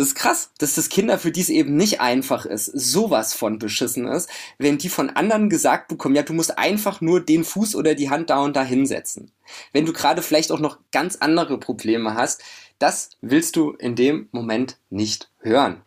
Das 0.00 0.08
ist 0.08 0.14
krass, 0.14 0.50
dass 0.56 0.76
das 0.76 0.88
Kinder, 0.88 1.18
für 1.18 1.30
die 1.30 1.42
es 1.42 1.50
eben 1.50 1.76
nicht 1.76 2.00
einfach 2.00 2.46
ist, 2.46 2.64
sowas 2.64 3.34
von 3.34 3.58
beschissen 3.58 4.06
ist, 4.06 4.30
wenn 4.56 4.78
die 4.78 4.88
von 4.88 5.10
anderen 5.10 5.50
gesagt 5.50 5.88
bekommen, 5.88 6.16
ja, 6.16 6.22
du 6.22 6.32
musst 6.32 6.56
einfach 6.56 7.02
nur 7.02 7.20
den 7.20 7.44
Fuß 7.44 7.74
oder 7.74 7.94
die 7.94 8.08
Hand 8.08 8.30
da 8.30 8.38
und 8.38 8.56
da 8.56 8.64
hinsetzen. 8.64 9.30
Wenn 9.74 9.84
du 9.84 9.92
gerade 9.92 10.22
vielleicht 10.22 10.52
auch 10.52 10.58
noch 10.58 10.78
ganz 10.90 11.16
andere 11.16 11.58
Probleme 11.58 12.14
hast, 12.14 12.40
das 12.78 13.10
willst 13.20 13.56
du 13.56 13.72
in 13.72 13.94
dem 13.94 14.30
Moment 14.32 14.78
nicht 14.88 15.28
hören. 15.40 15.82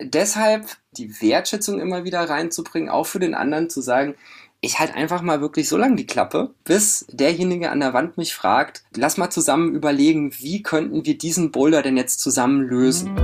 Deshalb 0.00 0.66
die 0.90 1.22
Wertschätzung 1.22 1.78
immer 1.78 2.02
wieder 2.02 2.28
reinzubringen, 2.28 2.88
auch 2.88 3.06
für 3.06 3.20
den 3.20 3.34
anderen 3.34 3.70
zu 3.70 3.80
sagen, 3.80 4.16
ich 4.60 4.80
halt 4.80 4.96
einfach 4.96 5.22
mal 5.22 5.40
wirklich 5.40 5.68
so 5.68 5.76
lange 5.76 5.94
die 5.94 6.06
Klappe, 6.06 6.50
bis 6.64 7.06
derjenige 7.12 7.70
an 7.70 7.78
der 7.78 7.94
Wand 7.94 8.18
mich 8.18 8.34
fragt, 8.34 8.82
lass 8.96 9.16
mal 9.16 9.30
zusammen 9.30 9.72
überlegen, 9.72 10.32
wie 10.40 10.62
könnten 10.62 11.06
wir 11.06 11.16
diesen 11.16 11.52
Boulder 11.52 11.80
denn 11.82 11.96
jetzt 11.96 12.18
zusammen 12.18 12.62
lösen. 12.62 13.16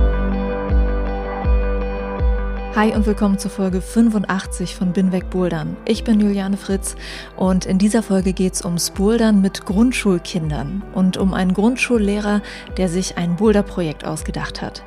Hi 2.73 2.93
und 2.93 3.05
willkommen 3.05 3.37
zur 3.37 3.51
Folge 3.51 3.81
85 3.81 4.75
von 4.75 4.93
Binweg 4.93 5.29
Bouldern. 5.29 5.75
Ich 5.85 6.05
bin 6.05 6.21
Juliane 6.21 6.57
Fritz 6.57 6.95
und 7.35 7.65
in 7.65 7.79
dieser 7.79 8.03
Folge 8.03 8.31
geht 8.31 8.53
es 8.53 8.63
ums 8.63 8.91
Bouldern 8.91 9.41
mit 9.41 9.65
Grundschulkindern 9.65 10.83
und 10.93 11.17
um 11.17 11.33
einen 11.33 11.53
Grundschullehrer, 11.53 12.41
der 12.77 12.87
sich 12.87 13.17
ein 13.17 13.35
Boulderprojekt 13.35 14.05
ausgedacht 14.05 14.61
hat. 14.61 14.83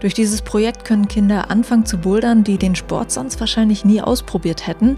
Durch 0.00 0.14
dieses 0.14 0.42
Projekt 0.42 0.84
können 0.84 1.08
Kinder 1.08 1.50
anfangen 1.50 1.86
zu 1.86 1.98
bouldern, 1.98 2.44
die 2.44 2.56
den 2.56 2.76
Sport 2.76 3.10
sonst 3.10 3.40
wahrscheinlich 3.40 3.84
nie 3.84 4.00
ausprobiert 4.00 4.68
hätten 4.68 4.96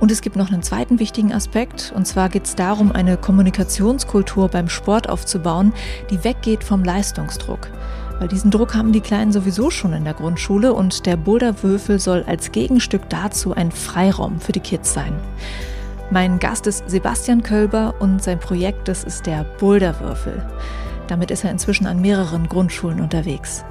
und 0.00 0.10
es 0.10 0.20
gibt 0.20 0.36
noch 0.36 0.50
einen 0.50 0.62
zweiten 0.62 0.98
wichtigen 0.98 1.32
Aspekt, 1.32 1.92
und 1.94 2.06
zwar 2.06 2.28
geht 2.28 2.44
es 2.44 2.54
darum, 2.54 2.92
eine 2.92 3.16
Kommunikationskultur 3.16 4.48
beim 4.48 4.68
Sport 4.68 5.08
aufzubauen, 5.08 5.72
die 6.10 6.22
weggeht 6.22 6.64
vom 6.64 6.84
Leistungsdruck. 6.84 7.68
Weil 8.18 8.28
diesen 8.28 8.50
Druck 8.50 8.74
haben 8.74 8.92
die 8.92 9.00
Kleinen 9.00 9.32
sowieso 9.32 9.70
schon 9.70 9.92
in 9.92 10.04
der 10.04 10.14
Grundschule 10.14 10.72
und 10.72 11.06
der 11.06 11.16
Boulderwürfel 11.16 11.98
soll 11.98 12.24
als 12.26 12.52
Gegenstück 12.52 13.08
dazu 13.08 13.54
ein 13.54 13.70
Freiraum 13.70 14.40
für 14.40 14.52
die 14.52 14.60
Kids 14.60 14.94
sein. 14.94 15.12
Mein 16.10 16.38
Gast 16.38 16.66
ist 16.66 16.88
Sebastian 16.88 17.42
Kölber 17.42 17.94
und 17.98 18.22
sein 18.22 18.38
Projekt, 18.38 18.88
das 18.88 19.04
ist 19.04 19.26
der 19.26 19.44
Boulderwürfel. 19.58 20.42
Damit 21.08 21.30
ist 21.30 21.44
er 21.44 21.50
inzwischen 21.50 21.86
an 21.86 22.00
mehreren 22.00 22.48
Grundschulen 22.48 23.00
unterwegs. 23.00 23.64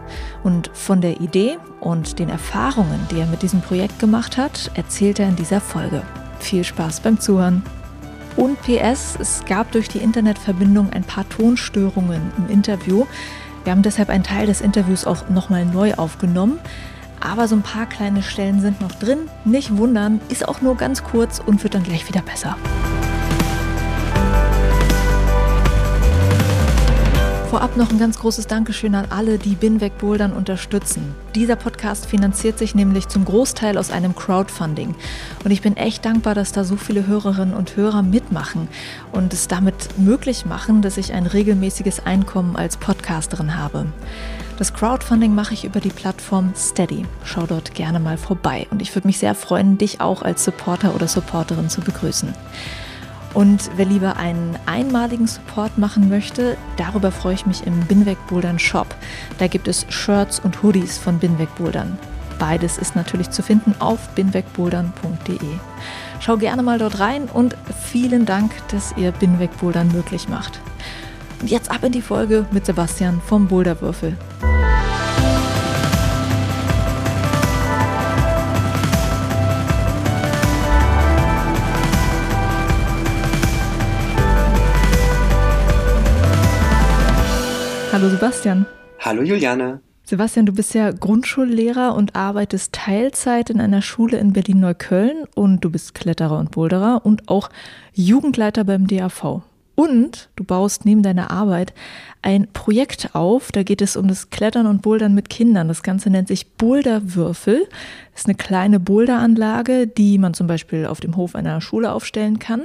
Und 0.44 0.70
von 0.74 1.02
der 1.02 1.20
Idee 1.20 1.58
und 1.80 2.20
den 2.20 2.30
Erfahrungen, 2.30 3.00
die 3.12 3.20
er 3.20 3.28
mit 3.28 3.42
diesem 3.42 3.62
Projekt 3.62 4.00
gemacht 4.00 4.38
hat, 4.38 4.72
erzählt 4.76 5.20
er 5.20 5.30
in 5.30 5.36
dieser 5.36 5.62
Folge. 5.62 6.02
Viel 6.40 6.64
Spaß 6.64 7.02
beim 7.02 7.20
Zuhören. 7.20 7.64
Und 8.38 8.62
PS, 8.64 9.18
es 9.20 9.44
gab 9.46 9.72
durch 9.72 9.88
die 9.88 10.00
Internetverbindung 10.00 10.92
ein 10.92 11.04
paar 11.04 11.28
Tonstörungen 11.30 12.22
im 12.38 12.50
Interview. 12.50 13.06
Wir 13.64 13.72
haben 13.72 13.82
deshalb 13.82 14.10
einen 14.10 14.24
Teil 14.24 14.46
des 14.46 14.62
Interviews 14.62 15.06
auch 15.06 15.30
nochmal 15.30 15.66
neu 15.66 15.94
aufgenommen. 15.96 16.60
Aber 17.22 17.48
so 17.48 17.56
ein 17.56 17.64
paar 17.64 17.88
kleine 17.88 18.22
Stellen 18.22 18.62
sind 18.62 18.82
noch 18.82 18.92
drin. 18.92 19.30
Nicht 19.46 19.78
wundern, 19.78 20.20
ist 20.30 20.48
auch 20.48 20.62
nur 20.62 20.76
ganz 20.76 21.04
kurz 21.04 21.40
und 21.40 21.64
wird 21.64 21.74
dann 21.74 21.84
gleich 21.84 22.08
wieder 22.08 22.22
besser. 22.22 22.58
Vorab 27.50 27.78
noch 27.78 27.92
ein 27.92 28.00
ganz 28.00 28.20
großes 28.20 28.48
Dankeschön 28.48 28.96
an 28.96 29.06
alle, 29.12 29.38
die 29.38 29.54
Binweg 29.54 30.00
Bouldern 30.00 30.34
unterstützen. 30.34 31.14
Dieser 31.36 31.56
Podcast 31.56 32.08
finanziert 32.08 32.58
sich 32.58 32.74
nämlich 32.74 33.08
zum 33.08 33.24
Großteil 33.24 33.78
aus 33.78 33.92
einem 33.92 34.16
Crowdfunding. 34.16 34.96
Und 35.44 35.52
ich 35.52 35.62
bin 35.62 35.78
echt 35.78 36.04
dankbar, 36.06 36.34
dass 36.34 36.52
da 36.52 36.64
so 36.64 36.76
viele 36.76 37.06
Hörerinnen 37.06 37.54
und 37.54 37.76
Hörer 37.76 38.02
mitmachen 38.02 38.68
und 39.12 39.32
es 39.32 39.48
damit 39.48 39.98
möglich 40.00 40.46
machen, 40.46 40.82
dass 40.82 40.98
ich 40.98 41.14
ein 41.14 41.28
regelmäßiges 41.28 42.06
Einkommen 42.06 42.56
als 42.56 42.78
Podcasterin 42.78 43.56
habe. 43.56 43.86
Das 44.58 44.74
Crowdfunding 44.74 45.36
mache 45.36 45.54
ich 45.54 45.66
über 45.66 45.80
die 45.82 45.90
Plattform 45.90 46.52
Steady. 46.56 47.06
Schau 47.24 47.46
dort 47.46 47.76
gerne 47.76 48.00
mal 48.00 48.18
vorbei. 48.18 48.66
Und 48.72 48.82
ich 48.82 48.94
würde 48.96 49.08
mich 49.08 49.20
sehr 49.20 49.36
freuen, 49.36 49.78
dich 49.78 50.02
auch 50.02 50.24
als 50.24 50.44
Supporter 50.44 50.96
oder 50.96 51.08
Supporterin 51.08 51.70
zu 51.70 51.82
begrüßen. 51.82 52.34
Und 53.36 53.70
wer 53.76 53.86
lieber 53.86 54.16
einen 54.16 54.58
einmaligen 54.66 55.28
Support 55.28 55.78
machen 55.78 56.08
möchte, 56.08 56.56
darüber 56.78 57.12
freue 57.12 57.34
ich 57.34 57.46
mich 57.46 57.68
im 57.68 57.78
Binweg 57.82 58.18
Bouldern 58.28 58.58
Shop. 58.58 58.88
Da 59.38 59.48
gibt 59.48 59.68
es 59.68 59.86
Shirts 59.90 60.40
und 60.40 60.64
Hoodies 60.64 60.98
von 60.98 61.20
Binweg 61.20 61.54
Bouldern. 61.56 62.00
Beides 62.40 62.78
ist 62.78 62.96
natürlich 62.96 63.30
zu 63.32 63.44
finden 63.44 63.76
auf 63.80 64.08
binwegbouldern.de. 64.16 65.38
Schau 66.22 66.38
gerne 66.38 66.64
mal 66.64 66.80
dort 66.80 67.00
rein 67.00 67.24
und 67.26 67.58
vielen 67.84 68.26
Dank, 68.26 68.52
dass 68.70 68.94
ihr 68.96 69.12
Binweg 69.12 69.58
Bouldern 69.60 69.92
möglich 69.92 70.30
macht. 70.30 70.62
Und 71.42 71.52
jetzt 71.52 71.70
ab 71.70 71.84
in 71.84 71.92
die 71.92 72.02
Folge 72.02 72.46
mit 72.52 72.66
Sebastian 72.66 73.22
vom 73.22 73.48
Boulderwürfel. 73.48 74.18
Hallo 87.96 88.10
Sebastian. 88.10 88.66
Hallo 89.00 89.22
Juliane. 89.22 89.80
Sebastian, 90.04 90.46
du 90.46 90.52
bist 90.52 90.74
ja 90.74 90.92
Grundschullehrer 90.92 91.96
und 91.96 92.14
arbeitest 92.14 92.74
Teilzeit 92.74 93.50
in 93.50 93.62
einer 93.62 93.82
Schule 93.82 94.18
in 94.18 94.34
Berlin-Neukölln 94.34 95.24
und 95.34 95.64
du 95.64 95.70
bist 95.70 95.96
Kletterer 95.96 96.38
und 96.38 96.52
Boulderer 96.52 97.06
und 97.06 97.30
auch 97.30 97.50
Jugendleiter 97.94 98.66
beim 98.66 98.88
DAV. 98.88 99.44
Und 99.76 100.28
du 100.36 100.44
baust 100.44 100.84
neben 100.84 101.04
deiner 101.04 101.32
Arbeit 101.32 101.74
ein 102.22 102.50
Projekt 102.52 103.12
auf, 103.16 103.54
da 103.54 103.64
geht 103.64 103.82
es 103.82 103.96
um 103.96 104.10
das 104.10 104.30
Klettern 104.30 104.68
und 104.68 104.82
Bouldern 104.82 105.16
mit 105.16 105.30
Kindern. 105.30 105.70
Das 105.70 105.82
Ganze 105.82 106.10
nennt 106.10 106.28
sich 106.28 106.52
Boulderwürfel. 106.52 107.66
Das 108.12 108.24
ist 108.24 108.28
eine 108.28 108.36
kleine 108.36 108.82
Boulderanlage, 108.82 109.88
die 109.88 110.18
man 110.18 110.34
zum 110.34 110.48
Beispiel 110.48 110.86
auf 110.86 111.00
dem 111.00 111.16
Hof 111.16 111.34
einer 111.34 111.62
Schule 111.62 111.94
aufstellen 111.94 112.40
kann. 112.40 112.64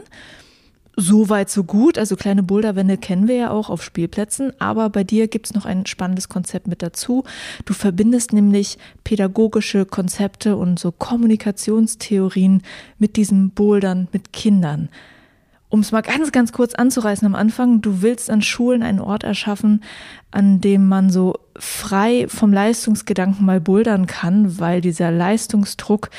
So 1.03 1.31
weit, 1.31 1.49
so 1.49 1.65
gut. 1.65 1.97
Also 1.97 2.15
kleine 2.15 2.43
Boulderwände 2.43 2.99
kennen 2.99 3.27
wir 3.27 3.34
ja 3.34 3.50
auch 3.50 3.71
auf 3.71 3.83
Spielplätzen, 3.83 4.53
aber 4.61 4.91
bei 4.91 5.03
dir 5.03 5.28
gibt 5.28 5.47
es 5.47 5.55
noch 5.55 5.65
ein 5.65 5.87
spannendes 5.87 6.28
Konzept 6.28 6.66
mit 6.66 6.83
dazu. 6.83 7.25
Du 7.65 7.72
verbindest 7.72 8.34
nämlich 8.34 8.77
pädagogische 9.03 9.87
Konzepte 9.87 10.56
und 10.56 10.78
so 10.78 10.93
Kommunikationstheorien 10.93 12.62
mit 12.99 13.16
diesen 13.16 13.49
Bouldern 13.53 14.09
mit 14.12 14.34
Kindern. 14.34 14.91
Um 15.71 15.81
es 15.81 15.91
mal 15.91 16.03
ganz, 16.03 16.33
ganz 16.33 16.53
kurz 16.53 16.75
anzureißen 16.75 17.25
am 17.25 17.34
Anfang, 17.34 17.81
du 17.81 18.03
willst 18.03 18.28
an 18.28 18.43
Schulen 18.43 18.83
einen 18.83 19.00
Ort 19.00 19.25
erschaffen, 19.25 19.83
an 20.31 20.60
dem 20.60 20.87
man 20.87 21.09
so 21.09 21.34
frei 21.56 22.27
vom 22.28 22.53
Leistungsgedanken 22.53 23.47
mal 23.47 23.60
bouldern 23.60 24.06
kann, 24.06 24.59
weil 24.59 24.83
dieser 24.83 25.10
Leistungsdruck 25.10 26.10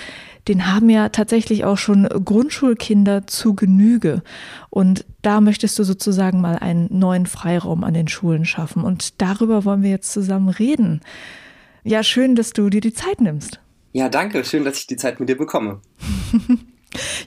den 0.48 0.72
haben 0.72 0.90
ja 0.90 1.10
tatsächlich 1.10 1.66
auch 1.66 1.78
schon 1.78 2.08
Grundschulkinder 2.08 3.28
zu 3.28 3.54
Genüge. 3.54 4.24
Und 4.70 5.06
da 5.22 5.42
möchtest 5.42 5.78
du 5.78 5.84
sozusagen 5.84 6.42
mal 6.42 6.58
einen 6.58 6.88
neuen 6.92 7.26
Freiraum 7.26 7.84
an 7.84 7.94
den 7.94 8.08
Schulen 8.08 8.46
schaffen. 8.46 8.84
Und 8.84 9.22
darüber 9.22 9.66
wollen 9.66 9.84
wir 9.84 9.92
jetzt 9.92 10.12
zusammen 10.12 10.50
reden. 10.50 11.02
Ja, 11.84 12.04
schön, 12.04 12.36
dass 12.36 12.54
du 12.54 12.70
dir 12.70 12.82
die 12.82 12.94
Zeit 12.94 13.22
nimmst. 13.22 13.60
Ja, 13.94 14.10
danke. 14.10 14.44
Schön, 14.46 14.64
dass 14.64 14.78
ich 14.78 14.88
die 14.88 14.98
Zeit 14.98 15.20
mit 15.20 15.30
dir 15.30 15.38
bekomme. 15.38 15.80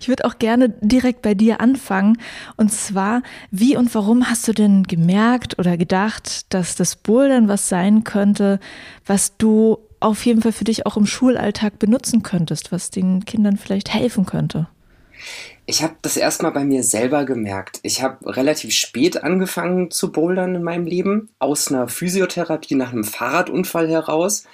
Ich 0.00 0.08
würde 0.08 0.26
auch 0.26 0.38
gerne 0.38 0.74
direkt 0.80 1.22
bei 1.22 1.34
dir 1.34 1.60
anfangen. 1.60 2.18
Und 2.56 2.70
zwar, 2.70 3.22
wie 3.50 3.76
und 3.76 3.94
warum 3.94 4.28
hast 4.28 4.46
du 4.46 4.52
denn 4.52 4.82
gemerkt 4.82 5.58
oder 5.58 5.76
gedacht, 5.76 6.52
dass 6.52 6.76
das 6.76 6.96
Bouldern 6.96 7.48
was 7.48 7.68
sein 7.68 8.04
könnte, 8.04 8.60
was 9.06 9.38
du 9.38 9.78
auf 10.04 10.26
jeden 10.26 10.42
Fall 10.42 10.52
für 10.52 10.64
dich 10.64 10.86
auch 10.86 10.96
im 10.96 11.06
Schulalltag 11.06 11.78
benutzen 11.78 12.22
könntest, 12.22 12.72
was 12.72 12.90
den 12.90 13.24
Kindern 13.24 13.56
vielleicht 13.56 13.92
helfen 13.92 14.26
könnte? 14.26 14.68
Ich 15.66 15.82
habe 15.82 15.94
das 16.02 16.18
erstmal 16.18 16.52
bei 16.52 16.64
mir 16.64 16.82
selber 16.82 17.24
gemerkt. 17.24 17.80
Ich 17.82 18.02
habe 18.02 18.36
relativ 18.36 18.74
spät 18.74 19.22
angefangen 19.22 19.90
zu 19.90 20.12
bouldern 20.12 20.54
in 20.54 20.62
meinem 20.62 20.86
Leben, 20.86 21.30
aus 21.38 21.68
einer 21.68 21.88
Physiotherapie 21.88 22.74
nach 22.74 22.92
einem 22.92 23.04
Fahrradunfall 23.04 23.88
heraus. 23.88 24.44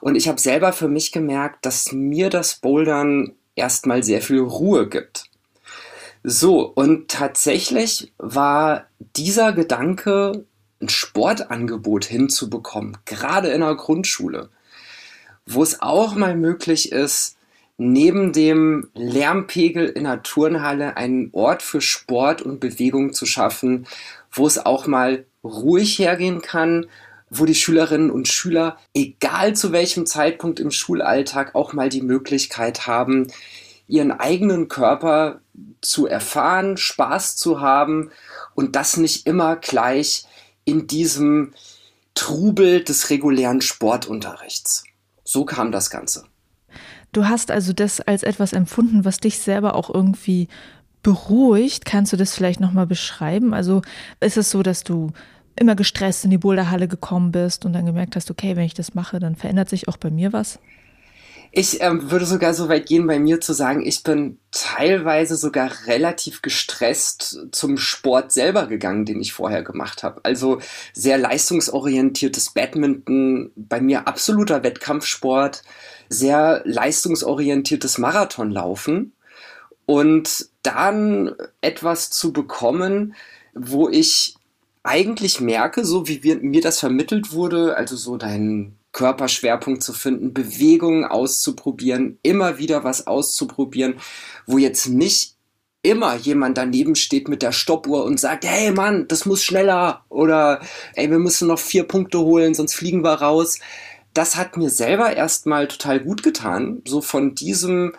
Und 0.00 0.14
ich 0.14 0.28
habe 0.28 0.40
selber 0.40 0.72
für 0.72 0.88
mich 0.88 1.12
gemerkt, 1.12 1.66
dass 1.66 1.92
mir 1.92 2.30
das 2.30 2.54
Bouldern 2.56 3.32
erstmal 3.54 4.02
sehr 4.02 4.22
viel 4.22 4.40
Ruhe 4.40 4.88
gibt. 4.88 5.24
So, 6.22 6.62
und 6.62 7.08
tatsächlich 7.08 8.12
war 8.18 8.86
dieser 9.16 9.52
Gedanke, 9.52 10.46
ein 10.80 10.88
Sportangebot 10.88 12.04
hinzubekommen, 12.04 12.98
gerade 13.04 13.48
in 13.48 13.60
der 13.60 13.74
Grundschule, 13.74 14.50
wo 15.46 15.62
es 15.62 15.80
auch 15.80 16.14
mal 16.14 16.36
möglich 16.36 16.92
ist, 16.92 17.36
neben 17.78 18.32
dem 18.32 18.88
Lärmpegel 18.94 19.86
in 19.86 20.04
der 20.04 20.22
Turnhalle 20.22 20.96
einen 20.96 21.30
Ort 21.32 21.62
für 21.62 21.80
Sport 21.80 22.42
und 22.42 22.58
Bewegung 22.58 23.12
zu 23.12 23.26
schaffen, 23.26 23.86
wo 24.32 24.46
es 24.46 24.64
auch 24.64 24.86
mal 24.86 25.26
ruhig 25.44 25.98
hergehen 25.98 26.42
kann, 26.42 26.86
wo 27.30 27.44
die 27.44 27.54
Schülerinnen 27.54 28.10
und 28.10 28.28
Schüler, 28.28 28.78
egal 28.94 29.54
zu 29.54 29.72
welchem 29.72 30.06
Zeitpunkt 30.06 30.60
im 30.60 30.70
Schulalltag, 30.70 31.54
auch 31.54 31.72
mal 31.72 31.88
die 31.88 32.02
Möglichkeit 32.02 32.86
haben, 32.86 33.28
ihren 33.88 34.10
eigenen 34.10 34.68
Körper 34.68 35.40
zu 35.80 36.06
erfahren, 36.06 36.76
Spaß 36.76 37.36
zu 37.36 37.60
haben 37.60 38.10
und 38.54 38.74
das 38.74 38.96
nicht 38.96 39.26
immer 39.26 39.56
gleich 39.56 40.26
in 40.64 40.86
diesem 40.86 41.52
Trubel 42.14 42.82
des 42.82 43.10
regulären 43.10 43.60
Sportunterrichts. 43.60 44.84
So 45.26 45.44
kam 45.44 45.72
das 45.72 45.90
Ganze. 45.90 46.24
Du 47.12 47.26
hast 47.26 47.50
also 47.50 47.72
das 47.72 48.00
als 48.00 48.22
etwas 48.22 48.52
empfunden, 48.52 49.04
was 49.04 49.18
dich 49.18 49.38
selber 49.38 49.74
auch 49.74 49.92
irgendwie 49.92 50.48
beruhigt. 51.02 51.84
Kannst 51.84 52.12
du 52.12 52.16
das 52.16 52.34
vielleicht 52.34 52.60
nochmal 52.60 52.86
beschreiben? 52.86 53.52
Also 53.52 53.82
ist 54.20 54.36
es 54.36 54.50
so, 54.50 54.62
dass 54.62 54.84
du 54.84 55.12
immer 55.58 55.74
gestresst 55.74 56.24
in 56.24 56.30
die 56.30 56.38
Boulderhalle 56.38 56.86
gekommen 56.86 57.32
bist 57.32 57.64
und 57.64 57.72
dann 57.72 57.86
gemerkt 57.86 58.14
hast, 58.14 58.30
okay, 58.30 58.54
wenn 58.54 58.64
ich 58.64 58.74
das 58.74 58.94
mache, 58.94 59.18
dann 59.18 59.34
verändert 59.34 59.68
sich 59.68 59.88
auch 59.88 59.96
bei 59.96 60.10
mir 60.10 60.32
was? 60.32 60.60
Ich 61.52 61.80
ähm, 61.80 62.10
würde 62.10 62.26
sogar 62.26 62.54
so 62.54 62.68
weit 62.68 62.86
gehen, 62.86 63.06
bei 63.06 63.18
mir 63.18 63.40
zu 63.40 63.52
sagen, 63.52 63.84
ich 63.86 64.02
bin 64.02 64.38
teilweise 64.50 65.36
sogar 65.36 65.70
relativ 65.86 66.42
gestresst 66.42 67.46
zum 67.52 67.78
Sport 67.78 68.32
selber 68.32 68.66
gegangen, 68.66 69.04
den 69.04 69.20
ich 69.20 69.32
vorher 69.32 69.62
gemacht 69.62 70.02
habe. 70.02 70.20
Also 70.24 70.60
sehr 70.92 71.18
leistungsorientiertes 71.18 72.50
Badminton, 72.50 73.52
bei 73.56 73.80
mir 73.80 74.06
absoluter 74.06 74.62
Wettkampfsport, 74.62 75.62
sehr 76.08 76.62
leistungsorientiertes 76.64 77.98
Marathonlaufen. 77.98 79.12
Und 79.86 80.48
dann 80.62 81.34
etwas 81.60 82.10
zu 82.10 82.32
bekommen, 82.32 83.14
wo 83.54 83.88
ich 83.88 84.34
eigentlich 84.82 85.40
merke, 85.40 85.84
so 85.84 86.06
wie 86.08 86.22
wir, 86.22 86.36
mir 86.36 86.60
das 86.60 86.80
vermittelt 86.80 87.32
wurde, 87.32 87.76
also 87.76 87.96
so 87.96 88.16
deinen 88.16 88.75
Körperschwerpunkt 88.96 89.82
zu 89.82 89.92
finden, 89.92 90.32
Bewegungen 90.32 91.04
auszuprobieren, 91.04 92.18
immer 92.22 92.56
wieder 92.56 92.82
was 92.82 93.06
auszuprobieren, 93.06 93.96
wo 94.46 94.56
jetzt 94.56 94.88
nicht 94.88 95.36
immer 95.82 96.16
jemand 96.16 96.56
daneben 96.56 96.96
steht 96.96 97.28
mit 97.28 97.42
der 97.42 97.52
Stoppuhr 97.52 98.04
und 98.04 98.18
sagt, 98.18 98.46
hey 98.46 98.72
Mann, 98.72 99.06
das 99.06 99.26
muss 99.26 99.44
schneller 99.44 100.04
oder 100.08 100.60
ey, 100.94 101.10
wir 101.10 101.18
müssen 101.18 101.46
noch 101.46 101.58
vier 101.58 101.84
Punkte 101.84 102.20
holen, 102.20 102.54
sonst 102.54 102.74
fliegen 102.74 103.04
wir 103.04 103.12
raus. 103.12 103.58
Das 104.14 104.36
hat 104.36 104.56
mir 104.56 104.70
selber 104.70 105.14
erstmal 105.14 105.68
total 105.68 106.00
gut 106.00 106.22
getan, 106.22 106.80
so 106.86 107.02
von 107.02 107.34
diesem 107.34 107.92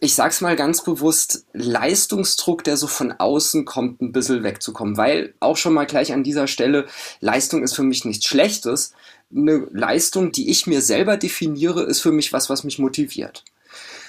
ich 0.00 0.14
sag's 0.14 0.40
mal 0.40 0.54
ganz 0.54 0.84
bewusst, 0.84 1.44
Leistungsdruck, 1.52 2.62
der 2.62 2.76
so 2.76 2.86
von 2.86 3.12
außen 3.12 3.64
kommt, 3.64 4.00
ein 4.00 4.12
bisschen 4.12 4.44
wegzukommen. 4.44 4.96
Weil 4.96 5.34
auch 5.40 5.56
schon 5.56 5.74
mal 5.74 5.86
gleich 5.86 6.12
an 6.12 6.22
dieser 6.22 6.46
Stelle, 6.46 6.86
Leistung 7.20 7.64
ist 7.64 7.74
für 7.74 7.82
mich 7.82 8.04
nichts 8.04 8.26
Schlechtes. 8.26 8.92
Eine 9.34 9.68
Leistung, 9.72 10.32
die 10.32 10.50
ich 10.50 10.66
mir 10.66 10.80
selber 10.80 11.16
definiere, 11.16 11.82
ist 11.82 12.00
für 12.00 12.12
mich 12.12 12.32
was, 12.32 12.48
was 12.48 12.64
mich 12.64 12.78
motiviert. 12.78 13.44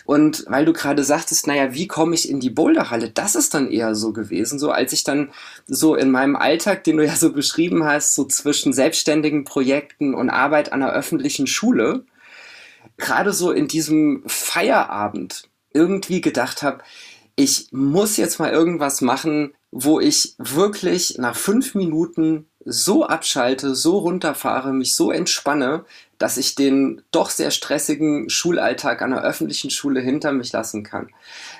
Und 0.06 0.46
weil 0.48 0.66
du 0.66 0.74
gerade 0.74 1.04
sagtest, 1.04 1.46
naja, 1.46 1.76
wie 1.76 1.88
komme 1.88 2.16
ich 2.16 2.28
in 2.28 2.40
die 2.40 2.50
Boulderhalle? 2.50 3.12
Das 3.12 3.36
ist 3.36 3.54
dann 3.54 3.70
eher 3.70 3.94
so 3.94 4.12
gewesen, 4.12 4.58
so 4.58 4.72
als 4.72 4.92
ich 4.92 5.04
dann 5.04 5.30
so 5.68 5.94
in 5.94 6.10
meinem 6.10 6.36
Alltag, 6.36 6.84
den 6.84 6.98
du 6.98 7.06
ja 7.06 7.16
so 7.16 7.32
beschrieben 7.32 7.84
hast, 7.84 8.16
so 8.16 8.26
zwischen 8.26 8.74
selbstständigen 8.74 9.44
Projekten 9.44 10.16
und 10.16 10.32
Arbeit 10.32 10.72
an 10.72 10.82
einer 10.82 10.94
öffentlichen 10.94 11.46
Schule, 11.46 12.06
gerade 12.98 13.34
so 13.34 13.52
in 13.52 13.68
diesem 13.68 14.24
Feierabend, 14.26 15.44
irgendwie 15.74 16.22
gedacht 16.22 16.64
habe, 16.64 16.84
ich 17.36 17.68
muss 17.72 18.18
jetzt 18.18 18.40
mal 18.40 18.52
irgendwas 18.52 19.02
machen, 19.02 19.54
wo 19.72 20.00
ich 20.00 20.34
wirklich 20.40 21.18
nach 21.20 21.36
fünf 21.36 21.76
Minuten 21.76 22.49
so 22.72 23.06
abschalte, 23.06 23.76
so 23.76 23.98
runterfahre, 23.98 24.74
mich 24.74 24.96
so 24.96 25.12
entspanne, 25.12 25.86
dass 26.18 26.38
ich 26.38 26.56
den 26.56 27.02
doch 27.12 27.30
sehr 27.30 27.52
stressigen 27.52 28.30
Schulalltag 28.30 29.02
an 29.02 29.12
der 29.12 29.24
öffentlichen 29.24 29.70
Schule 29.70 30.02
hinter 30.02 30.32
mich 30.32 30.52
lassen 30.52 30.84
kann. 30.84 31.10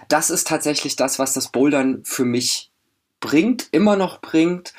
Das 0.08 0.30
ist 0.30 0.48
tatsächlich 0.48 0.96
das, 0.96 1.18
was 1.18 1.34
das 1.34 1.50
Bouldern 1.50 2.02
für 2.04 2.26
mich 2.26 2.72
bringt, 3.20 3.68
immer 3.72 3.96
noch 3.96 4.22
bringt. 4.22 4.74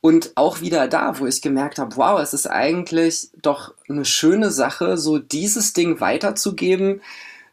Und 0.00 0.32
auch 0.34 0.60
wieder 0.60 0.88
da, 0.88 1.20
wo 1.20 1.26
ich 1.26 1.42
gemerkt 1.42 1.78
habe, 1.78 1.96
wow, 1.96 2.20
es 2.20 2.34
ist 2.34 2.50
eigentlich 2.50 3.30
doch 3.40 3.72
eine 3.88 4.04
schöne 4.04 4.50
Sache, 4.50 4.98
so 4.98 5.18
dieses 5.18 5.74
Ding 5.74 6.00
weiterzugeben 6.00 7.00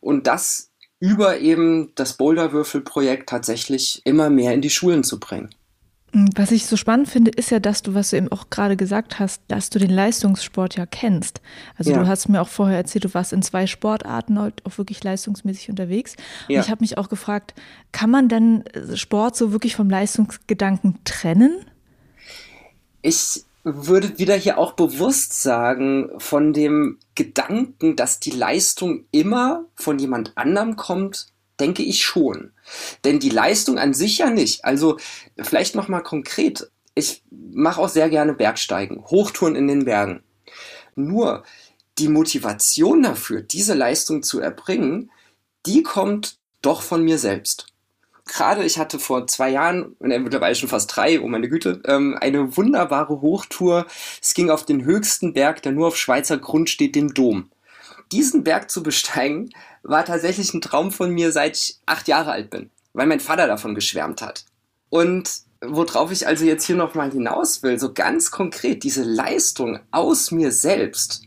und 0.02 0.26
das 0.26 0.70
über 1.00 1.38
eben 1.38 1.94
das 1.94 2.14
Boulderwürfelprojekt 2.14 3.30
tatsächlich 3.30 4.02
immer 4.04 4.32
mehr 4.32 4.54
in 4.54 4.62
die 4.62 4.72
Schulen 4.72 5.04
zu 5.04 5.20
bringen. 5.20 5.50
Mm, 6.12 6.28
was 6.36 6.52
ich 6.52 6.66
so 6.66 6.78
spannend 6.78 7.10
finde, 7.10 7.32
ist 7.32 7.52
ja, 7.52 7.60
dass 7.60 7.82
du, 7.82 7.94
was 7.94 8.10
du 8.10 8.18
eben 8.18 8.32
auch 8.32 8.50
gerade 8.50 8.78
gesagt 8.78 9.20
hast, 9.20 9.42
dass 9.48 9.70
du 9.70 9.80
den 9.80 9.90
Leistungssport 9.90 10.76
ja 10.76 10.86
kennst. 10.86 11.42
Also 11.78 11.92
ja. 11.92 12.00
du 12.00 12.08
hast 12.08 12.30
mir 12.30 12.42
auch 12.42 12.48
vorher 12.48 12.78
erzählt, 12.78 13.06
du 13.06 13.14
warst 13.14 13.34
in 13.34 13.42
zwei 13.42 13.68
Sportarten 13.68 14.38
auch 14.38 14.78
wirklich 14.78 15.04
leistungsmäßig 15.04 15.70
unterwegs. 15.70 16.16
Und 16.48 16.56
ja. 16.56 16.62
ich 16.62 16.70
habe 16.70 16.82
mich 16.82 16.98
auch 16.98 17.10
gefragt, 17.10 17.54
kann 17.92 18.10
man 18.10 18.30
denn 18.30 18.64
Sport 18.96 19.36
so 19.36 19.52
wirklich 19.52 19.76
vom 19.76 19.90
Leistungsgedanken 19.90 21.00
trennen? 21.04 21.66
Ich 23.02 23.46
würde 23.64 24.18
wieder 24.18 24.36
hier 24.36 24.58
auch 24.58 24.74
bewusst 24.74 25.42
sagen, 25.42 26.10
von 26.18 26.54
dem 26.54 26.98
Gedanken, 27.16 27.96
dass 27.96 28.20
die 28.20 28.32
Leistung 28.32 29.06
immer 29.12 29.66
von 29.76 30.00
jemand 30.00 30.38
anderem 30.38 30.76
kommt, 30.76 31.28
denke 31.60 31.84
ich 31.84 32.04
schon. 32.04 32.52
Denn 33.04 33.20
die 33.20 33.30
Leistung 33.30 33.78
an 33.78 33.94
sich 33.94 34.20
ja 34.20 34.30
nicht. 34.30 34.66
Also 34.66 34.98
vielleicht 35.38 35.76
nochmal 35.76 36.04
konkret. 36.04 36.70
Ich 36.96 37.24
mache 37.32 37.82
auch 37.82 37.90
sehr 37.90 38.10
gerne 38.10 38.34
Bergsteigen, 38.34 39.04
Hochtouren 39.06 39.56
in 39.56 39.68
den 39.68 39.86
Bergen. 39.86 40.24
Nur 40.96 41.44
die 41.98 42.08
Motivation 42.10 43.04
dafür, 43.04 43.42
diese 43.42 43.74
Leistung 43.74 44.24
zu 44.24 44.40
erbringen, 44.40 45.12
die 45.66 45.84
kommt 45.84 46.38
doch 46.62 46.82
von 46.82 47.04
mir 47.04 47.18
selbst 47.18 47.68
gerade, 48.30 48.64
ich 48.64 48.78
hatte 48.78 49.00
vor 49.00 49.28
zwei 49.28 49.50
Jahren, 49.50 49.96
mittlerweile 50.00 50.56
schon 50.56 50.70
fast 50.70 50.96
drei, 50.96 51.20
oh 51.20 51.28
meine 51.28 51.50
Güte, 51.50 51.82
ähm, 51.86 52.18
eine 52.20 52.56
wunderbare 52.56 53.22
Hochtour. 53.22 53.86
Es 54.22 54.34
ging 54.34 54.50
auf 54.50 54.66
den 54.66 54.86
höchsten 54.86 55.34
Berg, 55.34 55.62
der 55.64 55.74
nur 55.74 55.88
auf 55.88 55.98
Schweizer 55.98 56.38
Grund 56.38 56.70
steht, 56.70 56.96
den 56.96 57.10
Dom. 57.10 57.50
Diesen 58.12 58.44
Berg 58.44 58.72
zu 58.72 58.84
besteigen, 58.84 59.52
war 59.84 60.06
tatsächlich 60.06 60.54
ein 60.54 60.62
Traum 60.62 60.92
von 60.92 61.12
mir, 61.12 61.32
seit 61.32 61.58
ich 61.58 61.80
acht 61.86 62.08
Jahre 62.08 62.32
alt 62.32 62.50
bin, 62.50 62.70
weil 62.94 63.08
mein 63.08 63.20
Vater 63.20 63.48
davon 63.48 63.76
geschwärmt 63.76 64.22
hat. 64.22 64.46
Und 64.90 65.30
worauf 65.62 66.12
ich 66.12 66.28
also 66.28 66.46
jetzt 66.46 66.66
hier 66.66 66.76
nochmal 66.76 67.12
hinaus 67.12 67.64
will, 67.64 67.80
so 67.80 67.94
ganz 67.94 68.32
konkret, 68.32 68.84
diese 68.84 69.04
Leistung 69.04 69.80
aus 69.92 70.32
mir 70.32 70.52
selbst, 70.52 71.24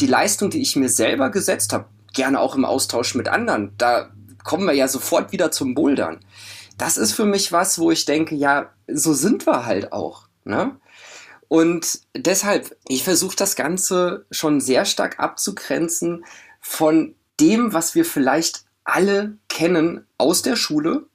die 0.00 0.06
Leistung, 0.06 0.50
die 0.50 0.62
ich 0.62 0.76
mir 0.76 0.88
selber 0.88 1.30
gesetzt 1.30 1.72
habe, 1.72 1.86
gerne 2.12 2.40
auch 2.40 2.56
im 2.56 2.64
Austausch 2.64 3.14
mit 3.14 3.28
anderen, 3.28 3.72
da 3.78 4.10
kommen 4.42 4.66
wir 4.66 4.74
ja 4.74 4.88
sofort 4.88 5.32
wieder 5.32 5.50
zum 5.50 5.74
Bouldern. 5.74 6.20
Das 6.78 6.96
ist 6.96 7.12
für 7.12 7.24
mich 7.24 7.52
was, 7.52 7.78
wo 7.78 7.90
ich 7.90 8.04
denke, 8.04 8.34
ja, 8.34 8.70
so 8.88 9.14
sind 9.14 9.46
wir 9.46 9.66
halt 9.66 9.92
auch. 9.92 10.28
Ne? 10.44 10.76
Und 11.54 12.00
deshalb, 12.16 12.76
ich 12.88 13.04
versuche 13.04 13.36
das 13.36 13.54
Ganze 13.54 14.26
schon 14.32 14.60
sehr 14.60 14.84
stark 14.84 15.20
abzugrenzen 15.20 16.24
von 16.60 17.14
dem, 17.38 17.72
was 17.72 17.94
wir 17.94 18.04
vielleicht 18.04 18.64
alle 18.82 19.38
kennen 19.48 20.04
aus 20.18 20.42
der 20.42 20.56
Schule. 20.56 21.06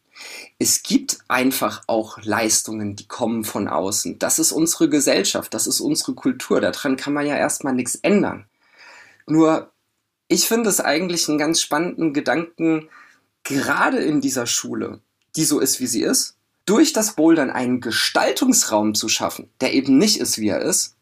Es 0.58 0.82
gibt 0.82 1.18
einfach 1.28 1.84
auch 1.88 2.20
Leistungen, 2.24 2.96
die 2.96 3.06
kommen 3.06 3.44
von 3.44 3.68
außen. 3.68 4.18
Das 4.18 4.40
ist 4.40 4.54
unsere 4.54 4.88
Gesellschaft, 4.88 5.54
das 5.54 5.68
ist 5.68 5.82
unsere 5.82 6.14
Kultur. 6.14 6.62
Daran 6.62 6.96
kann 6.96 7.12
man 7.12 7.28
ja 7.28 7.36
erstmal 7.36 7.74
nichts 7.74 7.96
ändern. 7.96 8.46
Nur, 9.28 9.74
ich 10.30 10.48
finde 10.48 10.70
es 10.70 10.80
eigentlich 10.80 11.28
einen 11.28 11.38
ganz 11.38 11.60
spannenden 11.60 12.14
Gedanken, 12.14 12.88
gerade 13.44 13.98
in 13.98 14.22
dieser 14.22 14.48
Schule, 14.48 15.02
die 15.36 15.44
so 15.44 15.60
ist, 15.60 15.82
wie 15.82 15.88
sie 15.88 16.04
ist, 16.04 16.38
durch 16.70 16.94
das 16.94 17.16
Bouldern 17.16 17.50
einen 17.50 17.82
Gestaltungsraum 17.82 18.94
zu 18.94 19.10
schaffen, 19.10 19.50
der 19.60 19.74
eben 19.74 19.98
nicht 19.98 20.20
ist, 20.20 20.38
wie 20.38 20.50
er 20.50 20.62
ist, 20.62 20.96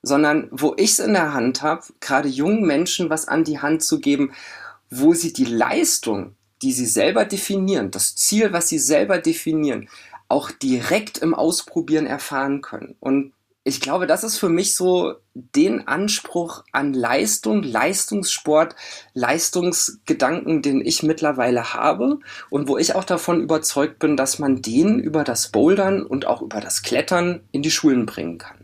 sondern 0.00 0.46
wo 0.52 0.74
ich 0.76 0.92
es 0.92 0.98
in 1.00 1.12
der 1.12 1.34
Hand 1.34 1.60
habe, 1.60 1.82
gerade 1.98 2.28
jungen 2.28 2.64
Menschen 2.64 3.10
was 3.10 3.26
an 3.26 3.42
die 3.42 3.58
Hand 3.58 3.82
zu 3.82 3.98
geben, 3.98 4.32
wo 4.90 5.14
sie 5.14 5.32
die 5.32 5.44
Leistung, 5.44 6.36
die 6.62 6.72
sie 6.72 6.86
selber 6.86 7.24
definieren, 7.24 7.90
das 7.90 8.14
Ziel, 8.14 8.52
was 8.52 8.68
sie 8.68 8.78
selber 8.78 9.18
definieren, 9.18 9.88
auch 10.28 10.52
direkt 10.52 11.18
im 11.18 11.34
Ausprobieren 11.34 12.06
erfahren 12.06 12.60
können. 12.60 12.94
Und 13.00 13.32
ich 13.64 13.80
glaube, 13.80 14.06
das 14.06 14.24
ist 14.24 14.38
für 14.38 14.48
mich 14.48 14.74
so 14.74 15.14
den 15.34 15.86
Anspruch 15.86 16.64
an 16.72 16.94
Leistung, 16.94 17.62
Leistungssport, 17.62 18.74
Leistungsgedanken, 19.12 20.62
den 20.62 20.80
ich 20.80 21.02
mittlerweile 21.02 21.74
habe 21.74 22.18
und 22.50 22.68
wo 22.68 22.78
ich 22.78 22.94
auch 22.94 23.04
davon 23.04 23.42
überzeugt 23.42 23.98
bin, 23.98 24.16
dass 24.16 24.38
man 24.38 24.62
den 24.62 24.98
über 24.98 25.22
das 25.22 25.50
Bouldern 25.50 26.02
und 26.02 26.26
auch 26.26 26.40
über 26.40 26.60
das 26.60 26.82
Klettern 26.82 27.42
in 27.52 27.62
die 27.62 27.70
Schulen 27.70 28.06
bringen 28.06 28.38
kann. 28.38 28.57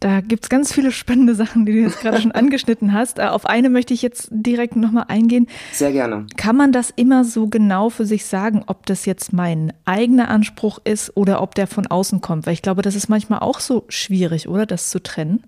Da 0.00 0.20
gibt 0.20 0.44
es 0.44 0.48
ganz 0.48 0.72
viele 0.72 0.92
spannende 0.92 1.34
Sachen, 1.34 1.66
die 1.66 1.72
du 1.72 1.78
jetzt 1.80 2.00
gerade 2.00 2.20
schon 2.20 2.32
angeschnitten 2.32 2.92
hast. 2.92 3.18
Äh, 3.18 3.22
auf 3.22 3.46
eine 3.46 3.70
möchte 3.70 3.94
ich 3.94 4.02
jetzt 4.02 4.28
direkt 4.30 4.76
nochmal 4.76 5.06
eingehen. 5.08 5.48
Sehr 5.72 5.92
gerne. 5.92 6.26
Kann 6.36 6.56
man 6.56 6.72
das 6.72 6.90
immer 6.94 7.24
so 7.24 7.46
genau 7.48 7.90
für 7.90 8.06
sich 8.06 8.26
sagen, 8.26 8.64
ob 8.66 8.86
das 8.86 9.06
jetzt 9.06 9.32
mein 9.32 9.72
eigener 9.84 10.28
Anspruch 10.28 10.78
ist 10.84 11.16
oder 11.16 11.42
ob 11.42 11.54
der 11.54 11.66
von 11.66 11.86
außen 11.86 12.20
kommt? 12.20 12.46
Weil 12.46 12.54
ich 12.54 12.62
glaube, 12.62 12.82
das 12.82 12.94
ist 12.94 13.08
manchmal 13.08 13.40
auch 13.40 13.60
so 13.60 13.84
schwierig, 13.88 14.48
oder 14.48 14.66
das 14.66 14.90
zu 14.90 15.02
trennen? 15.02 15.44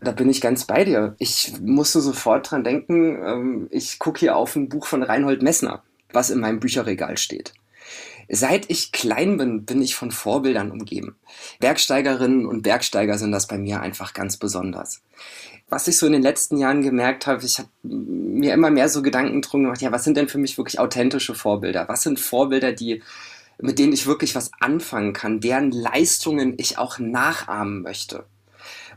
Da 0.00 0.12
bin 0.12 0.28
ich 0.28 0.40
ganz 0.40 0.64
bei 0.64 0.84
dir. 0.84 1.14
Ich 1.18 1.54
musste 1.60 2.00
sofort 2.00 2.50
dran 2.50 2.64
denken, 2.64 3.18
ähm, 3.22 3.68
ich 3.70 3.98
gucke 3.98 4.20
hier 4.20 4.36
auf 4.36 4.56
ein 4.56 4.68
Buch 4.68 4.86
von 4.86 5.02
Reinhold 5.02 5.42
Messner, 5.42 5.82
was 6.12 6.30
in 6.30 6.40
meinem 6.40 6.60
Bücherregal 6.60 7.18
steht. 7.18 7.52
Seit 8.28 8.70
ich 8.70 8.92
klein 8.92 9.38
bin, 9.38 9.64
bin 9.64 9.80
ich 9.80 9.94
von 9.94 10.10
Vorbildern 10.10 10.70
umgeben. 10.70 11.16
Bergsteigerinnen 11.60 12.46
und 12.46 12.62
Bergsteiger 12.62 13.16
sind 13.18 13.32
das 13.32 13.46
bei 13.46 13.58
mir 13.58 13.80
einfach 13.80 14.12
ganz 14.12 14.36
besonders. 14.36 15.02
Was 15.70 15.88
ich 15.88 15.96
so 15.96 16.06
in 16.06 16.12
den 16.12 16.22
letzten 16.22 16.58
Jahren 16.58 16.82
gemerkt 16.82 17.26
habe, 17.26 17.44
ich 17.44 17.58
habe 17.58 17.68
mir 17.82 18.54
immer 18.54 18.70
mehr 18.70 18.88
so 18.88 19.02
Gedanken 19.02 19.42
drum 19.42 19.64
gemacht, 19.64 19.82
ja, 19.82 19.92
was 19.92 20.04
sind 20.04 20.16
denn 20.16 20.28
für 20.28 20.38
mich 20.38 20.58
wirklich 20.58 20.78
authentische 20.78 21.34
Vorbilder? 21.34 21.88
Was 21.88 22.02
sind 22.02 22.20
Vorbilder, 22.20 22.72
die 22.72 23.02
mit 23.60 23.78
denen 23.78 23.92
ich 23.92 24.06
wirklich 24.06 24.34
was 24.34 24.50
anfangen 24.60 25.12
kann, 25.12 25.40
deren 25.40 25.72
Leistungen 25.72 26.54
ich 26.58 26.78
auch 26.78 26.98
nachahmen 26.98 27.82
möchte? 27.82 28.24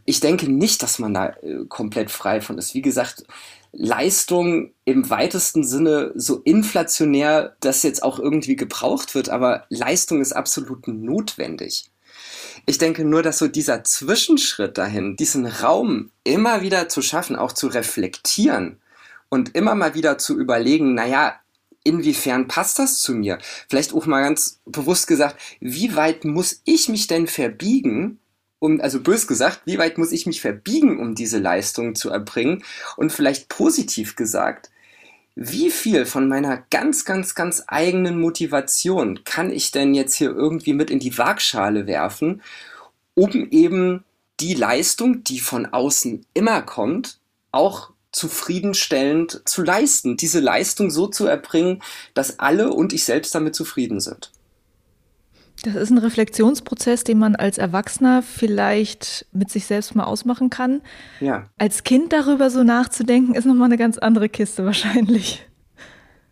Ich 0.06 0.20
denke 0.20 0.52
nicht, 0.52 0.82
dass 0.84 1.00
man 1.00 1.14
da 1.14 1.30
äh, 1.42 1.66
komplett 1.68 2.12
frei 2.12 2.42
von 2.42 2.58
ist. 2.58 2.74
Wie 2.74 2.82
gesagt, 2.82 3.24
Leistung 3.74 4.74
im 4.86 5.10
weitesten 5.10 5.64
Sinne 5.64 6.12
so 6.16 6.42
inflationär 6.44 7.56
das 7.62 7.84
jetzt 7.84 8.04
auch 8.04 8.20
irgendwie 8.20 8.56
gebraucht 8.56 9.16
wird, 9.16 9.30
aber 9.30 9.66
Leistung 9.70 10.22
ist 10.22 10.34
absolut 10.34 10.88
notwendig. 10.88 11.90
Ich 12.66 12.78
denke 12.78 13.06
nur, 13.06 13.24
dass 13.24 13.38
so 13.38 13.48
dieser 13.48 13.84
Zwischenschritt 13.84 14.78
dahin, 14.78 15.16
diesen 15.16 15.46
Raum 15.46 16.12
immer 16.24 16.62
wieder 16.62 16.90
zu 16.90 17.02
schaffen, 17.02 17.36
auch 17.36 17.54
zu 17.54 17.68
reflektieren 17.68 18.80
und 19.30 19.56
immer 19.56 19.76
mal 19.76 19.96
wieder 19.96 20.18
zu 20.18 20.38
überlegen, 20.38 20.94
naja, 20.94 21.40
inwiefern 21.84 22.48
passt 22.48 22.78
das 22.78 23.00
zu 23.00 23.14
mir? 23.14 23.40
Vielleicht 23.70 23.94
auch 23.94 24.06
mal 24.06 24.22
ganz 24.22 24.60
bewusst 24.66 25.08
gesagt, 25.08 25.38
wie 25.60 25.96
weit 25.96 26.26
muss 26.26 26.62
ich 26.66 26.90
mich 26.90 27.08
denn 27.08 27.28
verbiegen, 27.28 28.20
um, 28.62 28.80
also 28.80 29.02
bös 29.02 29.28
gesagt, 29.28 29.62
wie 29.66 29.80
weit 29.80 29.98
muss 29.98 30.12
ich 30.12 30.28
mich 30.28 30.40
verbiegen, 30.40 31.00
um 31.00 31.16
diese 31.16 31.40
Leistung 31.40 31.96
zu 31.96 32.12
erbringen? 32.12 32.64
Und 32.96 33.12
vielleicht 33.12 33.50
positiv 33.50 34.16
gesagt, 34.16 34.70
wie 35.36 35.72
viel 35.72 36.06
von 36.06 36.28
meiner 36.28 36.64
ganz, 36.70 37.04
ganz, 37.04 37.34
ganz 37.34 37.64
eigenen 37.68 38.20
Motivation 38.20 39.24
kann 39.24 39.50
ich 39.50 39.72
denn 39.72 39.96
jetzt 39.96 40.14
hier 40.14 40.30
irgendwie 40.30 40.74
mit 40.74 40.92
in 40.92 41.00
die 41.00 41.18
Waagschale 41.18 41.88
werfen, 41.88 42.44
um 43.16 43.50
eben 43.50 44.04
die 44.40 44.54
Leistung, 44.54 45.24
die 45.24 45.40
von 45.40 45.66
außen 45.66 46.24
immer 46.36 46.62
kommt, 46.62 47.18
auch 47.52 47.90
zufriedenstellend 48.12 49.42
zu 49.46 49.64
leisten, 49.64 50.18
diese 50.18 50.40
Leistung 50.40 50.92
so 50.92 51.08
zu 51.08 51.26
erbringen, 51.26 51.82
dass 52.14 52.38
alle 52.38 52.72
und 52.72 52.94
ich 52.94 53.06
selbst 53.06 53.34
damit 53.34 53.56
zufrieden 53.56 54.00
sind. 54.00 54.32
Das 55.64 55.76
ist 55.76 55.92
ein 55.92 56.00
Reflexionsprozess, 56.00 57.04
den 57.04 57.20
man 57.20 57.36
als 57.36 57.58
Erwachsener 57.58 58.24
vielleicht 58.24 59.28
mit 59.32 59.52
sich 59.52 59.68
selbst 59.68 59.96
mal 59.96 60.06
ausmachen 60.06 60.50
kann. 60.50 60.82
Ja. 61.20 61.50
Als 61.60 61.84
Kind 61.84 62.14
darüber 62.14 62.50
so 62.50 62.64
nachzudenken, 62.64 63.36
ist 63.36 63.46
nochmal 63.46 63.66
eine 63.66 63.78
ganz 63.78 63.98
andere 64.00 64.28
Kiste 64.28 64.66
wahrscheinlich. 64.66 65.46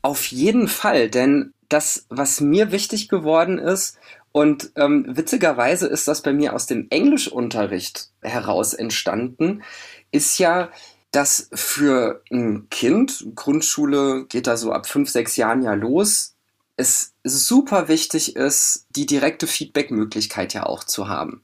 Auf 0.01 0.25
jeden 0.27 0.67
Fall, 0.67 1.09
denn 1.09 1.53
das, 1.67 2.07
was 2.09 2.41
mir 2.41 2.71
wichtig 2.71 3.09
geworden 3.09 3.59
ist, 3.59 3.97
und 4.31 4.71
ähm, 4.75 5.05
witzigerweise 5.07 5.87
ist 5.87 6.07
das 6.07 6.21
bei 6.21 6.33
mir 6.33 6.53
aus 6.53 6.67
dem 6.67 6.87
Englischunterricht 6.89 8.11
heraus 8.21 8.73
entstanden, 8.73 9.63
ist 10.11 10.37
ja, 10.37 10.69
dass 11.11 11.49
für 11.53 12.21
ein 12.31 12.69
Kind, 12.69 13.25
Grundschule 13.35 14.25
geht 14.27 14.45
da 14.45 14.55
so 14.55 14.71
ab 14.71 14.87
fünf, 14.87 15.09
sechs 15.09 15.35
Jahren 15.35 15.63
ja 15.63 15.73
los, 15.73 16.35
es 16.77 17.13
super 17.23 17.87
wichtig 17.87 18.35
ist, 18.35 18.85
die 18.91 19.05
direkte 19.05 19.47
Feedback-Möglichkeit 19.47 20.53
ja 20.53 20.65
auch 20.65 20.83
zu 20.83 21.07
haben. 21.07 21.43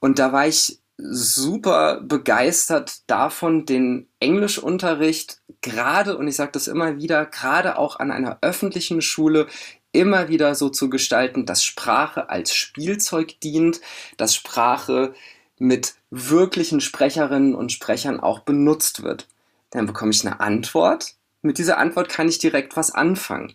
Und 0.00 0.18
da 0.18 0.32
war 0.32 0.46
ich 0.46 0.78
super 0.96 2.00
begeistert 2.00 3.02
davon, 3.08 3.66
den 3.66 4.06
Englischunterricht 4.20 5.40
gerade, 5.60 6.16
und 6.16 6.28
ich 6.28 6.36
sage 6.36 6.52
das 6.52 6.68
immer 6.68 6.98
wieder, 6.98 7.26
gerade 7.26 7.78
auch 7.78 7.98
an 7.98 8.10
einer 8.10 8.38
öffentlichen 8.42 9.02
Schule 9.02 9.46
immer 9.92 10.28
wieder 10.28 10.54
so 10.54 10.68
zu 10.68 10.90
gestalten, 10.90 11.46
dass 11.46 11.64
Sprache 11.64 12.28
als 12.28 12.54
Spielzeug 12.54 13.40
dient, 13.40 13.80
dass 14.16 14.34
Sprache 14.34 15.14
mit 15.58 15.94
wirklichen 16.10 16.80
Sprecherinnen 16.80 17.54
und 17.54 17.72
Sprechern 17.72 18.20
auch 18.20 18.40
benutzt 18.40 19.02
wird. 19.02 19.28
Dann 19.70 19.86
bekomme 19.86 20.10
ich 20.10 20.26
eine 20.26 20.40
Antwort. 20.40 21.14
Mit 21.42 21.58
dieser 21.58 21.78
Antwort 21.78 22.08
kann 22.08 22.28
ich 22.28 22.38
direkt 22.38 22.76
was 22.76 22.90
anfangen. 22.90 23.54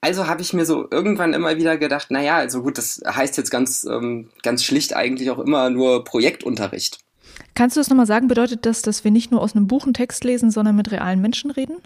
Also 0.00 0.26
habe 0.26 0.40
ich 0.40 0.52
mir 0.52 0.64
so 0.64 0.88
irgendwann 0.90 1.34
immer 1.34 1.56
wieder 1.56 1.76
gedacht, 1.76 2.10
naja, 2.10 2.36
also 2.36 2.62
gut, 2.62 2.78
das 2.78 3.02
heißt 3.06 3.36
jetzt 3.36 3.50
ganz, 3.50 3.84
ähm, 3.84 4.30
ganz 4.42 4.64
schlicht 4.64 4.96
eigentlich 4.96 5.30
auch 5.30 5.38
immer 5.38 5.68
nur 5.68 6.04
Projektunterricht. 6.04 7.00
Kannst 7.54 7.76
du 7.76 7.80
das 7.80 7.90
nochmal 7.90 8.06
sagen? 8.06 8.28
Bedeutet 8.28 8.64
das, 8.64 8.82
dass 8.82 9.04
wir 9.04 9.10
nicht 9.10 9.30
nur 9.30 9.42
aus 9.42 9.54
einem 9.54 9.66
Buch 9.66 9.84
einen 9.84 9.94
Text 9.94 10.24
lesen, 10.24 10.50
sondern 10.50 10.76
mit 10.76 10.90
realen 10.90 11.20
Menschen 11.20 11.50
reden? 11.50 11.76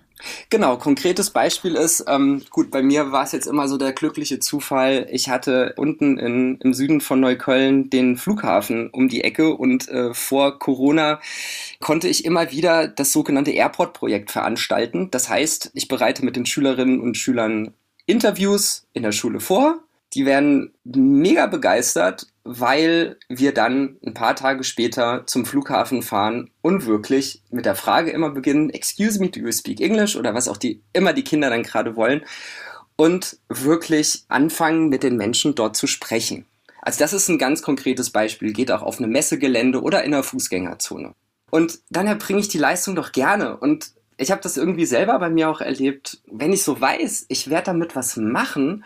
Genau, 0.51 0.77
konkretes 0.77 1.31
Beispiel 1.31 1.75
ist, 1.75 2.05
ähm, 2.07 2.43
gut, 2.51 2.71
bei 2.71 2.83
mir 2.83 3.13
war 3.13 3.25
es 3.25 3.33
jetzt 3.33 3.47
immer 3.47 3.67
so 3.67 3.77
der 3.77 3.93
glückliche 3.93 4.39
Zufall. 4.39 5.09
Ich 5.11 5.29
hatte 5.29 5.75
unten 5.77 6.19
in, 6.19 6.59
im 6.59 6.75
Süden 6.75 7.01
von 7.01 7.21
Neukölln 7.21 7.91
den 7.91 8.17
Flughafen 8.17 8.91
um 8.91 9.09
die 9.09 9.25
Ecke 9.25 9.55
und 9.55 9.89
äh, 9.89 10.15
vor 10.15 10.59
Corona 10.59 11.21
konnte 11.81 12.09
ich 12.09 12.25
immer 12.25 12.53
wieder 12.53 12.87
das 12.87 13.13
sogenannte 13.13 13.51
Airport-Projekt 13.51 14.31
veranstalten. 14.31 15.11
Das 15.11 15.29
heißt, 15.29 15.73
ich 15.75 15.89
bereite 15.89 16.25
mit 16.25 16.37
den 16.37 16.47
Schülerinnen 16.47 17.01
und 17.01 17.17
Schülern 17.17 17.75
Interviews 18.07 18.87
in 18.93 19.03
der 19.03 19.13
Schule 19.13 19.41
vor. 19.41 19.79
Die 20.13 20.27
werden 20.27 20.73
mega 20.85 21.47
begeistert, 21.47 22.27
weil 22.45 23.17
wir 23.29 23.53
dann 23.53 23.97
ein 24.05 24.15
paar 24.15 24.37
Tage 24.37 24.63
später 24.63 25.27
zum 25.27 25.45
Flughafen 25.47 26.03
fahren 26.03 26.51
und 26.63 26.87
wirklich 26.87 27.43
mit 27.51 27.65
der 27.65 27.75
Frage 27.75 28.11
immer 28.11 28.31
beginnen, 28.31 28.71
excuse 28.71 29.19
me, 29.19 29.31
do 29.31 29.41
you 29.41 29.51
speak 29.51 29.81
English 29.81 30.15
oder 30.15 30.35
was 30.35 30.47
auch 30.47 30.57
die, 30.57 30.83
immer 30.93 31.15
die 31.15 31.25
Kinder 31.25 31.51
dann 31.51 31.63
gerade 31.63 31.97
wollen 31.97 32.23
und 32.97 33.39
wirklich 33.49 34.25
anfangen 34.29 34.89
mit 34.89 35.03
den 35.03 35.17
Menschen 35.17 35.55
dort 35.55 35.77
zu 35.77 35.87
sprechen. 35.87 36.47
Also 36.83 36.99
das 36.99 37.15
ist 37.15 37.29
ein 37.29 37.39
ganz 37.39 37.63
konkretes 37.63 38.11
Beispiel, 38.11 38.53
geht 38.53 38.71
auch 38.71 38.83
auf 38.83 38.99
eine 38.99 39.07
Messegelände 39.07 39.83
oder 39.83 40.05
in 40.05 40.13
einer 40.13 40.23
Fußgängerzone. 40.23 41.15
Und 41.51 41.79
dann 41.89 42.07
erbringe 42.07 42.41
ich 42.41 42.49
die 42.49 42.59
Leistung 42.59 42.95
doch 42.95 43.13
gerne 43.13 43.57
und 43.57 43.93
ich 44.17 44.31
habe 44.31 44.43
das 44.43 44.57
irgendwie 44.57 44.87
selber 44.87 45.19
bei 45.19 45.31
mir 45.31 45.51
auch 45.51 45.61
erlebt, 45.61 46.21
wenn 46.27 46.53
ich 46.53 46.63
so 46.63 46.81
weiß, 46.81 47.27
ich 47.29 47.51
werde 47.51 47.67
damit 47.67 47.97
was 47.97 48.17
machen, 48.17 48.85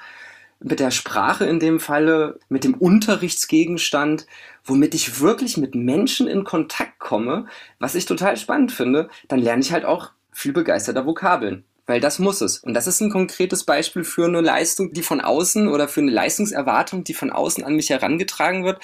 mit 0.61 0.81
der 0.81 0.91
Sprache 0.91 1.45
in 1.45 1.61
dem 1.61 1.79
Falle, 1.79 2.41
mit 2.49 2.65
dem 2.65 2.75
Unterrichtsgegenstand, 2.75 4.27
womit 4.65 4.95
ich 4.95 5.21
wirklich 5.21 5.57
mit 5.57 5.75
Menschen 5.75 6.27
in 6.27 6.45
Kontakt 6.45 6.99
komme, 6.99 7.47
was 7.79 7.95
ich 7.95 8.07
total 8.07 8.37
spannend 8.37 8.73
finde, 8.73 9.09
dann 9.29 9.39
lerne 9.39 9.63
ich 9.63 9.73
halt 9.73 9.85
auch 9.85 10.11
viel 10.33 10.53
begeisterter 10.53 11.07
Vokabeln. 11.07 11.65
Weil 11.87 12.01
das 12.01 12.19
muss 12.19 12.43
es. 12.43 12.59
Und 12.59 12.75
das 12.75 12.87
ist 12.87 13.01
ein 13.01 13.11
konkretes 13.11 13.65
Beispiel 13.65 14.05
für 14.05 14.27
eine 14.27 14.43
Leistung, 14.43 14.93
die 14.93 15.03
von 15.03 15.23
außen 15.23 15.69
oder 15.69 15.89
für 15.89 16.01
eine 16.01 16.11
Leistungserwartung, 16.11 17.03
die 17.03 17.15
von 17.15 17.31
außen 17.31 17.65
an 17.65 17.77
mich 17.77 17.89
herangetragen 17.89 18.65
wird. 18.65 18.83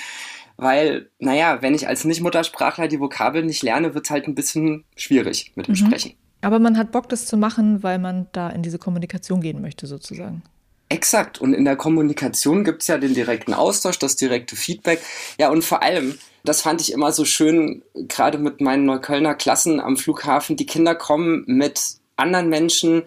Weil, 0.57 1.11
naja, 1.19 1.61
wenn 1.61 1.75
ich 1.75 1.87
als 1.87 2.05
Nicht-Muttersprachler 2.05 2.89
die 2.89 3.01
Vokabeln 3.01 3.47
nicht 3.47 3.63
lerne, 3.63 3.93
wird 3.95 4.07
es 4.07 4.11
halt 4.11 4.27
ein 4.27 4.35
bisschen 4.35 4.85
schwierig 4.97 5.53
mit 5.55 5.67
dem 5.67 5.73
mhm. 5.73 5.77
Sprechen. 5.77 6.15
Aber 6.45 6.59
man 6.59 6.77
hat 6.77 6.93
Bock, 6.93 7.09
das 7.09 7.27
zu 7.27 7.37
machen, 7.37 7.83
weil 7.83 7.99
man 7.99 8.27
da 8.33 8.51
in 8.51 8.63
diese 8.63 8.79
Kommunikation 8.79 9.41
gehen 9.41 9.63
möchte, 9.63 9.87
sozusagen. 9.87 10.43
Exakt. 10.91 11.41
Und 11.41 11.55
in 11.55 11.65
der 11.65 11.77
Kommunikation 11.77 12.65
gibt 12.65 12.83
es 12.83 12.89
ja 12.89 12.99
den 12.99 13.15
direkten 13.15 13.55
Austausch, 13.55 13.99
das 13.99 14.17
direkte 14.17 14.55
Feedback. 14.55 15.01
Ja, 15.39 15.51
und 15.51 15.65
vor 15.65 15.83
allem, 15.83 16.19
das 16.45 16.61
fand 16.61 16.83
ich 16.83 16.93
immer 16.93 17.13
so 17.13 17.25
schön, 17.25 17.83
gerade 17.95 18.39
mit 18.39 18.61
meinen 18.61 18.85
Neuköllner 18.85 19.35
Klassen 19.35 19.81
am 19.81 19.97
Flughafen, 19.97 20.57
die 20.57 20.67
Kinder 20.67 20.95
kommen 20.95 21.45
mit 21.47 21.81
anderen 22.17 22.51
Menschen 22.51 23.05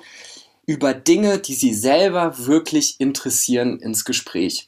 über 0.65 0.93
Dinge, 0.93 1.37
die 1.37 1.53
sie 1.53 1.73
selber 1.73 2.45
wirklich 2.45 2.95
interessieren, 2.99 3.79
ins 3.79 4.03
Gespräch. 4.03 4.67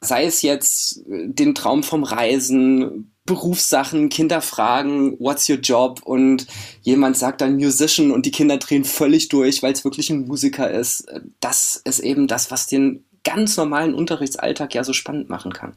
Sei 0.00 0.26
es 0.26 0.42
jetzt 0.42 1.02
den 1.06 1.54
Traum 1.54 1.82
vom 1.82 2.04
Reisen, 2.04 3.13
Berufssachen, 3.26 4.10
Kinder 4.10 4.42
fragen, 4.42 5.18
what's 5.18 5.48
your 5.48 5.56
job? 5.56 6.02
Und 6.04 6.46
jemand 6.82 7.16
sagt 7.16 7.40
dann 7.40 7.56
Musician 7.56 8.10
und 8.10 8.26
die 8.26 8.30
Kinder 8.30 8.58
drehen 8.58 8.84
völlig 8.84 9.28
durch, 9.28 9.62
weil 9.62 9.72
es 9.72 9.84
wirklich 9.84 10.10
ein 10.10 10.26
Musiker 10.26 10.70
ist. 10.70 11.06
Das 11.40 11.80
ist 11.84 12.00
eben 12.00 12.26
das, 12.26 12.50
was 12.50 12.66
den 12.66 13.04
ganz 13.24 13.56
normalen 13.56 13.94
Unterrichtsalltag 13.94 14.74
ja 14.74 14.84
so 14.84 14.92
spannend 14.92 15.30
machen 15.30 15.52
kann. 15.52 15.74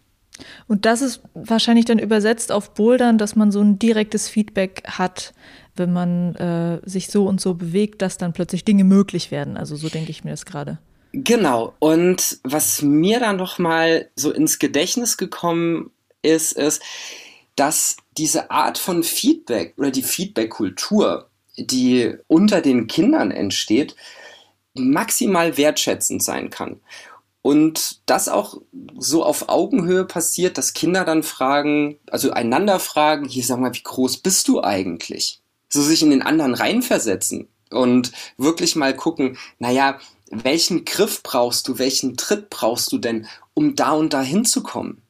Und 0.68 0.86
das 0.86 1.01
ist 1.01 1.22
wahrscheinlich 1.34 1.86
dann 1.86 2.00
übersetzt 2.00 2.51
auf 2.51 2.74
Bouldern, 2.74 3.18
dass 3.18 3.36
man 3.36 3.51
so 3.51 3.62
ein 3.62 3.80
direktes 3.80 4.30
Feedback 4.30 4.84
hat, 4.86 5.34
wenn 5.75 5.94
man 5.94 6.36
äh, 6.36 6.82
sich 6.88 7.08
so 7.08 7.25
und 7.25 7.42
so 7.42 7.54
bewegt, 7.54 8.01
dass 8.01 8.18
dann 8.18 8.34
plötzlich 8.34 8.66
Dinge 8.66 8.84
möglich 8.84 9.32
werden. 9.32 9.58
Also 9.58 9.75
so 9.75 9.89
denke 9.89 10.12
ich 10.12 10.24
mir 10.24 10.32
das 10.32 10.46
gerade. 10.46 10.80
Genau. 11.13 11.74
Und 11.80 12.39
was 12.44 12.82
mir 12.82 13.20
dann 13.20 13.38
noch 13.38 13.58
mal 13.58 14.10
so 14.16 14.32
ins 14.32 14.60
Gedächtnis 14.60 15.18
gekommen 15.18 15.92
ist, 16.22 16.51
ist, 16.51 16.82
dass 17.58 17.98
diese 18.18 18.52
Art 18.52 18.78
von 18.78 19.04
Feedback 19.04 19.74
oder 19.78 19.92
die 19.92 20.04
Feedback-Kultur, 20.04 21.30
die 21.58 22.14
unter 22.28 22.62
den 22.62 22.88
Kindern 22.88 23.32
entsteht, 23.32 23.96
maximal 24.76 25.58
wertschätzend 25.58 26.24
sein 26.24 26.50
kann. 26.50 26.80
Und 27.42 28.02
das 28.06 28.30
auch 28.30 28.62
so 28.98 29.24
auf 29.24 29.50
Augenhöhe 29.50 30.06
passiert, 30.06 30.58
dass 30.58 30.74
Kinder 30.74 31.04
dann 31.04 31.24
fragen, 31.24 31.98
also 32.12 32.32
einander 32.32 32.80
fragen, 32.80 33.26
hier 33.28 33.44
sag 33.44 33.60
mal, 33.60 33.74
wie 33.74 33.84
groß 33.84 34.18
bist 34.18 34.48
du 34.48 34.62
eigentlich? 34.62 35.42
So 35.70 35.82
sich 35.82 36.04
in 36.04 36.10
den 36.10 36.22
anderen 36.22 36.54
reinversetzen 36.54 37.48
und 37.72 38.12
wirklich 38.38 38.76
mal 38.76 38.96
gucken, 38.96 39.38
naja, 39.60 40.00
welchen 40.30 40.86
Griff 40.86 41.24
brauchst 41.24 41.68
du, 41.68 41.80
welchen 41.80 42.18
Tritt 42.18 42.50
brauchst 42.50 42.92
du 42.92 42.98
denn, 42.98 43.28
um 43.54 43.76
da 43.76 43.92
und 43.92 44.14
da 44.14 44.22
hinzukommen? 44.22 45.02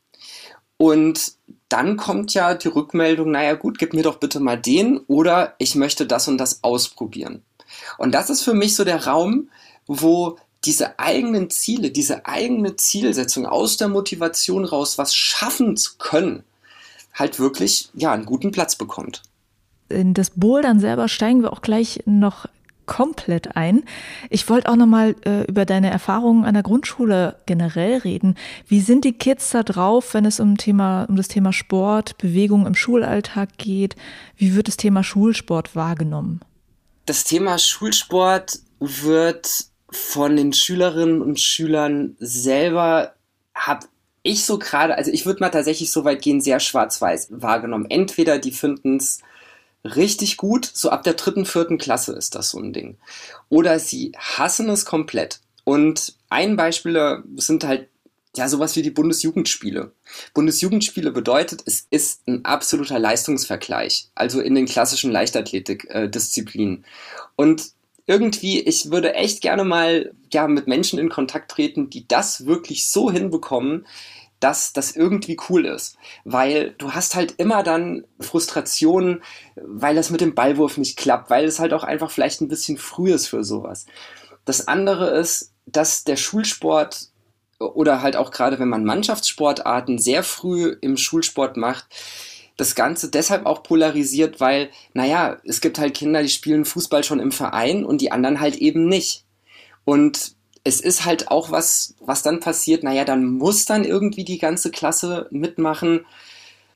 Und 0.77 1.33
dann 1.69 1.97
kommt 1.97 2.33
ja 2.33 2.53
die 2.53 2.67
Rückmeldung, 2.69 3.31
naja 3.31 3.55
gut, 3.55 3.77
gib 3.77 3.93
mir 3.93 4.03
doch 4.03 4.17
bitte 4.17 4.39
mal 4.39 4.57
den 4.57 4.99
oder 5.07 5.55
ich 5.57 5.75
möchte 5.75 6.05
das 6.05 6.27
und 6.27 6.37
das 6.37 6.63
ausprobieren. 6.63 7.43
Und 7.97 8.13
das 8.13 8.29
ist 8.29 8.43
für 8.43 8.53
mich 8.53 8.75
so 8.75 8.85
der 8.85 9.05
Raum, 9.05 9.49
wo 9.85 10.37
diese 10.65 10.99
eigenen 10.99 11.49
Ziele, 11.49 11.91
diese 11.91 12.25
eigene 12.25 12.75
Zielsetzung 12.75 13.45
aus 13.45 13.77
der 13.77 13.87
Motivation 13.89 14.65
raus, 14.65 14.97
was 14.97 15.13
schaffen 15.13 15.77
zu 15.77 15.93
können, 15.97 16.43
halt 17.13 17.39
wirklich 17.39 17.89
ja 17.93 18.11
einen 18.11 18.25
guten 18.25 18.51
Platz 18.51 18.75
bekommt. 18.75 19.21
In 19.89 20.13
das 20.13 20.31
Bouldern 20.31 20.79
selber 20.79 21.07
steigen 21.07 21.41
wir 21.41 21.53
auch 21.53 21.61
gleich 21.61 22.03
noch 22.05 22.47
komplett 22.87 23.55
ein. 23.55 23.83
Ich 24.31 24.49
wollte 24.49 24.69
auch 24.69 24.75
noch 24.75 24.87
mal 24.87 25.15
äh, 25.25 25.43
über 25.43 25.65
deine 25.65 25.91
Erfahrungen 25.91 26.45
an 26.45 26.55
der 26.55 26.63
Grundschule 26.63 27.35
generell 27.45 27.99
reden. 27.99 28.35
Wie 28.67 28.81
sind 28.81 29.05
die 29.05 29.13
Kids 29.13 29.51
da 29.51 29.61
drauf, 29.61 30.15
wenn 30.15 30.25
es 30.25 30.39
um 30.39 30.57
Thema 30.57 31.05
um 31.07 31.15
das 31.15 31.27
Thema 31.27 31.53
Sport, 31.53 32.17
Bewegung 32.17 32.65
im 32.65 32.73
Schulalltag 32.73 33.57
geht? 33.57 33.95
Wie 34.35 34.55
wird 34.55 34.67
das 34.67 34.77
Thema 34.77 35.03
Schulsport 35.03 35.75
wahrgenommen? 35.75 36.41
Das 37.05 37.23
Thema 37.23 37.59
Schulsport 37.59 38.59
wird 38.79 39.67
von 39.89 40.35
den 40.35 40.53
Schülerinnen 40.53 41.21
und 41.21 41.39
Schülern 41.39 42.15
selber 42.19 43.13
habe 43.53 43.85
ich 44.23 44.45
so 44.45 44.59
gerade, 44.59 44.95
also 44.95 45.11
ich 45.11 45.25
würde 45.25 45.39
mal 45.39 45.49
tatsächlich 45.49 45.91
so 45.91 46.03
weit 46.03 46.21
gehen, 46.21 46.41
sehr 46.41 46.59
schwarz-weiß 46.59 47.29
wahrgenommen. 47.31 47.85
Entweder 47.89 48.39
die 48.39 48.51
finden 48.51 48.97
es 48.97 49.21
richtig 49.83 50.37
gut, 50.37 50.69
so 50.71 50.89
ab 50.89 51.03
der 51.03 51.13
dritten, 51.13 51.45
vierten 51.45 51.77
Klasse 51.77 52.13
ist 52.13 52.35
das 52.35 52.51
so 52.51 52.59
ein 52.59 52.73
Ding. 52.73 52.97
Oder 53.49 53.79
sie 53.79 54.11
hassen 54.17 54.69
es 54.69 54.85
komplett. 54.85 55.39
Und 55.63 56.15
ein 56.29 56.55
Beispiel 56.55 57.23
sind 57.35 57.63
halt 57.63 57.89
ja 58.35 58.47
sowas 58.47 58.75
wie 58.75 58.81
die 58.81 58.91
Bundesjugendspiele. 58.91 59.91
Bundesjugendspiele 60.33 61.11
bedeutet, 61.11 61.63
es 61.65 61.87
ist 61.89 62.27
ein 62.27 62.45
absoluter 62.45 62.99
Leistungsvergleich, 62.99 64.09
also 64.15 64.39
in 64.39 64.55
den 64.55 64.65
klassischen 64.65 65.11
Leichtathletik-Disziplinen. 65.11 66.85
Und 67.35 67.71
irgendwie, 68.05 68.61
ich 68.61 68.91
würde 68.91 69.15
echt 69.15 69.41
gerne 69.41 69.65
mal 69.65 70.13
ja 70.31 70.47
mit 70.47 70.67
Menschen 70.67 70.99
in 70.99 71.09
Kontakt 71.09 71.51
treten, 71.51 71.89
die 71.89 72.07
das 72.07 72.45
wirklich 72.45 72.87
so 72.87 73.11
hinbekommen, 73.11 73.85
dass 74.39 74.73
das 74.73 74.95
irgendwie 74.95 75.37
cool 75.49 75.65
ist. 75.65 75.97
Weil 76.23 76.71
du 76.77 76.91
hast 76.91 77.15
halt 77.15 77.35
immer 77.37 77.63
dann 77.63 78.05
Frustrationen, 78.19 79.23
weil 79.55 79.95
das 79.95 80.09
mit 80.09 80.21
dem 80.21 80.35
Ballwurf 80.35 80.77
nicht 80.77 80.97
klappt, 80.97 81.29
weil 81.29 81.45
es 81.45 81.59
halt 81.59 81.73
auch 81.73 81.83
einfach 81.83 82.11
vielleicht 82.11 82.41
ein 82.41 82.47
bisschen 82.47 82.77
früh 82.77 83.13
ist 83.13 83.27
für 83.27 83.43
sowas. 83.43 83.85
Das 84.45 84.67
andere 84.67 85.09
ist, 85.09 85.53
dass 85.65 86.03
der 86.03 86.15
Schulsport 86.15 87.09
oder 87.59 88.01
halt 88.01 88.15
auch 88.15 88.31
gerade 88.31 88.59
wenn 88.59 88.69
man 88.69 88.85
Mannschaftssportarten 88.85 89.97
sehr 89.97 90.23
früh 90.23 90.77
im 90.81 90.95
Schulsport 90.95 91.57
macht, 91.57 91.87
das 92.55 92.75
Ganze 92.75 93.09
deshalb 93.09 93.45
auch 93.45 93.63
polarisiert, 93.63 94.39
weil, 94.39 94.69
naja, 94.93 95.37
es 95.43 95.61
gibt 95.61 95.79
halt 95.79 95.95
Kinder, 95.95 96.21
die 96.23 96.29
spielen 96.29 96.65
Fußball 96.65 97.03
schon 97.03 97.19
im 97.19 97.31
Verein 97.31 97.85
und 97.85 98.01
die 98.01 98.11
anderen 98.11 98.39
halt 98.39 98.55
eben 98.55 98.87
nicht. 98.87 99.25
Und 99.85 100.36
es 100.67 100.81
ist 100.81 101.05
halt 101.05 101.31
auch 101.31 101.49
was, 101.49 101.95
was 102.01 102.23
dann 102.23 102.41
passiert, 102.41 102.83
naja, 102.83 103.05
dann 103.05 103.25
muss 103.25 103.63
dann 103.63 103.85
irgendwie 103.85 104.25
die 104.25 104.37
ganze 104.37 104.69
Klasse 104.69 105.27
mitmachen. 105.31 106.05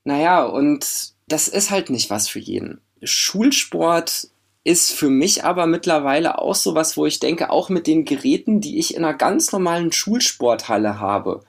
Naja, 0.02 0.44
und 0.44 1.12
das 1.28 1.46
ist 1.46 1.70
halt 1.70 1.90
nicht 1.90 2.08
was 2.08 2.26
für 2.26 2.38
jeden. 2.38 2.80
Schulsport 3.02 4.28
ist 4.64 4.92
für 4.92 5.10
mich 5.10 5.44
aber 5.44 5.66
mittlerweile 5.66 6.38
auch 6.38 6.54
so 6.54 6.74
was, 6.74 6.96
wo 6.96 7.04
ich 7.04 7.20
denke, 7.20 7.50
auch 7.50 7.68
mit 7.68 7.86
den 7.86 8.06
Geräten, 8.06 8.62
die 8.62 8.78
ich 8.78 8.94
in 8.94 9.04
einer 9.04 9.14
ganz 9.14 9.52
normalen 9.52 9.92
Schulsporthalle 9.92 10.98
habe, 10.98 11.42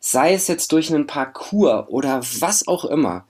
sei 0.00 0.32
es 0.32 0.48
jetzt 0.48 0.72
durch 0.72 0.90
einen 0.90 1.06
Parcours 1.06 1.88
oder 1.88 2.22
was 2.40 2.66
auch 2.66 2.86
immer, 2.86 3.26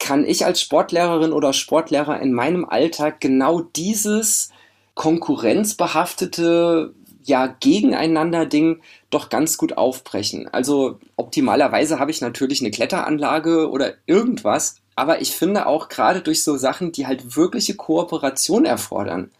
kann 0.00 0.24
ich 0.24 0.44
als 0.44 0.60
Sportlehrerin 0.60 1.32
oder 1.32 1.52
Sportlehrer 1.52 2.20
in 2.20 2.32
meinem 2.32 2.64
Alltag 2.64 3.20
genau 3.20 3.60
dieses 3.60 4.50
konkurrenzbehaftete 4.94 6.94
ja 7.26 7.46
gegeneinander 7.46 8.46
Ding 8.46 8.80
doch 9.10 9.28
ganz 9.28 9.58
gut 9.58 9.76
aufbrechen. 9.76 10.48
Also 10.48 10.98
optimalerweise 11.16 11.98
habe 11.98 12.10
ich 12.10 12.20
natürlich 12.20 12.60
eine 12.60 12.70
Kletteranlage 12.70 13.70
oder 13.70 13.94
irgendwas, 14.06 14.76
aber 14.94 15.20
ich 15.20 15.36
finde 15.36 15.66
auch 15.66 15.88
gerade 15.88 16.22
durch 16.22 16.42
so 16.42 16.56
Sachen, 16.56 16.92
die 16.92 17.06
halt 17.06 17.36
wirkliche 17.36 17.74
Kooperation 17.74 18.64
erfordern, 18.64 19.30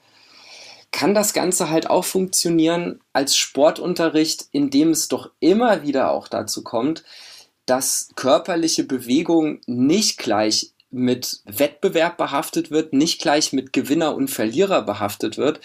kann 0.93 1.15
das 1.15 1.33
Ganze 1.33 1.71
halt 1.71 1.91
auch 1.91 2.05
funktionieren 2.05 3.01
als 3.13 3.37
Sportunterricht, 3.37 4.47
in 4.53 4.71
dem 4.71 4.91
es 4.91 5.09
doch 5.09 5.31
immer 5.41 5.83
wieder 5.83 6.11
auch 6.11 6.29
dazu 6.29 6.63
kommt, 6.63 7.05
dass 7.67 8.09
körperliche 8.15 8.85
Bewegung 8.85 9.61
nicht 9.67 10.19
gleich 10.19 10.73
mit 10.91 11.41
Wettbewerb 11.45 12.17
behaftet 12.17 12.71
wird, 12.71 12.93
nicht 12.93 13.21
gleich 13.21 13.53
mit 13.53 13.73
Gewinner 13.73 14.15
und 14.15 14.29
Verlierer 14.29 14.83
behaftet 14.83 15.37
wird, 15.37 15.61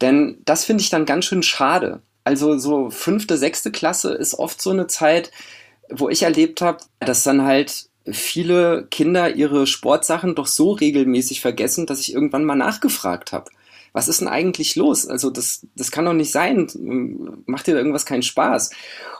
denn 0.00 0.38
das 0.44 0.64
finde 0.64 0.82
ich 0.82 0.90
dann 0.90 1.06
ganz 1.06 1.24
schön 1.24 1.42
schade. 1.42 2.00
Also 2.24 2.58
so 2.58 2.90
fünfte, 2.90 3.36
sechste 3.36 3.70
Klasse 3.70 4.12
ist 4.12 4.34
oft 4.34 4.60
so 4.60 4.70
eine 4.70 4.86
Zeit, 4.88 5.30
wo 5.90 6.08
ich 6.08 6.22
erlebt 6.22 6.60
habe, 6.60 6.78
dass 7.00 7.22
dann 7.22 7.42
halt 7.42 7.88
viele 8.10 8.86
Kinder 8.90 9.34
ihre 9.34 9.66
Sportsachen 9.66 10.34
doch 10.34 10.46
so 10.46 10.72
regelmäßig 10.72 11.40
vergessen, 11.40 11.86
dass 11.86 12.00
ich 12.00 12.12
irgendwann 12.12 12.44
mal 12.44 12.56
nachgefragt 12.56 13.32
habe. 13.32 13.50
Was 13.92 14.08
ist 14.08 14.20
denn 14.20 14.28
eigentlich 14.28 14.76
los? 14.76 15.06
Also 15.06 15.30
das, 15.30 15.66
das 15.74 15.90
kann 15.90 16.04
doch 16.04 16.12
nicht 16.12 16.30
sein. 16.30 16.66
Macht 17.46 17.66
dir 17.66 17.76
irgendwas 17.76 18.04
keinen 18.04 18.22
Spaß? 18.22 18.70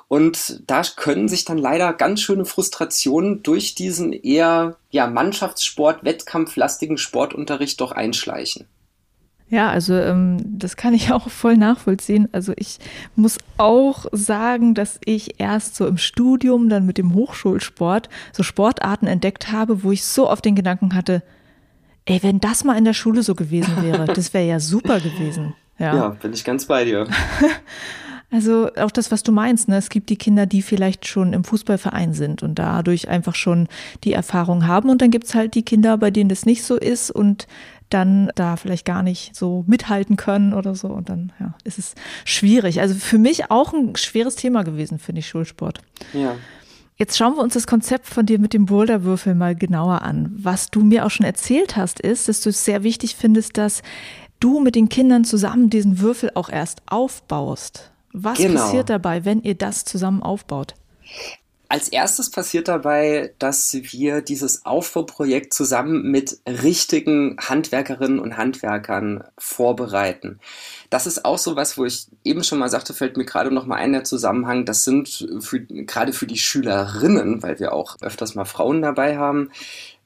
Und 0.09 0.63
da 0.67 0.83
können 0.83 1.29
sich 1.29 1.45
dann 1.45 1.59
leider 1.59 1.93
ganz 1.93 2.21
schöne 2.21 2.45
Frustrationen 2.45 3.43
durch 3.43 3.75
diesen 3.75 4.13
eher 4.13 4.77
ja, 4.91 5.07
Mannschaftssport, 5.07 6.05
Wettkampflastigen 6.05 6.99
Sportunterricht 6.99 7.81
doch 7.81 7.93
einschleichen. 7.93 8.67
Ja, 9.49 9.71
also 9.71 9.95
ähm, 9.95 10.39
das 10.59 10.77
kann 10.77 10.95
ich 10.95 11.13
auch 11.13 11.31
voll 11.31 11.57
nachvollziehen. 11.57 12.29
Also 12.33 12.53
ich 12.57 12.79
muss 13.15 13.39
auch 13.59 14.07
sagen, 14.13 14.75
dass 14.75 14.99
ich 15.05 15.41
erst 15.41 15.77
so 15.77 15.87
im 15.87 15.99
Studium 15.99 16.69
dann 16.69 16.87
mit 16.87 16.99
dem 16.99 17.15
Hochschulsport 17.15 18.09
so 18.33 18.43
Sportarten 18.43 19.07
entdeckt 19.07 19.53
habe, 19.53 19.83
wo 19.83 19.93
ich 19.93 20.05
so 20.05 20.29
oft 20.29 20.45
den 20.45 20.57
Gedanken 20.57 20.95
hatte, 20.95 21.23
ey, 22.07 22.23
wenn 22.23 22.41
das 22.41 22.65
mal 22.65 22.77
in 22.77 22.85
der 22.85 22.95
Schule 22.95 23.23
so 23.23 23.35
gewesen 23.35 23.83
wäre, 23.83 24.05
das 24.15 24.35
wäre 24.35 24.47
ja 24.47 24.61
super 24.61 25.01
gewesen. 25.01 25.55
Ja, 25.79 25.95
ja 25.95 26.09
bin 26.09 26.33
ich 26.33 26.45
ganz 26.45 26.67
bei 26.67 26.85
dir. 26.85 27.07
Also 28.29 28.71
auch 28.75 28.91
das, 28.91 29.13
was 29.13 29.23
du 29.23 29.31
meinst, 29.31 29.69
ne? 29.69 29.77
es 29.77 29.89
gibt 29.89 30.11
die 30.11 30.17
Kinder, 30.17 30.47
die 30.47 30.61
vielleicht 30.61 31.07
schon 31.07 31.33
im 31.33 31.45
Fußballverein 31.45 32.13
sind 32.13 32.43
und 32.43 32.59
dadurch 32.59 33.09
einfach 33.09 33.37
schon 33.37 33.69
die 34.03 34.13
Erfahrung 34.13 34.67
haben. 34.67 34.91
Und 34.91 35.01
dann 35.01 35.13
gibt's 35.13 35.35
halt 35.35 35.55
die 35.55 35.63
Kinder, 35.63 35.97
bei 35.97 36.11
denen 36.11 36.29
das 36.29 36.45
nicht 36.45 36.65
so 36.65 36.77
ist 36.77 37.13
und 37.13 37.47
dann 37.91 38.31
da 38.35 38.57
vielleicht 38.57 38.85
gar 38.85 39.03
nicht 39.03 39.37
so 39.37 39.65
mithalten 39.67 40.17
können 40.17 40.53
oder 40.53 40.75
so. 40.75 40.89
Und 40.89 41.09
dann 41.09 41.33
ja, 41.39 41.55
ist 41.65 41.79
es 41.79 41.95
schwierig. 42.25 42.81
Also 42.81 42.95
für 42.95 43.19
mich 43.19 43.51
auch 43.51 43.73
ein 43.73 43.97
schweres 43.97 44.37
Thema 44.37 44.65
gewesen, 44.65 44.99
finde 44.99 45.21
ich, 45.21 45.29
Schulsport. 45.29 45.81
Ja. 46.13 46.37
Jetzt 46.97 47.19
schauen 47.19 47.37
wir 47.37 47.43
uns 47.43 47.55
das 47.55 47.67
Konzept 47.67 48.07
von 48.07 48.25
dir 48.25 48.39
mit 48.39 48.55
dem 48.55 48.67
Boulderwürfel 48.67 49.35
mal 49.35 49.55
genauer 49.55 50.03
an. 50.03 50.33
Was 50.35 50.71
du 50.71 50.83
mir 50.83 51.05
auch 51.05 51.11
schon 51.11 51.27
erzählt 51.27 51.77
hast, 51.77 52.01
ist, 52.01 52.29
dass 52.29 52.41
du 52.41 52.49
es 52.49 52.65
sehr 52.65 52.83
wichtig 52.83 53.17
findest, 53.17 53.59
dass 53.59 53.83
du 54.41 54.61
mit 54.61 54.75
den 54.75 54.89
Kindern 54.89 55.25
zusammen 55.25 55.69
diesen 55.69 56.01
Würfel 56.01 56.31
auch 56.35 56.49
erst 56.49 56.83
aufbaust. 56.87 57.93
Was 58.13 58.39
genau. 58.39 58.61
passiert 58.61 58.89
dabei, 58.89 59.27
wenn 59.27 59.43
ihr 59.43 59.55
das 59.55 59.85
zusammen 59.85 60.23
aufbaut? 60.23 60.75
Als 61.69 61.89
erstes 61.89 62.31
passiert 62.31 62.69
dabei, 62.69 63.35
dass 63.41 63.75
wir 63.75 64.21
dieses 64.21 64.65
Aufbauprojekt 64.65 65.53
zusammen 65.53 66.11
mit 66.11 66.39
richtigen 66.47 67.37
Handwerkerinnen 67.41 68.21
und 68.21 68.37
Handwerkern 68.37 69.25
vorbereiten. 69.37 70.39
Das 70.91 71.09
ist 71.09 71.25
auch 71.25 71.39
so 71.39 71.57
was, 71.57 71.77
wo 71.77 71.85
ich 71.85 72.07
eben 72.23 72.45
schon 72.45 72.61
mal 72.61 72.71
sagte, 72.71 72.95
fällt 72.95 73.17
mir 73.17 73.25
gerade 73.25 73.51
noch 73.51 73.67
mal 73.67 73.77
ein 73.77 73.93
der 73.93 74.05
Zusammenhang. 74.05 74.65
Das 74.65 74.85
sind 74.85 75.27
für, 75.41 75.61
gerade 75.61 76.13
für 76.13 76.27
die 76.27 76.39
Schülerinnen, 76.39 77.43
weil 77.43 77.59
wir 77.59 77.73
auch 77.73 77.97
öfters 78.01 78.37
mal 78.37 78.45
Frauen 78.45 78.83
dabei 78.83 79.17
haben, 79.17 79.51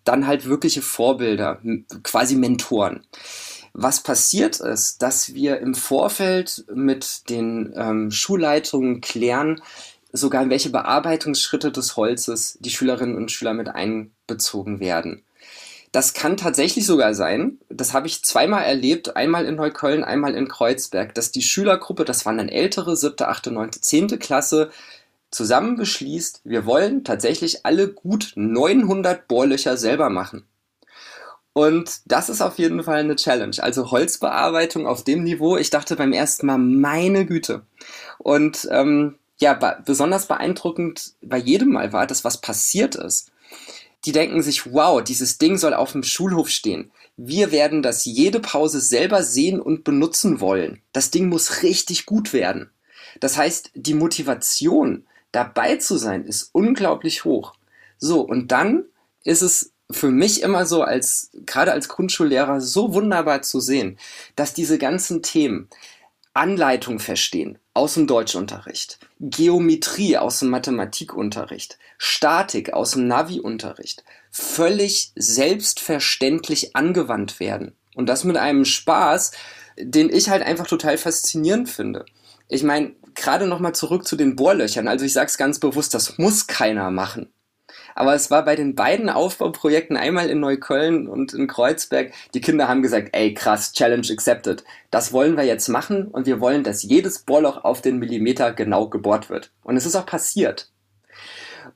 dann 0.05 0.27
halt 0.27 0.47
wirkliche 0.47 0.81
Vorbilder, 0.81 1.61
quasi 2.03 2.37
Mentoren. 2.37 3.05
Was 3.73 4.03
passiert 4.03 4.61
ist, 4.61 5.03
dass 5.03 5.35
wir 5.35 5.61
im 5.61 5.75
Vorfeld 5.75 6.65
mit 6.75 7.29
den 7.29 7.73
ähm, 7.77 8.11
Schulleitungen 8.11 9.01
klären, 9.01 9.61
sogar 10.13 10.43
in 10.43 10.51
welche 10.51 10.71
Bearbeitungsschritte 10.71 11.73
des 11.73 11.97
Holzes 11.97 12.59
die 12.61 12.71
Schülerinnen 12.71 13.17
und 13.17 13.31
Schüler 13.31 13.55
mit 13.55 13.69
einbezogen 13.69 14.81
werden. 14.81 15.23
Das 15.93 16.15
kann 16.15 16.37
tatsächlich 16.37 16.87
sogar 16.87 17.15
sein, 17.15 17.59
das 17.69 17.93
habe 17.93 18.07
ich 18.07 18.23
zweimal 18.23 18.63
erlebt, 18.63 19.17
einmal 19.17 19.45
in 19.45 19.57
Neukölln, 19.57 20.05
einmal 20.05 20.37
in 20.37 20.47
Kreuzberg, 20.47 21.15
dass 21.15 21.33
die 21.33 21.43
Schülergruppe, 21.43 22.05
das 22.05 22.25
waren 22.25 22.39
dann 22.39 22.49
ältere, 22.49 22.97
siebte, 22.97 23.27
achte, 23.27 23.51
neunte, 23.51 23.81
zehnte 23.81 24.17
Klasse, 24.17 24.71
zusammen 25.33 25.77
beschließt, 25.77 26.43
wir 26.45 26.65
wollen 26.65 27.03
tatsächlich 27.03 27.67
alle 27.67 27.89
gut 27.89 28.33
900 28.37 29.27
Bohrlöcher 29.27 29.77
selber 29.77 30.11
machen. 30.11 30.45
Und 31.53 32.03
das 32.07 32.29
ist 32.29 32.41
auf 32.41 32.59
jeden 32.59 32.85
Fall 32.85 33.01
eine 33.01 33.17
Challenge. 33.17 33.57
Also 33.59 33.91
Holzbearbeitung 33.91 34.87
auf 34.87 35.03
dem 35.03 35.25
Niveau. 35.25 35.57
Ich 35.57 35.71
dachte 35.71 35.97
beim 35.97 36.13
ersten 36.13 36.47
Mal, 36.47 36.59
meine 36.59 37.27
Güte. 37.27 37.63
Und 38.19 38.69
ähm, 38.71 39.17
ja, 39.41 39.55
besonders 39.55 40.27
beeindruckend 40.27 41.15
bei 41.23 41.39
jedem 41.39 41.71
Mal 41.71 41.93
war, 41.93 42.07
dass 42.07 42.25
was 42.25 42.41
passiert 42.41 42.95
ist. 42.95 43.33
Die 44.05 44.13
denken 44.13 44.43
sich, 44.43 44.73
wow, 44.73 45.03
dieses 45.03 45.39
Ding 45.39 45.59
soll 45.59 45.75
auf 45.75 45.93
dem 45.93 46.03
Schulhof 46.03 46.49
stehen. 46.49 46.91
Wir 47.17 47.53
werden 47.53 47.83
das 47.83 48.05
jede 48.05 48.41
Pause 48.41 48.81
selber 48.81 49.23
sehen 49.23 49.61
und 49.61 49.85
benutzen 49.85 50.41
wollen. 50.41 50.81
Das 50.93 51.11
Ding 51.11 51.29
muss 51.29 51.63
richtig 51.63 52.07
gut 52.07 52.33
werden. 52.33 52.71
Das 53.19 53.37
heißt, 53.37 53.73
die 53.75 53.95
Motivation, 53.95 55.07
dabei 55.33 55.77
zu 55.77 55.97
sein, 55.97 56.25
ist 56.25 56.51
unglaublich 56.53 57.25
hoch. 57.25 57.55
So, 57.99 58.21
und 58.21 58.53
dann 58.53 58.85
ist 59.25 59.43
es 59.43 59.73
für 59.91 60.11
mich 60.11 60.43
immer 60.43 60.67
so 60.67 60.83
als, 60.83 61.31
gerade 61.47 61.73
als 61.73 61.89
Grundschullehrer, 61.89 62.61
so 62.61 62.95
wunderbar 62.95 63.43
zu 63.43 63.61
sehen, 63.61 63.99
dass 64.37 64.55
diese 64.55 64.79
ganzen 64.79 65.23
Themen, 65.23 65.69
Anleitung 66.41 66.99
verstehen 66.99 67.59
aus 67.75 67.95
dem 67.95 68.07
Deutschunterricht, 68.07 68.99
Geometrie 69.21 70.17
aus 70.17 70.39
dem 70.39 70.49
Mathematikunterricht, 70.49 71.79
Statik 71.99 72.73
aus 72.73 72.93
dem 72.93 73.07
Navi-Unterricht 73.07 74.05
völlig 74.31 75.13
selbstverständlich 75.15 76.75
angewandt 76.75 77.41
werden. 77.41 77.77
Und 77.95 78.09
das 78.09 78.25
mit 78.25 78.39
einem 78.39 78.65
Spaß, 78.65 79.33
den 79.79 80.09
ich 80.11 80.31
halt 80.31 80.43
einfach 80.43 80.67
total 80.67 80.97
faszinierend 80.97 81.69
finde. 81.69 82.07
Ich 82.49 82.63
meine, 82.63 82.95
gerade 83.15 83.47
nochmal 83.47 83.75
zurück 83.75 84.07
zu 84.07 84.17
den 84.17 84.35
Bohrlöchern. 84.35 84.89
Also 84.89 85.05
ich 85.05 85.13
sage 85.13 85.27
es 85.27 85.37
ganz 85.37 85.61
bewusst, 85.61 85.93
das 85.93 86.17
muss 86.17 86.47
keiner 86.47 86.91
machen. 86.91 87.31
Aber 88.01 88.15
es 88.15 88.31
war 88.31 88.47
bei 88.47 88.57
den 88.57 88.75
beiden 88.75 89.11
Aufbauprojekten, 89.11 89.95
einmal 89.95 90.31
in 90.31 90.41
Neukölln 90.41 91.07
und 91.07 91.35
in 91.35 91.47
Kreuzberg, 91.47 92.15
die 92.33 92.41
Kinder 92.41 92.67
haben 92.67 92.81
gesagt, 92.81 93.11
ey 93.13 93.35
krass, 93.35 93.75
Challenge 93.75 94.07
accepted. 94.11 94.65
Das 94.91 95.13
wollen 95.13 95.37
wir 95.37 95.45
jetzt 95.45 95.69
machen 95.69 96.07
und 96.07 96.25
wir 96.25 96.41
wollen, 96.41 96.65
dass 96.65 96.83
jedes 96.83 97.19
Bohrloch 97.19 97.63
auf 97.63 97.83
den 97.83 97.99
Millimeter 97.99 98.55
genau 98.55 98.89
gebohrt 98.89 99.29
wird. 99.29 99.51
Und 99.65 99.77
es 99.77 99.85
ist 99.85 99.97
auch 99.97 100.07
passiert. 100.07 100.71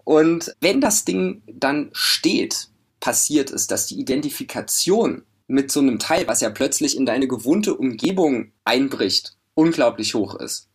Und 0.04 0.56
wenn 0.62 0.80
das 0.80 1.04
Ding 1.04 1.42
dann 1.46 1.90
steht, 1.92 2.68
passiert 3.00 3.50
ist, 3.50 3.70
dass 3.70 3.86
die 3.86 4.00
Identifikation 4.00 5.24
mit 5.46 5.70
so 5.70 5.80
einem 5.80 5.98
Teil, 5.98 6.26
was 6.26 6.40
ja 6.40 6.48
plötzlich 6.48 6.96
in 6.96 7.04
deine 7.04 7.28
gewohnte 7.28 7.74
Umgebung 7.74 8.50
einbricht, 8.64 9.36
unglaublich 9.52 10.14
hoch 10.14 10.36
ist. 10.36 10.68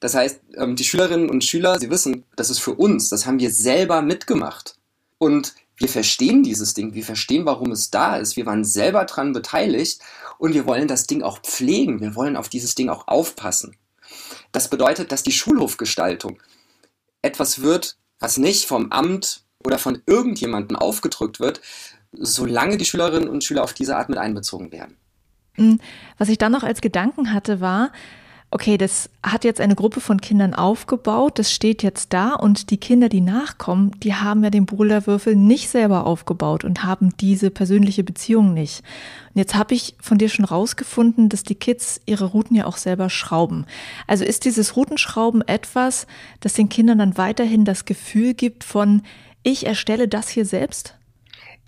Das 0.00 0.14
heißt, 0.14 0.42
ähm, 0.58 0.76
die 0.76 0.84
Schülerinnen 0.84 1.30
und 1.30 1.42
Schüler, 1.42 1.78
sie 1.78 1.88
wissen, 1.88 2.24
das 2.36 2.50
ist 2.50 2.58
für 2.58 2.74
uns, 2.74 3.08
das 3.08 3.24
haben 3.24 3.40
wir 3.40 3.50
selber 3.50 4.02
mitgemacht. 4.02 4.76
Und 5.20 5.54
wir 5.76 5.90
verstehen 5.90 6.42
dieses 6.42 6.72
Ding, 6.72 6.94
wir 6.94 7.04
verstehen, 7.04 7.44
warum 7.44 7.72
es 7.72 7.90
da 7.90 8.16
ist, 8.16 8.36
wir 8.36 8.46
waren 8.46 8.64
selber 8.64 9.04
dran 9.04 9.34
beteiligt 9.34 10.00
und 10.38 10.54
wir 10.54 10.64
wollen 10.64 10.88
das 10.88 11.06
Ding 11.06 11.22
auch 11.22 11.40
pflegen, 11.40 12.00
wir 12.00 12.14
wollen 12.14 12.38
auf 12.38 12.48
dieses 12.48 12.74
Ding 12.74 12.88
auch 12.88 13.06
aufpassen. 13.06 13.76
Das 14.50 14.70
bedeutet, 14.70 15.12
dass 15.12 15.22
die 15.22 15.32
Schulhofgestaltung 15.32 16.40
etwas 17.20 17.60
wird, 17.60 17.98
was 18.18 18.38
nicht 18.38 18.64
vom 18.64 18.92
Amt 18.92 19.44
oder 19.62 19.78
von 19.78 20.02
irgendjemandem 20.06 20.78
aufgedrückt 20.78 21.38
wird, 21.38 21.60
solange 22.12 22.78
die 22.78 22.86
Schülerinnen 22.86 23.28
und 23.28 23.44
Schüler 23.44 23.62
auf 23.62 23.74
diese 23.74 23.96
Art 23.96 24.08
mit 24.08 24.18
einbezogen 24.18 24.72
werden. 24.72 24.96
Hm, 25.56 25.80
was 26.16 26.30
ich 26.30 26.38
dann 26.38 26.52
noch 26.52 26.62
als 26.62 26.80
Gedanken 26.80 27.34
hatte, 27.34 27.60
war, 27.60 27.92
okay, 28.52 28.76
das 28.76 29.08
hat 29.22 29.44
jetzt 29.44 29.60
eine 29.60 29.76
Gruppe 29.76 30.00
von 30.00 30.20
Kindern 30.20 30.54
aufgebaut, 30.54 31.38
das 31.38 31.52
steht 31.52 31.82
jetzt 31.84 32.12
da 32.12 32.34
und 32.34 32.70
die 32.70 32.78
Kinder, 32.78 33.08
die 33.08 33.20
nachkommen, 33.20 33.92
die 34.00 34.14
haben 34.14 34.42
ja 34.42 34.50
den 34.50 34.66
Boulderwürfel 34.66 35.36
nicht 35.36 35.68
selber 35.68 36.04
aufgebaut 36.04 36.64
und 36.64 36.82
haben 36.82 37.10
diese 37.20 37.50
persönliche 37.50 38.02
Beziehung 38.02 38.52
nicht. 38.52 38.82
Und 39.32 39.38
jetzt 39.38 39.54
habe 39.54 39.74
ich 39.74 39.94
von 40.00 40.18
dir 40.18 40.28
schon 40.28 40.44
rausgefunden, 40.44 41.28
dass 41.28 41.44
die 41.44 41.54
Kids 41.54 42.00
ihre 42.06 42.24
Routen 42.24 42.56
ja 42.56 42.66
auch 42.66 42.76
selber 42.76 43.08
schrauben. 43.08 43.66
Also 44.08 44.24
ist 44.24 44.44
dieses 44.44 44.74
Routenschrauben 44.74 45.46
etwas, 45.46 46.08
das 46.40 46.54
den 46.54 46.68
Kindern 46.68 46.98
dann 46.98 47.16
weiterhin 47.16 47.64
das 47.64 47.84
Gefühl 47.84 48.34
gibt 48.34 48.64
von, 48.64 49.02
ich 49.44 49.66
erstelle 49.66 50.08
das 50.08 50.28
hier 50.28 50.44
selbst? 50.44 50.96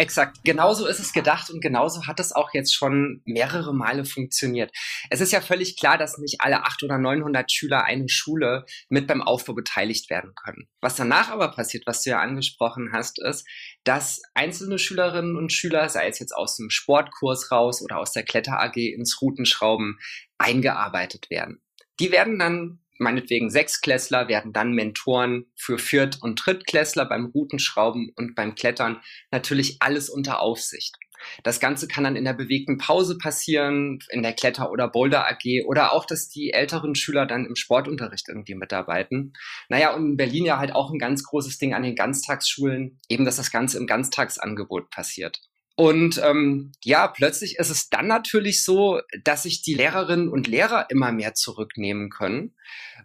Exakt, 0.02 0.38
genauso 0.42 0.88
ist 0.88 0.98
es 0.98 1.12
gedacht 1.12 1.48
und 1.48 1.60
genauso 1.60 2.08
hat 2.08 2.18
es 2.18 2.32
auch 2.32 2.52
jetzt 2.54 2.74
schon 2.74 3.22
mehrere 3.24 3.72
Male 3.72 4.04
funktioniert. 4.04 4.72
Es 5.10 5.20
ist 5.20 5.30
ja 5.30 5.40
völlig 5.40 5.78
klar, 5.78 5.96
dass 5.96 6.18
nicht 6.18 6.40
alle 6.40 6.64
800 6.64 6.82
oder 6.82 6.98
900 6.98 7.52
Schüler 7.52 7.84
einer 7.84 8.08
Schule 8.08 8.64
mit 8.88 9.06
beim 9.06 9.22
Aufbau 9.22 9.52
beteiligt 9.52 10.10
werden 10.10 10.32
können. 10.34 10.66
Was 10.80 10.96
danach 10.96 11.30
aber 11.30 11.52
passiert, 11.52 11.84
was 11.86 12.02
du 12.02 12.10
ja 12.10 12.18
angesprochen 12.18 12.90
hast, 12.92 13.22
ist, 13.22 13.46
dass 13.84 14.20
einzelne 14.34 14.80
Schülerinnen 14.80 15.36
und 15.36 15.52
Schüler, 15.52 15.88
sei 15.88 16.08
es 16.08 16.18
jetzt 16.18 16.34
aus 16.34 16.56
dem 16.56 16.68
Sportkurs 16.68 17.52
raus 17.52 17.80
oder 17.80 17.98
aus 17.98 18.10
der 18.10 18.24
Kletter 18.24 18.58
AG 18.58 18.74
ins 18.74 19.22
Routenschrauben, 19.22 20.00
eingearbeitet 20.36 21.30
werden. 21.30 21.62
Die 22.00 22.10
werden 22.10 22.40
dann 22.40 22.81
meinetwegen 23.02 23.50
Sechsklässler 23.50 24.28
werden 24.28 24.52
dann 24.52 24.72
Mentoren 24.72 25.46
für 25.56 25.78
Viert- 25.78 26.22
und 26.22 26.36
Drittklässler 26.36 27.04
beim 27.04 27.26
Routenschrauben 27.26 28.12
und 28.16 28.34
beim 28.34 28.54
Klettern. 28.54 29.00
Natürlich 29.30 29.76
alles 29.80 30.08
unter 30.08 30.40
Aufsicht. 30.40 30.96
Das 31.42 31.60
Ganze 31.60 31.88
kann 31.88 32.04
dann 32.04 32.16
in 32.16 32.24
der 32.24 32.32
bewegten 32.32 32.78
Pause 32.78 33.18
passieren, 33.18 33.98
in 34.10 34.22
der 34.22 34.32
Kletter- 34.32 34.70
oder 34.70 34.88
Boulder 34.88 35.28
AG 35.28 35.64
oder 35.66 35.92
auch, 35.92 36.04
dass 36.04 36.28
die 36.28 36.52
älteren 36.52 36.94
Schüler 36.94 37.26
dann 37.26 37.46
im 37.46 37.56
Sportunterricht 37.56 38.28
irgendwie 38.28 38.54
mitarbeiten. 38.54 39.32
Naja, 39.68 39.94
und 39.94 40.10
in 40.10 40.16
Berlin 40.16 40.44
ja 40.44 40.58
halt 40.58 40.74
auch 40.74 40.90
ein 40.90 40.98
ganz 40.98 41.24
großes 41.24 41.58
Ding 41.58 41.74
an 41.74 41.82
den 41.82 41.96
Ganztagsschulen, 41.96 42.98
eben, 43.08 43.24
dass 43.24 43.36
das 43.36 43.50
Ganze 43.50 43.78
im 43.78 43.86
Ganztagsangebot 43.86 44.90
passiert. 44.90 45.40
Und 45.82 46.22
ähm, 46.22 46.70
ja, 46.84 47.08
plötzlich 47.08 47.56
ist 47.58 47.68
es 47.68 47.90
dann 47.90 48.06
natürlich 48.06 48.62
so, 48.62 49.00
dass 49.24 49.42
sich 49.42 49.62
die 49.62 49.74
Lehrerinnen 49.74 50.28
und 50.28 50.46
Lehrer 50.46 50.86
immer 50.90 51.10
mehr 51.10 51.34
zurücknehmen 51.34 52.08
können, 52.08 52.54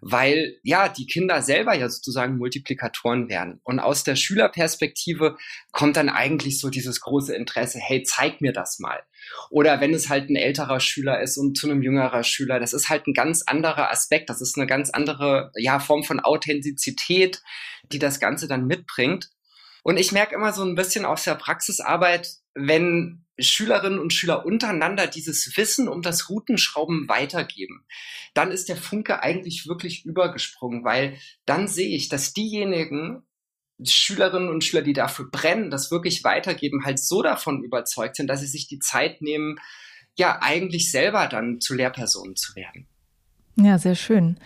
weil 0.00 0.60
ja 0.62 0.88
die 0.88 1.06
Kinder 1.06 1.42
selber 1.42 1.74
ja 1.74 1.88
sozusagen 1.88 2.38
Multiplikatoren 2.38 3.28
werden. 3.28 3.60
Und 3.64 3.80
aus 3.80 4.04
der 4.04 4.14
Schülerperspektive 4.14 5.36
kommt 5.72 5.96
dann 5.96 6.08
eigentlich 6.08 6.60
so 6.60 6.70
dieses 6.70 7.00
große 7.00 7.34
Interesse, 7.34 7.80
hey, 7.80 8.04
zeig 8.04 8.40
mir 8.40 8.52
das 8.52 8.78
mal. 8.78 9.02
Oder 9.50 9.80
wenn 9.80 9.92
es 9.92 10.08
halt 10.08 10.30
ein 10.30 10.36
älterer 10.36 10.78
Schüler 10.78 11.20
ist 11.20 11.36
und 11.36 11.58
zu 11.58 11.68
einem 11.68 11.82
jüngerer 11.82 12.22
Schüler, 12.22 12.60
das 12.60 12.72
ist 12.72 12.88
halt 12.88 13.08
ein 13.08 13.12
ganz 13.12 13.42
anderer 13.42 13.90
Aspekt, 13.90 14.30
das 14.30 14.40
ist 14.40 14.56
eine 14.56 14.68
ganz 14.68 14.90
andere 14.90 15.50
ja, 15.56 15.80
Form 15.80 16.04
von 16.04 16.20
Authentizität, 16.20 17.42
die 17.90 17.98
das 17.98 18.20
Ganze 18.20 18.46
dann 18.46 18.68
mitbringt. 18.68 19.30
Und 19.88 19.96
ich 19.96 20.12
merke 20.12 20.34
immer 20.34 20.52
so 20.52 20.62
ein 20.62 20.74
bisschen 20.74 21.06
aus 21.06 21.24
der 21.24 21.34
Praxisarbeit, 21.34 22.28
wenn 22.52 23.24
Schülerinnen 23.38 23.98
und 23.98 24.12
Schüler 24.12 24.44
untereinander 24.44 25.06
dieses 25.06 25.56
Wissen 25.56 25.88
um 25.88 26.02
das 26.02 26.28
Routenschrauben 26.28 27.08
weitergeben, 27.08 27.86
dann 28.34 28.50
ist 28.50 28.68
der 28.68 28.76
Funke 28.76 29.22
eigentlich 29.22 29.66
wirklich 29.66 30.04
übergesprungen, 30.04 30.84
weil 30.84 31.16
dann 31.46 31.68
sehe 31.68 31.96
ich, 31.96 32.10
dass 32.10 32.34
diejenigen 32.34 33.22
Schülerinnen 33.82 34.50
und 34.50 34.62
Schüler, 34.62 34.82
die 34.82 34.92
dafür 34.92 35.30
brennen, 35.30 35.70
das 35.70 35.90
wirklich 35.90 36.22
weitergeben, 36.22 36.84
halt 36.84 36.98
so 36.98 37.22
davon 37.22 37.64
überzeugt 37.64 38.16
sind, 38.16 38.26
dass 38.26 38.40
sie 38.40 38.46
sich 38.46 38.68
die 38.68 38.80
Zeit 38.80 39.22
nehmen, 39.22 39.56
ja, 40.18 40.42
eigentlich 40.42 40.90
selber 40.90 41.28
dann 41.28 41.62
zu 41.62 41.72
Lehrpersonen 41.72 42.36
zu 42.36 42.54
werden. 42.56 42.88
Ja, 43.56 43.78
sehr 43.78 43.94
schön. 43.94 44.38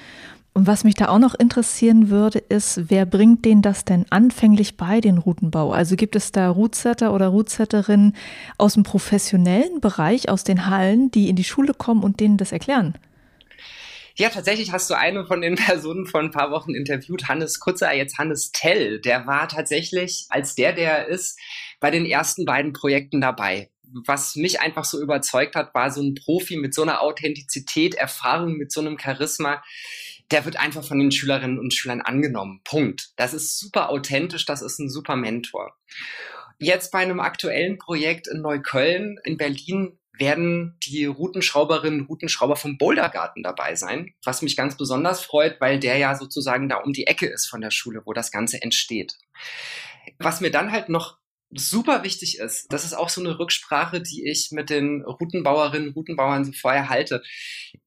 Und 0.54 0.66
was 0.66 0.84
mich 0.84 0.94
da 0.94 1.08
auch 1.08 1.18
noch 1.18 1.34
interessieren 1.34 2.10
würde, 2.10 2.38
ist, 2.38 2.90
wer 2.90 3.06
bringt 3.06 3.44
denen 3.46 3.62
das 3.62 3.86
denn 3.86 4.04
anfänglich 4.10 4.76
bei, 4.76 5.00
den 5.00 5.16
Routenbau? 5.16 5.72
Also 5.72 5.96
gibt 5.96 6.14
es 6.14 6.30
da 6.30 6.50
Routsetter 6.50 7.14
oder 7.14 7.28
Routsetterinnen 7.28 8.14
aus 8.58 8.74
dem 8.74 8.82
professionellen 8.82 9.80
Bereich, 9.80 10.28
aus 10.28 10.44
den 10.44 10.66
Hallen, 10.68 11.10
die 11.10 11.30
in 11.30 11.36
die 11.36 11.44
Schule 11.44 11.72
kommen 11.72 12.02
und 12.02 12.20
denen 12.20 12.36
das 12.36 12.52
erklären? 12.52 12.94
Ja, 14.14 14.28
tatsächlich 14.28 14.72
hast 14.72 14.90
du 14.90 14.94
eine 14.94 15.24
von 15.24 15.40
den 15.40 15.54
Personen 15.56 16.04
vor 16.04 16.20
ein 16.20 16.32
paar 16.32 16.50
Wochen 16.50 16.74
interviewt, 16.74 17.28
Hannes 17.28 17.58
Kutzer, 17.58 17.90
jetzt 17.94 18.18
Hannes 18.18 18.52
Tell. 18.52 19.00
Der 19.00 19.26
war 19.26 19.48
tatsächlich 19.48 20.26
als 20.28 20.54
der, 20.54 20.74
der 20.74 21.08
ist, 21.08 21.38
bei 21.80 21.90
den 21.90 22.04
ersten 22.04 22.44
beiden 22.44 22.74
Projekten 22.74 23.22
dabei 23.22 23.70
was 24.06 24.36
mich 24.36 24.60
einfach 24.60 24.84
so 24.84 25.00
überzeugt 25.00 25.54
hat, 25.54 25.74
war 25.74 25.90
so 25.90 26.00
ein 26.00 26.14
Profi 26.14 26.56
mit 26.56 26.74
so 26.74 26.82
einer 26.82 27.02
Authentizität, 27.02 27.94
Erfahrung, 27.94 28.56
mit 28.56 28.72
so 28.72 28.80
einem 28.80 28.98
Charisma 28.98 29.62
der 30.32 30.44
wird 30.44 30.58
einfach 30.58 30.84
von 30.84 30.98
den 30.98 31.12
Schülerinnen 31.12 31.58
und 31.58 31.74
Schülern 31.74 32.00
angenommen. 32.00 32.60
Punkt. 32.64 33.10
Das 33.16 33.34
ist 33.34 33.58
super 33.58 33.90
authentisch, 33.90 34.46
das 34.46 34.62
ist 34.62 34.78
ein 34.78 34.90
super 34.90 35.14
Mentor. 35.14 35.76
Jetzt 36.58 36.92
bei 36.92 36.98
einem 36.98 37.20
aktuellen 37.20 37.78
Projekt 37.78 38.28
in 38.28 38.40
Neukölln, 38.40 39.18
in 39.24 39.36
Berlin, 39.36 39.98
werden 40.18 40.78
die 40.84 41.06
Routenschrauberinnen, 41.06 42.06
Routenschrauber 42.06 42.56
vom 42.56 42.76
Bouldergarten 42.78 43.42
dabei 43.42 43.74
sein, 43.74 44.14
was 44.24 44.42
mich 44.42 44.56
ganz 44.56 44.76
besonders 44.76 45.22
freut, 45.22 45.60
weil 45.60 45.80
der 45.80 45.96
ja 45.96 46.14
sozusagen 46.14 46.68
da 46.68 46.76
um 46.76 46.92
die 46.92 47.06
Ecke 47.06 47.26
ist 47.26 47.46
von 47.46 47.60
der 47.60 47.70
Schule, 47.70 48.02
wo 48.04 48.12
das 48.12 48.30
Ganze 48.30 48.62
entsteht. 48.62 49.18
Was 50.18 50.40
mir 50.40 50.50
dann 50.50 50.70
halt 50.70 50.88
noch 50.88 51.18
super 51.54 52.02
wichtig 52.02 52.38
ist, 52.38 52.72
das 52.72 52.84
ist 52.84 52.94
auch 52.94 53.08
so 53.08 53.20
eine 53.20 53.38
Rücksprache, 53.38 54.00
die 54.00 54.28
ich 54.28 54.50
mit 54.52 54.70
den 54.70 55.02
Routenbauerinnen, 55.02 55.92
Routenbauern 55.92 56.44
so 56.44 56.52
vorher 56.52 56.88
halte. 56.88 57.22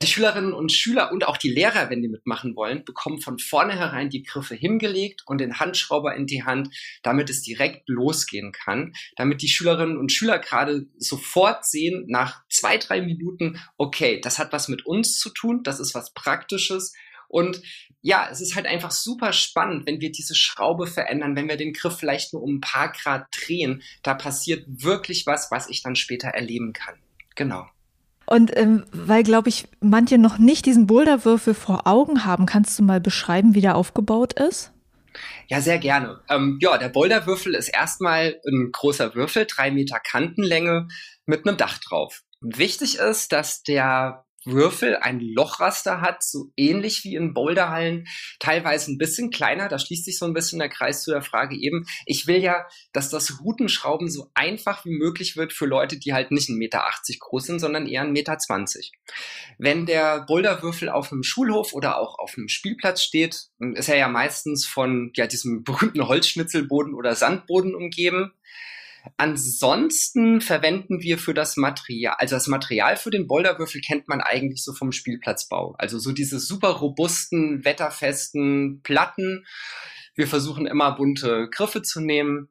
Die 0.01 0.07
Schülerinnen 0.07 0.53
und 0.53 0.71
Schüler 0.71 1.11
und 1.11 1.27
auch 1.27 1.37
die 1.37 1.49
Lehrer, 1.49 1.89
wenn 1.89 2.01
die 2.01 2.07
mitmachen 2.07 2.55
wollen, 2.55 2.83
bekommen 2.85 3.21
von 3.21 3.39
vornherein 3.39 4.09
die 4.09 4.23
Griffe 4.23 4.55
hingelegt 4.55 5.23
und 5.25 5.39
den 5.39 5.59
Handschrauber 5.59 6.15
in 6.15 6.27
die 6.27 6.43
Hand, 6.43 6.69
damit 7.03 7.29
es 7.29 7.41
direkt 7.41 7.89
losgehen 7.89 8.51
kann, 8.51 8.93
damit 9.15 9.41
die 9.41 9.49
Schülerinnen 9.49 9.97
und 9.97 10.11
Schüler 10.11 10.39
gerade 10.39 10.87
sofort 10.97 11.65
sehen, 11.65 12.05
nach 12.07 12.43
zwei, 12.49 12.77
drei 12.77 13.01
Minuten, 13.01 13.59
okay, 13.77 14.19
das 14.21 14.39
hat 14.39 14.53
was 14.53 14.67
mit 14.67 14.85
uns 14.85 15.17
zu 15.17 15.29
tun, 15.29 15.61
das 15.63 15.79
ist 15.79 15.95
was 15.95 16.13
Praktisches, 16.13 16.93
und 17.27 17.61
ja, 18.01 18.27
es 18.31 18.39
ist 18.39 18.55
halt 18.55 18.67
einfach 18.67 18.91
super 18.91 19.33
spannend, 19.33 19.87
wenn 19.87 19.99
wir 19.99 20.11
diese 20.11 20.35
Schraube 20.35 20.85
verändern, 20.85 21.35
wenn 21.35 21.47
wir 21.47 21.57
den 21.57 21.73
Griff 21.73 21.97
vielleicht 21.97 22.33
nur 22.33 22.43
um 22.43 22.57
ein 22.57 22.61
paar 22.61 22.91
Grad 22.91 23.27
drehen. 23.31 23.81
Da 24.03 24.13
passiert 24.13 24.63
wirklich 24.67 25.25
was, 25.25 25.49
was 25.49 25.69
ich 25.69 25.81
dann 25.81 25.95
später 25.95 26.27
erleben 26.27 26.71
kann. 26.71 26.95
Genau. 27.35 27.65
Und 28.27 28.55
ähm, 28.57 28.85
weil, 28.91 29.23
glaube 29.23 29.49
ich, 29.49 29.67
manche 29.81 30.17
noch 30.17 30.37
nicht 30.37 30.65
diesen 30.65 30.87
Boulderwürfel 30.87 31.53
vor 31.53 31.87
Augen 31.87 32.25
haben, 32.25 32.45
kannst 32.45 32.77
du 32.77 32.83
mal 32.83 32.99
beschreiben, 32.99 33.53
wie 33.53 33.61
der 33.61 33.75
aufgebaut 33.75 34.33
ist? 34.33 34.71
Ja, 35.47 35.61
sehr 35.61 35.77
gerne. 35.77 36.21
Ähm, 36.29 36.59
ja, 36.61 36.77
der 36.77 36.89
Boulderwürfel 36.89 37.55
ist 37.55 37.69
erstmal 37.69 38.39
ein 38.47 38.71
großer 38.71 39.15
Würfel, 39.15 39.45
drei 39.45 39.71
Meter 39.71 39.99
Kantenlänge 39.99 40.87
mit 41.25 41.47
einem 41.47 41.57
Dach 41.57 41.77
drauf. 41.77 42.23
Wichtig 42.41 42.97
ist, 42.97 43.31
dass 43.31 43.63
der 43.63 44.24
Würfel 44.45 44.97
ein 44.97 45.19
Lochraster 45.19 46.01
hat, 46.01 46.23
so 46.23 46.51
ähnlich 46.55 47.03
wie 47.03 47.15
in 47.15 47.33
Boulderhallen, 47.33 48.07
teilweise 48.39 48.91
ein 48.91 48.97
bisschen 48.97 49.31
kleiner. 49.31 49.67
Da 49.67 49.79
schließt 49.79 50.05
sich 50.05 50.17
so 50.17 50.25
ein 50.25 50.33
bisschen 50.33 50.59
der 50.59 50.69
Kreis 50.69 51.03
zu 51.03 51.11
der 51.11 51.21
Frage 51.21 51.55
eben. 51.55 51.85
Ich 52.05 52.27
will 52.27 52.37
ja, 52.37 52.65
dass 52.93 53.09
das 53.09 53.41
Routenschrauben 53.41 54.09
so 54.09 54.31
einfach 54.33 54.85
wie 54.85 54.97
möglich 54.97 55.35
wird 55.35 55.53
für 55.53 55.65
Leute, 55.65 55.97
die 55.97 56.13
halt 56.13 56.31
nicht 56.31 56.49
1,80 56.49 56.57
Meter 56.57 56.83
groß 57.19 57.45
sind, 57.45 57.59
sondern 57.59 57.87
eher 57.87 58.03
1,20 58.03 58.07
Meter. 58.09 58.35
Wenn 59.57 59.85
der 59.85 60.21
Boulderwürfel 60.21 60.89
auf 60.89 61.11
einem 61.11 61.23
Schulhof 61.23 61.73
oder 61.73 61.97
auch 61.97 62.19
auf 62.19 62.35
einem 62.37 62.47
Spielplatz 62.47 63.01
steht, 63.01 63.47
ist 63.59 63.89
er 63.89 63.97
ja 63.97 64.07
meistens 64.07 64.65
von 64.65 65.11
ja, 65.15 65.27
diesem 65.27 65.63
berühmten 65.63 66.07
Holzschnitzelboden 66.07 66.93
oder 66.93 67.15
Sandboden 67.15 67.75
umgeben. 67.75 68.33
Ansonsten 69.17 70.41
verwenden 70.41 71.01
wir 71.01 71.17
für 71.17 71.33
das 71.33 71.57
Material, 71.57 72.15
also 72.17 72.35
das 72.35 72.47
Material 72.47 72.97
für 72.97 73.11
den 73.11 73.27
Boulderwürfel 73.27 73.81
kennt 73.81 74.07
man 74.07 74.21
eigentlich 74.21 74.63
so 74.63 74.73
vom 74.73 74.91
Spielplatzbau. 74.91 75.75
Also 75.77 75.99
so 75.99 76.11
diese 76.11 76.39
super 76.39 76.69
robusten, 76.69 77.63
wetterfesten 77.65 78.81
Platten. 78.83 79.45
Wir 80.15 80.27
versuchen 80.27 80.65
immer 80.65 80.95
bunte 80.95 81.49
Griffe 81.49 81.81
zu 81.81 82.01
nehmen. 82.01 82.49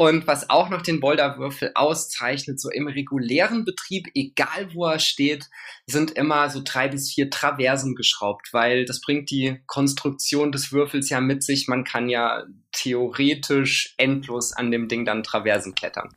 Und 0.00 0.26
was 0.26 0.48
auch 0.48 0.70
noch 0.70 0.80
den 0.80 0.98
Boulderwürfel 0.98 1.72
auszeichnet, 1.74 2.58
so 2.58 2.70
im 2.70 2.88
regulären 2.88 3.66
Betrieb, 3.66 4.08
egal 4.14 4.72
wo 4.72 4.86
er 4.86 4.98
steht, 4.98 5.50
sind 5.86 6.12
immer 6.12 6.48
so 6.48 6.62
drei 6.64 6.88
bis 6.88 7.12
vier 7.12 7.28
Traversen 7.28 7.94
geschraubt, 7.94 8.54
weil 8.54 8.86
das 8.86 9.02
bringt 9.02 9.30
die 9.30 9.60
Konstruktion 9.66 10.52
des 10.52 10.72
Würfels 10.72 11.10
ja 11.10 11.20
mit 11.20 11.42
sich. 11.42 11.68
Man 11.68 11.84
kann 11.84 12.08
ja 12.08 12.44
theoretisch 12.72 13.92
endlos 13.98 14.54
an 14.54 14.70
dem 14.70 14.88
Ding 14.88 15.04
dann 15.04 15.22
Traversen 15.22 15.74
klettern. 15.74 16.08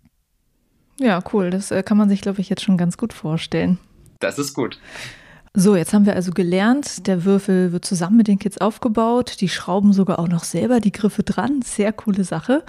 Ja, 0.98 1.22
cool. 1.34 1.50
Das 1.50 1.70
äh, 1.72 1.84
kann 1.84 1.98
man 1.98 2.08
sich, 2.08 2.22
glaube 2.22 2.40
ich, 2.40 2.48
jetzt 2.48 2.64
schon 2.64 2.78
ganz 2.78 2.96
gut 2.96 3.12
vorstellen. 3.12 3.80
Das 4.22 4.40
ist 4.40 4.54
gut. 4.54 4.80
So, 5.54 5.76
jetzt 5.76 5.94
haben 5.94 6.06
wir 6.06 6.16
also 6.16 6.32
gelernt, 6.32 7.06
der 7.06 7.26
Würfel 7.26 7.74
wird 7.74 7.84
zusammen 7.84 8.16
mit 8.16 8.30
den 8.30 8.40
Kids 8.40 8.60
aufgebaut. 8.60 9.42
Die 9.42 9.50
schrauben 9.50 9.92
sogar 9.92 10.20
auch 10.20 10.30
noch 10.30 10.46
selber 10.46 10.80
die 10.80 10.94
Griffe 10.94 11.24
dran. 11.24 11.62
Sehr 11.64 11.92
coole 11.92 12.24
Sache. 12.24 12.64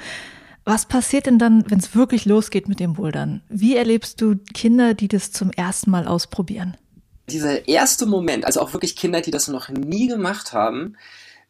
Was 0.65 0.87
passiert 0.87 1.27
denn 1.27 1.39
dann, 1.39 1.71
wenn 1.71 1.79
es 1.79 1.95
wirklich 1.95 2.25
losgeht 2.25 2.69
mit 2.69 2.81
dem 2.81 2.95
Bouldern? 2.95 3.43
Wie 3.49 3.77
erlebst 3.77 4.21
du 4.21 4.37
Kinder, 4.55 4.95
die 4.95 5.09
das 5.09 5.31
zum 5.31 5.51
ersten 5.51 5.91
Mal 5.91 6.07
ausprobieren? 6.07 6.77
Dieser 7.29 7.69
erste 7.69 8.07
Moment, 8.07 8.45
also 8.47 8.61
auch 8.61 8.73
wirklich 8.73 8.97
Kinder, 8.97 9.21
die 9.21 9.31
das 9.31 9.49
noch 9.49 9.69
nie 9.69 10.09
gemacht 10.09 10.53
haben, 10.53 10.97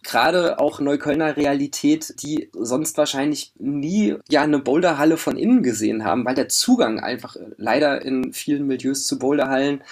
gerade 0.03 0.59
auch 0.59 0.81
Neuköllner 0.81 1.37
Realität, 1.37 2.23
die 2.23 2.51
sonst 2.53 2.99
wahrscheinlich 2.99 3.53
nie 3.59 4.17
ja 4.29 4.43
eine 4.43 4.59
Boulderhalle 4.59 5.17
von 5.17 5.37
innen 5.37 5.63
gesehen 5.63 6.05
haben, 6.05 6.25
weil 6.25 6.35
der 6.35 6.49
Zugang 6.49 7.01
einfach 7.01 7.37
leider 7.57 8.03
in 8.03 8.33
vielen 8.33 8.67
Milieus 8.67 9.07
zu 9.07 9.19
Boulderhallen 9.19 9.83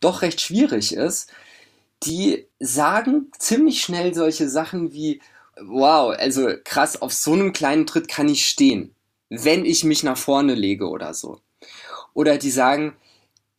doch 0.00 0.22
recht 0.22 0.40
schwierig 0.40 0.94
ist. 0.94 1.30
Die 2.04 2.46
sagen 2.58 3.30
ziemlich 3.38 3.80
schnell 3.82 4.12
solche 4.12 4.48
Sachen 4.48 4.92
wie, 4.92 5.20
wow, 5.60 6.14
also 6.16 6.50
krass, 6.64 7.00
auf 7.00 7.12
so 7.12 7.32
einem 7.32 7.52
kleinen 7.52 7.86
Tritt 7.86 8.08
kann 8.08 8.28
ich 8.28 8.46
stehen, 8.46 8.94
wenn 9.28 9.64
ich 9.64 9.84
mich 9.84 10.02
nach 10.02 10.16
vorne 10.16 10.54
lege 10.54 10.88
oder 10.88 11.14
so. 11.14 11.40
Oder 12.14 12.38
die 12.38 12.50
sagen, 12.50 12.96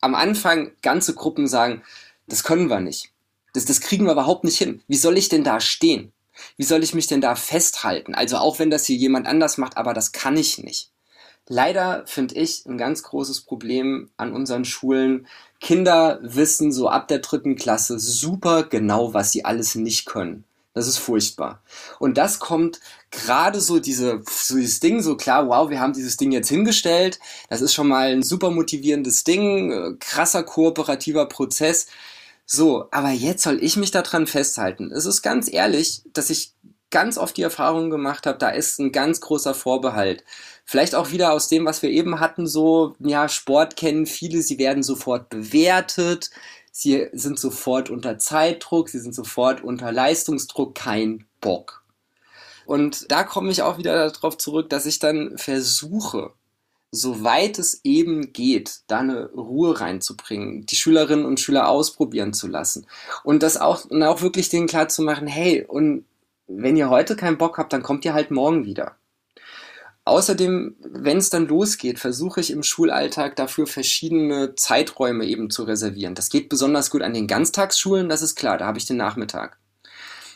am 0.02 0.16
Anfang 0.16 0.72
ganze 0.82 1.16
Gruppen 1.16 1.48
sagen, 1.48 1.82
das 2.28 2.44
können 2.44 2.70
wir 2.70 2.80
nicht. 2.80 3.10
Das, 3.54 3.66
das 3.66 3.82
kriegen 3.82 4.06
wir 4.06 4.14
überhaupt 4.14 4.44
nicht 4.44 4.58
hin. 4.58 4.82
Wie 4.88 4.98
soll 4.98 5.18
ich 5.18 5.30
denn 5.30 5.44
da 5.44 5.60
stehen? 5.60 6.12
Wie 6.58 6.64
soll 6.64 6.84
ich 6.84 6.94
mich 6.94 7.08
denn 7.08 7.22
da 7.22 7.36
festhalten? 7.36 8.16
Also 8.16 8.38
auch 8.38 8.60
wenn 8.60 8.72
das 8.72 8.86
hier 8.86 8.96
jemand 8.96 9.28
anders 9.28 9.58
macht, 9.58 9.78
aber 9.78 9.94
das 9.94 10.12
kann 10.12 10.36
ich 10.36 10.58
nicht. 10.58 10.92
Leider 11.48 12.04
finde 12.08 12.36
ich 12.36 12.66
ein 12.66 12.78
ganz 12.78 13.04
großes 13.04 13.42
Problem 13.42 14.10
an 14.18 14.32
unseren 14.34 14.66
Schulen. 14.66 15.28
Kinder 15.60 16.20
wissen 16.22 16.72
so 16.72 16.88
ab 16.88 17.08
der 17.08 17.20
dritten 17.20 17.56
Klasse 17.56 18.00
super 18.00 18.64
genau, 18.64 19.14
was 19.14 19.32
sie 19.32 19.44
alles 19.44 19.76
nicht 19.76 20.06
können. 20.06 20.46
Das 20.74 20.88
ist 20.88 20.98
furchtbar. 20.98 21.62
Und 22.00 22.18
das 22.18 22.40
kommt 22.40 22.80
gerade 23.12 23.62
so 23.62 23.80
diese, 23.80 24.24
so 24.28 24.56
dieses 24.56 24.80
Ding, 24.80 25.02
so 25.04 25.16
klar, 25.16 25.48
wow, 25.48 25.70
wir 25.70 25.80
haben 25.80 25.94
dieses 25.94 26.18
Ding 26.18 26.32
jetzt 26.32 26.50
hingestellt. 26.50 27.20
Das 27.50 27.62
ist 27.62 27.76
schon 27.76 27.88
mal 27.88 28.12
ein 28.12 28.24
super 28.24 28.50
motivierendes 28.50 29.24
Ding, 29.24 29.72
äh, 29.72 29.94
krasser 30.00 30.44
kooperativer 30.44 31.28
Prozess. 31.28 31.88
So, 32.46 32.88
aber 32.92 33.12
jetzt 33.12 33.44
soll 33.44 33.64
ich 33.64 33.78
mich 33.78 33.92
daran 33.92 34.28
festhalten. 34.28 34.92
Es 34.92 35.06
ist 35.06 35.22
ganz 35.22 35.52
ehrlich, 35.52 36.02
dass 36.12 36.30
ich 36.30 36.54
ganz 36.94 37.18
oft 37.18 37.36
die 37.38 37.42
Erfahrung 37.42 37.90
gemacht 37.90 38.26
habe, 38.28 38.38
da 38.38 38.50
ist 38.50 38.80
ein 38.80 38.92
ganz 38.92 39.20
großer 39.20 39.56
Vorbehalt. 39.56 40.24
Vielleicht 40.64 40.96
auch 40.96 41.12
wieder 41.12 41.34
aus 41.34 41.48
dem, 41.50 41.66
was 41.66 41.82
wir 41.82 41.90
eben 41.90 42.20
hatten, 42.20 42.46
so, 42.48 42.96
ja, 43.00 43.28
Sport 43.30 43.76
kennen 43.76 44.06
viele, 44.06 44.42
sie 44.44 44.60
werden 44.60 44.84
sofort 44.84 45.30
bewertet, 45.30 46.30
sie 46.74 47.08
sind 47.14 47.40
sofort 47.40 47.90
unter 47.90 48.18
Zeitdruck, 48.18 48.90
sie 48.90 49.00
sind 49.00 49.14
sofort 49.14 49.64
unter 49.64 49.92
Leistungsdruck, 49.92 50.74
kein 50.76 51.26
Bock. 51.40 51.84
Und 52.66 53.12
da 53.12 53.24
komme 53.24 53.52
ich 53.52 53.62
auch 53.62 53.78
wieder 53.78 54.10
darauf 54.10 54.38
zurück, 54.38 54.70
dass 54.70 54.86
ich 54.88 54.98
dann 55.00 55.38
versuche, 55.38 56.34
soweit 56.92 57.60
es 57.60 57.82
eben 57.84 58.34
geht, 58.34 58.82
da 58.88 59.00
eine 59.00 59.30
Ruhe 59.32 59.80
reinzubringen, 59.80 60.66
die 60.66 60.76
Schülerinnen 60.76 61.26
und 61.26 61.40
Schüler 61.40 61.70
ausprobieren 61.70 62.34
zu 62.34 62.48
lassen 62.48 62.88
und 63.24 63.44
das 63.44 63.58
auch, 63.58 63.86
und 63.86 64.02
auch 64.02 64.22
wirklich 64.22 64.50
denen 64.50 64.68
klar 64.68 64.88
zu 64.88 65.04
machen, 65.04 65.28
hey, 65.28 65.64
und 65.66 66.06
wenn 66.48 66.76
ihr 66.76 66.90
heute 66.90 67.16
keinen 67.16 67.38
Bock 67.38 67.58
habt, 67.58 67.72
dann 67.74 67.84
kommt 67.84 68.04
ihr 68.06 68.14
halt 68.14 68.32
morgen 68.32 68.66
wieder. 68.66 68.96
Außerdem, 70.06 70.76
wenn 70.82 71.18
es 71.18 71.30
dann 71.30 71.48
losgeht, 71.48 71.98
versuche 71.98 72.42
ich 72.42 72.52
im 72.52 72.64
Schulalltag 72.64 73.38
dafür 73.38 73.68
verschiedene 73.68 74.54
Zeiträume 74.56 75.26
eben 75.26 75.50
zu 75.50 75.64
reservieren. 75.64 76.14
Das 76.14 76.30
geht 76.30 76.50
besonders 76.50 76.90
gut 76.90 77.02
an 77.02 77.14
den 77.14 77.28
Ganztagsschulen, 77.28 78.10
das 78.10 78.22
ist 78.22 78.36
klar, 78.36 78.58
da 78.58 78.66
habe 78.66 78.78
ich 78.78 78.86
den 78.86 78.98
Nachmittag. 78.98 79.58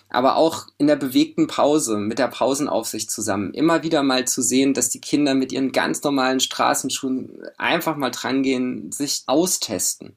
Aber 0.10 0.38
auch 0.38 0.68
in 0.78 0.88
der 0.88 0.96
bewegten 0.96 1.48
Pause, 1.48 1.98
mit 1.98 2.18
der 2.18 2.30
Pausenaufsicht 2.30 3.12
zusammen, 3.12 3.54
immer 3.54 3.84
wieder 3.84 4.04
mal 4.04 4.26
zu 4.26 4.42
sehen, 4.42 4.74
dass 4.74 4.90
die 4.90 5.02
Kinder 5.02 5.36
mit 5.36 5.52
ihren 5.52 5.74
ganz 5.74 6.02
normalen 6.02 6.40
Straßenschuhen 6.40 7.44
einfach 7.58 7.98
mal 7.98 8.12
drangehen, 8.12 8.90
sich 8.94 9.24
austesten. 9.28 10.16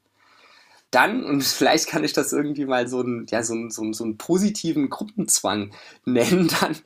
Dann, 0.93 1.25
und 1.29 1.43
vielleicht 1.43 1.89
kann 1.89 2.05
ich 2.05 2.13
das 2.13 2.33
irgendwie 2.33 2.67
mal 2.67 2.87
so 2.87 3.01
einen, 3.01 3.27
ja, 3.31 3.43
so 3.43 3.55
einen, 3.55 3.71
so 3.71 3.83
einen, 3.83 3.95
so 3.95 4.05
einen 4.05 4.17
positiven 4.17 4.91
Gruppenzwang 4.91 5.73
nennen, 6.05 6.49
dann 6.61 6.77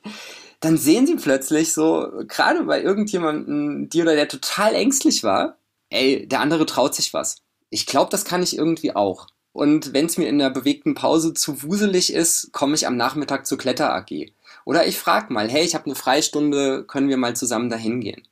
dann 0.65 0.77
sehen 0.77 1.05
sie 1.05 1.15
plötzlich 1.15 1.73
so, 1.73 2.11
gerade 2.27 2.63
bei 2.63 2.81
irgendjemandem, 2.81 3.87
die 3.87 4.01
oder 4.01 4.15
der 4.15 4.27
total 4.27 4.73
ängstlich 4.73 5.23
war, 5.23 5.59
ey, 5.89 6.27
der 6.27 6.39
andere 6.39 6.65
traut 6.65 6.95
sich 6.95 7.13
was. 7.13 7.37
Ich 7.69 7.85
glaube, 7.85 8.09
das 8.09 8.25
kann 8.25 8.41
ich 8.41 8.57
irgendwie 8.57 8.95
auch. 8.95 9.27
Und 9.51 9.93
wenn 9.93 10.07
es 10.07 10.17
mir 10.17 10.27
in 10.27 10.39
der 10.39 10.49
bewegten 10.49 10.95
Pause 10.95 11.35
zu 11.35 11.61
wuselig 11.61 12.11
ist, 12.11 12.51
komme 12.51 12.73
ich 12.73 12.87
am 12.87 12.97
Nachmittag 12.97 13.45
zur 13.45 13.59
Kletter 13.59 13.93
AG. 13.93 14.33
Oder 14.65 14.87
ich 14.87 14.97
frage 14.97 15.31
mal, 15.31 15.47
hey, 15.49 15.63
ich 15.63 15.75
habe 15.75 15.85
eine 15.85 15.95
Freistunde, 15.95 16.83
können 16.83 17.09
wir 17.09 17.17
mal 17.17 17.35
zusammen 17.35 17.69
dahin 17.69 18.01
gehen? 18.01 18.23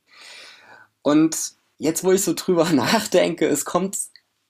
Und 1.02 1.52
jetzt, 1.78 2.02
wo 2.02 2.10
ich 2.10 2.22
so 2.24 2.34
drüber 2.34 2.68
nachdenke, 2.72 3.46
es 3.46 3.64
kommt 3.64 3.96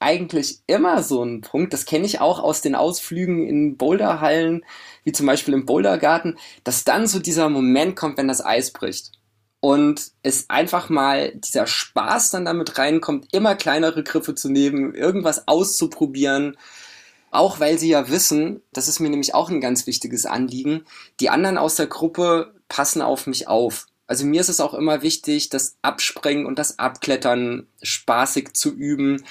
eigentlich 0.05 0.61
immer 0.67 1.03
so 1.03 1.25
ein 1.25 1.41
Punkt, 1.41 1.73
das 1.73 1.87
kenne 1.87 2.07
ich 2.07 2.21
auch 2.21 2.39
aus 2.39 2.61
den 2.61 2.75
Ausflügen 2.77 3.49
in 3.49 3.77
Boulderhallen, 3.77 4.65
wie 5.03 5.13
zum 5.13 5.27
Beispiel 5.27 5.55
im 5.55 5.67
Bouldergarten, 5.67 6.39
dass 6.63 6.85
dann 6.85 7.07
so 7.07 7.19
dieser 7.19 7.49
Moment 7.49 7.97
kommt, 7.97 8.19
wenn 8.19 8.29
das 8.29 8.45
Eis 8.45 8.73
bricht. 8.73 9.13
und 9.65 10.11
es 10.23 10.51
einfach 10.51 10.91
mal 10.91 11.33
dieser 11.37 11.67
Spaß 11.67 12.29
dann 12.33 12.45
damit 12.45 12.77
reinkommt, 12.77 13.29
immer 13.33 13.55
kleinere 13.55 14.03
Griffe 14.03 14.35
zu 14.35 14.51
nehmen, 14.51 14.95
irgendwas 14.95 15.49
auszuprobieren, 15.49 16.59
auch 17.31 17.61
weil 17.61 17.79
sie 17.79 17.89
ja 17.89 18.11
wissen, 18.11 18.61
das 18.75 18.89
ist 18.89 19.01
mir 19.01 19.09
nämlich 19.09 19.35
auch 19.35 19.49
ein 19.49 19.63
ganz 19.63 19.87
wichtiges 19.87 20.27
Anliegen, 20.27 20.85
die 21.19 21.31
anderen 21.31 21.57
aus 21.57 21.77
der 21.77 21.87
Gruppe 21.87 22.53
passen 22.69 23.01
auf 23.01 23.27
mich 23.27 23.49
auf. 23.49 23.87
Also 24.07 24.27
mir 24.27 24.43
ist 24.43 24.51
es 24.51 24.61
auch 24.61 24.75
immer 24.75 25.01
wichtig, 25.01 25.49
das 25.49 25.79
Abspringen 25.81 26.45
und 26.45 26.59
das 26.59 26.79
Abklettern 26.79 27.67
spaßig 27.83 28.53
zu 28.53 28.71
üben, 28.71 29.25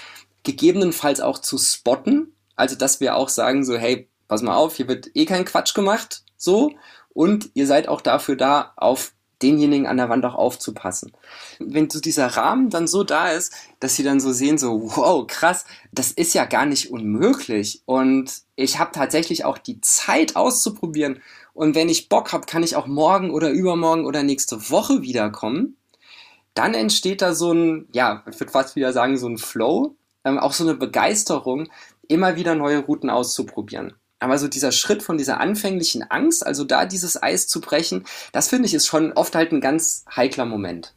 gegebenenfalls 0.43 1.21
auch 1.21 1.39
zu 1.39 1.57
spotten. 1.57 2.35
Also 2.55 2.75
dass 2.75 2.99
wir 2.99 3.15
auch 3.15 3.29
sagen 3.29 3.63
so, 3.63 3.77
hey, 3.77 4.09
pass 4.27 4.41
mal 4.41 4.55
auf, 4.55 4.75
hier 4.75 4.87
wird 4.87 5.09
eh 5.15 5.25
kein 5.25 5.45
Quatsch 5.45 5.73
gemacht, 5.73 6.23
so. 6.37 6.71
Und 7.09 7.49
ihr 7.53 7.67
seid 7.67 7.87
auch 7.87 8.01
dafür 8.01 8.35
da, 8.35 8.73
auf 8.75 9.13
denjenigen 9.43 9.85
an 9.85 9.97
der 9.97 10.09
Wand 10.09 10.25
auch 10.25 10.35
aufzupassen. 10.35 11.11
Wenn 11.59 11.89
so 11.89 11.99
dieser 11.99 12.27
Rahmen 12.27 12.69
dann 12.69 12.87
so 12.87 13.03
da 13.03 13.29
ist, 13.29 13.53
dass 13.79 13.95
sie 13.95 14.03
dann 14.03 14.19
so 14.19 14.31
sehen, 14.31 14.57
so, 14.57 14.95
wow, 14.95 15.27
krass, 15.27 15.65
das 15.91 16.11
ist 16.11 16.33
ja 16.33 16.45
gar 16.45 16.65
nicht 16.65 16.91
unmöglich. 16.91 17.83
Und 17.85 18.31
ich 18.55 18.79
habe 18.79 18.91
tatsächlich 18.91 19.45
auch 19.45 19.57
die 19.57 19.81
Zeit 19.81 20.35
auszuprobieren. 20.35 21.21
Und 21.53 21.75
wenn 21.75 21.89
ich 21.89 22.09
Bock 22.09 22.31
habe, 22.33 22.45
kann 22.45 22.63
ich 22.63 22.75
auch 22.75 22.87
morgen 22.87 23.31
oder 23.31 23.51
übermorgen 23.51 24.05
oder 24.05 24.23
nächste 24.23 24.69
Woche 24.69 25.01
wiederkommen. 25.01 25.77
Dann 26.55 26.73
entsteht 26.73 27.21
da 27.21 27.33
so 27.33 27.51
ein, 27.51 27.87
ja, 27.91 28.23
ich 28.29 28.39
würde 28.39 28.51
fast 28.51 28.75
wieder 28.75 28.93
sagen, 28.93 29.17
so 29.17 29.27
ein 29.27 29.37
Flow, 29.37 29.95
ähm, 30.23 30.39
auch 30.39 30.53
so 30.53 30.63
eine 30.63 30.75
Begeisterung, 30.75 31.69
immer 32.07 32.35
wieder 32.35 32.55
neue 32.55 32.79
Routen 32.79 33.09
auszuprobieren. 33.09 33.93
Aber 34.19 34.37
so 34.37 34.47
dieser 34.47 34.71
Schritt 34.71 35.03
von 35.03 35.17
dieser 35.17 35.39
anfänglichen 35.39 36.03
Angst, 36.09 36.45
also 36.45 36.63
da 36.63 36.85
dieses 36.85 37.21
Eis 37.21 37.47
zu 37.47 37.59
brechen, 37.59 38.05
das 38.31 38.47
finde 38.47 38.67
ich 38.67 38.73
ist 38.73 38.87
schon 38.87 39.11
oft 39.13 39.35
halt 39.35 39.51
ein 39.51 39.61
ganz 39.61 40.05
heikler 40.15 40.45
Moment. 40.45 40.93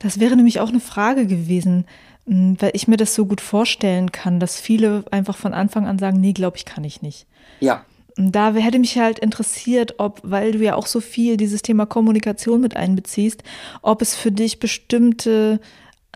Das 0.00 0.18
wäre 0.18 0.36
nämlich 0.36 0.60
auch 0.60 0.68
eine 0.68 0.80
Frage 0.80 1.26
gewesen, 1.26 1.86
hm, 2.26 2.56
weil 2.60 2.72
ich 2.74 2.88
mir 2.88 2.96
das 2.96 3.14
so 3.14 3.26
gut 3.26 3.40
vorstellen 3.40 4.10
kann, 4.12 4.40
dass 4.40 4.60
viele 4.60 5.04
einfach 5.10 5.36
von 5.36 5.54
Anfang 5.54 5.86
an 5.86 5.98
sagen, 5.98 6.20
nee, 6.20 6.32
glaube 6.32 6.56
ich, 6.56 6.64
kann 6.64 6.84
ich 6.84 7.02
nicht. 7.02 7.26
Ja. 7.60 7.84
Und 8.18 8.32
da 8.32 8.52
hätte 8.52 8.78
mich 8.78 8.98
halt 8.98 9.18
interessiert, 9.20 9.94
ob, 9.98 10.20
weil 10.22 10.52
du 10.52 10.58
ja 10.58 10.74
auch 10.74 10.86
so 10.86 11.00
viel 11.00 11.36
dieses 11.36 11.62
Thema 11.62 11.86
Kommunikation 11.86 12.60
mit 12.60 12.76
einbeziehst, 12.76 13.42
ob 13.80 14.02
es 14.02 14.14
für 14.14 14.30
dich 14.32 14.58
bestimmte 14.58 15.60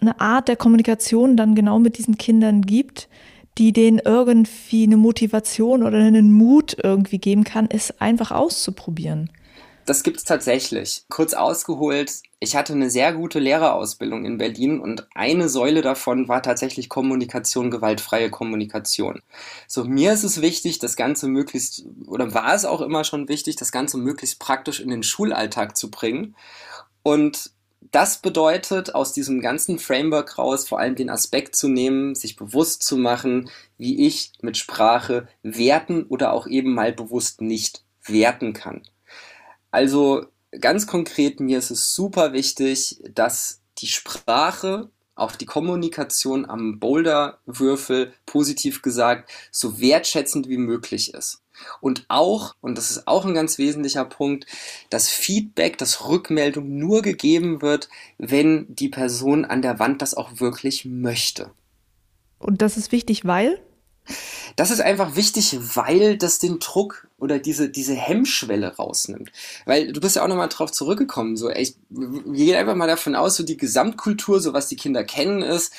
eine 0.00 0.20
Art 0.20 0.48
der 0.48 0.56
Kommunikation 0.56 1.36
dann 1.36 1.54
genau 1.54 1.78
mit 1.78 1.98
diesen 1.98 2.18
Kindern 2.18 2.62
gibt, 2.62 3.08
die 3.58 3.72
denen 3.72 3.98
irgendwie 3.98 4.84
eine 4.84 4.96
Motivation 4.96 5.82
oder 5.82 5.98
einen 5.98 6.32
Mut 6.32 6.76
irgendwie 6.82 7.18
geben 7.18 7.44
kann, 7.44 7.68
es 7.70 8.00
einfach 8.00 8.30
auszuprobieren. 8.30 9.30
Das 9.86 10.02
gibt's 10.02 10.24
tatsächlich. 10.24 11.04
Kurz 11.08 11.32
ausgeholt, 11.32 12.12
ich 12.40 12.56
hatte 12.56 12.72
eine 12.72 12.90
sehr 12.90 13.12
gute 13.12 13.38
Lehrerausbildung 13.38 14.24
in 14.24 14.36
Berlin 14.36 14.80
und 14.80 15.06
eine 15.14 15.48
Säule 15.48 15.80
davon 15.80 16.26
war 16.26 16.42
tatsächlich 16.42 16.88
Kommunikation, 16.88 17.70
gewaltfreie 17.70 18.28
Kommunikation. 18.28 19.22
So, 19.68 19.84
mir 19.84 20.12
ist 20.12 20.24
es 20.24 20.42
wichtig, 20.42 20.80
das 20.80 20.96
Ganze 20.96 21.28
möglichst, 21.28 21.86
oder 22.06 22.34
war 22.34 22.52
es 22.52 22.64
auch 22.64 22.80
immer 22.80 23.04
schon 23.04 23.28
wichtig, 23.28 23.54
das 23.56 23.70
Ganze 23.70 23.96
möglichst 23.96 24.40
praktisch 24.40 24.80
in 24.80 24.90
den 24.90 25.04
Schulalltag 25.04 25.76
zu 25.76 25.88
bringen. 25.88 26.34
Und 27.04 27.52
das 27.80 28.20
bedeutet, 28.20 28.94
aus 28.94 29.12
diesem 29.12 29.40
ganzen 29.40 29.78
Framework 29.78 30.38
raus 30.38 30.68
vor 30.68 30.78
allem 30.78 30.96
den 30.96 31.10
Aspekt 31.10 31.56
zu 31.56 31.68
nehmen, 31.68 32.14
sich 32.14 32.36
bewusst 32.36 32.82
zu 32.82 32.96
machen, 32.96 33.50
wie 33.78 34.06
ich 34.06 34.32
mit 34.40 34.56
Sprache 34.56 35.28
werten 35.42 36.04
oder 36.04 36.32
auch 36.32 36.46
eben 36.46 36.74
mal 36.74 36.92
bewusst 36.92 37.40
nicht 37.40 37.84
werten 38.04 38.52
kann. 38.52 38.82
Also 39.70 40.26
ganz 40.60 40.86
konkret, 40.86 41.40
mir 41.40 41.58
ist 41.58 41.70
es 41.70 41.94
super 41.94 42.32
wichtig, 42.32 43.00
dass 43.12 43.60
die 43.78 43.88
Sprache, 43.88 44.90
auch 45.14 45.32
die 45.32 45.46
Kommunikation 45.46 46.48
am 46.48 46.78
Boulderwürfel, 46.78 48.12
positiv 48.26 48.82
gesagt, 48.82 49.30
so 49.50 49.80
wertschätzend 49.80 50.48
wie 50.48 50.58
möglich 50.58 51.14
ist. 51.14 51.42
Und 51.80 52.04
auch, 52.08 52.54
und 52.60 52.76
das 52.78 52.90
ist 52.90 53.08
auch 53.08 53.24
ein 53.24 53.34
ganz 53.34 53.58
wesentlicher 53.58 54.04
Punkt, 54.04 54.46
dass 54.90 55.08
Feedback, 55.08 55.78
dass 55.78 56.08
Rückmeldung 56.08 56.76
nur 56.78 57.02
gegeben 57.02 57.62
wird, 57.62 57.88
wenn 58.18 58.66
die 58.74 58.88
Person 58.88 59.44
an 59.44 59.62
der 59.62 59.78
Wand 59.78 60.02
das 60.02 60.14
auch 60.14 60.40
wirklich 60.40 60.84
möchte. 60.84 61.50
Und 62.38 62.62
das 62.62 62.76
ist 62.76 62.92
wichtig, 62.92 63.24
weil? 63.24 63.60
Das 64.54 64.70
ist 64.70 64.80
einfach 64.80 65.16
wichtig, 65.16 65.58
weil 65.74 66.16
das 66.16 66.38
den 66.38 66.60
Druck 66.60 67.08
oder 67.18 67.38
diese, 67.38 67.68
diese 67.68 67.94
Hemmschwelle 67.94 68.76
rausnimmt. 68.76 69.32
Weil 69.64 69.92
du 69.92 70.00
bist 70.00 70.16
ja 70.16 70.22
auch 70.22 70.28
nochmal 70.28 70.48
drauf 70.48 70.70
zurückgekommen. 70.70 71.36
So, 71.36 71.50
ey, 71.50 71.74
wir 71.90 72.46
gehen 72.46 72.56
einfach 72.56 72.76
mal 72.76 72.86
davon 72.86 73.16
aus, 73.16 73.36
so 73.36 73.42
die 73.42 73.56
Gesamtkultur, 73.56 74.40
so 74.40 74.52
was 74.52 74.68
die 74.68 74.76
Kinder 74.76 75.02
kennen, 75.04 75.42
ist, 75.42 75.72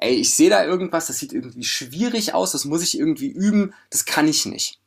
ey, 0.00 0.14
ich 0.14 0.34
sehe 0.34 0.50
da 0.50 0.64
irgendwas, 0.64 1.06
das 1.06 1.18
sieht 1.18 1.32
irgendwie 1.32 1.64
schwierig 1.64 2.34
aus, 2.34 2.52
das 2.52 2.64
muss 2.64 2.82
ich 2.82 2.98
irgendwie 2.98 3.28
üben, 3.28 3.74
das 3.90 4.04
kann 4.04 4.28
ich 4.28 4.46
nicht. 4.46 4.80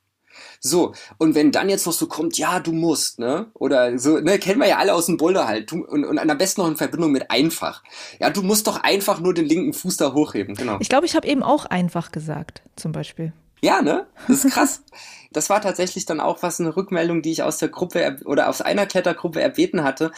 So, 0.63 0.93
und 1.17 1.33
wenn 1.33 1.51
dann 1.51 1.69
jetzt 1.69 1.87
noch 1.87 1.93
so 1.93 2.05
kommt, 2.05 2.37
ja, 2.37 2.59
du 2.59 2.71
musst, 2.71 3.17
ne? 3.17 3.47
Oder 3.55 3.97
so, 3.97 4.19
ne, 4.19 4.37
kennen 4.37 4.61
wir 4.61 4.67
ja 4.67 4.77
alle 4.77 4.93
aus 4.93 5.07
dem 5.07 5.17
Boulder 5.17 5.47
halt. 5.47 5.73
Und, 5.73 6.05
und 6.05 6.19
am 6.19 6.37
besten 6.37 6.61
noch 6.61 6.67
in 6.67 6.77
Verbindung 6.77 7.11
mit 7.11 7.31
einfach. 7.31 7.83
Ja, 8.19 8.29
du 8.29 8.43
musst 8.43 8.67
doch 8.67 8.83
einfach 8.83 9.19
nur 9.19 9.33
den 9.33 9.45
linken 9.45 9.73
Fuß 9.73 9.97
da 9.97 10.13
hochheben, 10.13 10.53
genau. 10.53 10.77
Ich 10.79 10.87
glaube, 10.87 11.07
ich 11.07 11.15
habe 11.15 11.27
eben 11.27 11.41
auch 11.41 11.65
einfach 11.65 12.11
gesagt, 12.11 12.61
zum 12.75 12.91
Beispiel. 12.91 13.33
Ja, 13.61 13.81
ne? 13.81 14.07
Das 14.27 14.43
ist 14.43 14.53
krass. 14.53 14.83
das 15.31 15.49
war 15.49 15.61
tatsächlich 15.61 16.05
dann 16.05 16.19
auch 16.19 16.43
was 16.43 16.59
eine 16.59 16.75
Rückmeldung, 16.75 17.21
die 17.21 17.31
ich 17.31 17.43
aus 17.43 17.57
der 17.57 17.69
Gruppe 17.69 18.17
oder 18.25 18.49
aus 18.49 18.61
einer 18.61 18.85
Klettergruppe 18.85 19.41
erbeten 19.41 19.83
hatte, 19.83 20.11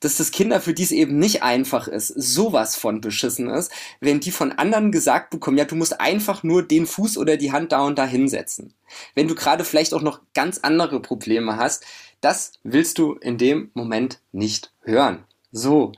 dass 0.00 0.16
das 0.16 0.30
Kinder, 0.30 0.60
für 0.60 0.74
die 0.74 0.82
es 0.82 0.90
eben 0.90 1.18
nicht 1.18 1.42
einfach 1.42 1.88
ist, 1.88 2.08
sowas 2.08 2.76
von 2.76 3.00
beschissen 3.00 3.48
ist, 3.48 3.72
wenn 4.00 4.20
die 4.20 4.30
von 4.30 4.52
anderen 4.52 4.92
gesagt 4.92 5.30
bekommen, 5.30 5.58
ja, 5.58 5.64
du 5.64 5.74
musst 5.74 6.00
einfach 6.00 6.42
nur 6.42 6.62
den 6.62 6.86
Fuß 6.86 7.16
oder 7.18 7.36
die 7.36 7.50
Hand 7.50 7.72
da 7.72 7.82
und 7.82 7.98
da 7.98 8.04
hinsetzen. 8.04 8.74
Wenn 9.14 9.26
du 9.26 9.34
gerade 9.34 9.64
vielleicht 9.64 9.94
auch 9.94 10.02
noch 10.02 10.20
ganz 10.34 10.58
andere 10.58 11.00
Probleme 11.00 11.56
hast, 11.56 11.84
das 12.20 12.52
willst 12.62 12.98
du 12.98 13.14
in 13.14 13.38
dem 13.38 13.70
Moment 13.74 14.20
nicht 14.32 14.72
hören. 14.82 15.24
So, 15.50 15.92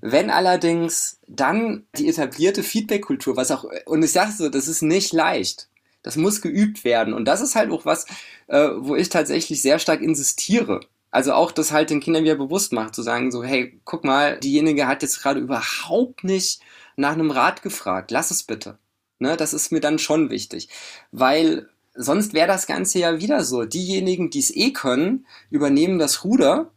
wenn 0.00 0.28
allerdings 0.28 1.20
dann 1.28 1.86
die 1.96 2.08
etablierte 2.08 2.64
Feedback-Kultur, 2.64 3.36
was 3.36 3.52
auch, 3.52 3.64
und 3.86 4.02
ich 4.02 4.10
sage 4.10 4.32
so, 4.32 4.48
das 4.48 4.66
ist 4.66 4.82
nicht 4.82 5.12
leicht. 5.12 5.68
Das 6.08 6.16
muss 6.16 6.40
geübt 6.40 6.84
werden. 6.84 7.12
Und 7.12 7.26
das 7.26 7.42
ist 7.42 7.54
halt 7.54 7.70
auch 7.70 7.84
was, 7.84 8.06
äh, 8.46 8.70
wo 8.78 8.96
ich 8.96 9.10
tatsächlich 9.10 9.60
sehr 9.60 9.78
stark 9.78 10.00
insistiere. 10.00 10.80
Also 11.10 11.34
auch 11.34 11.52
das 11.52 11.70
halt 11.70 11.90
den 11.90 12.00
Kindern 12.00 12.24
wieder 12.24 12.36
bewusst 12.36 12.72
macht, 12.72 12.94
zu 12.94 13.02
sagen 13.02 13.30
so, 13.30 13.44
hey, 13.44 13.78
guck 13.84 14.04
mal, 14.04 14.40
diejenige 14.40 14.86
hat 14.86 15.02
jetzt 15.02 15.20
gerade 15.20 15.38
überhaupt 15.38 16.24
nicht 16.24 16.60
nach 16.96 17.12
einem 17.12 17.30
Rat 17.30 17.60
gefragt. 17.60 18.10
Lass 18.10 18.30
es 18.30 18.42
bitte. 18.42 18.78
Ne, 19.18 19.36
das 19.36 19.52
ist 19.52 19.70
mir 19.70 19.80
dann 19.80 19.98
schon 19.98 20.30
wichtig. 20.30 20.70
Weil 21.12 21.68
sonst 21.94 22.32
wäre 22.32 22.48
das 22.48 22.66
Ganze 22.66 23.00
ja 23.00 23.20
wieder 23.20 23.44
so. 23.44 23.66
Diejenigen, 23.66 24.30
die 24.30 24.38
es 24.38 24.50
eh 24.56 24.72
können, 24.72 25.26
übernehmen 25.50 25.98
das 25.98 26.24
Ruder 26.24 26.70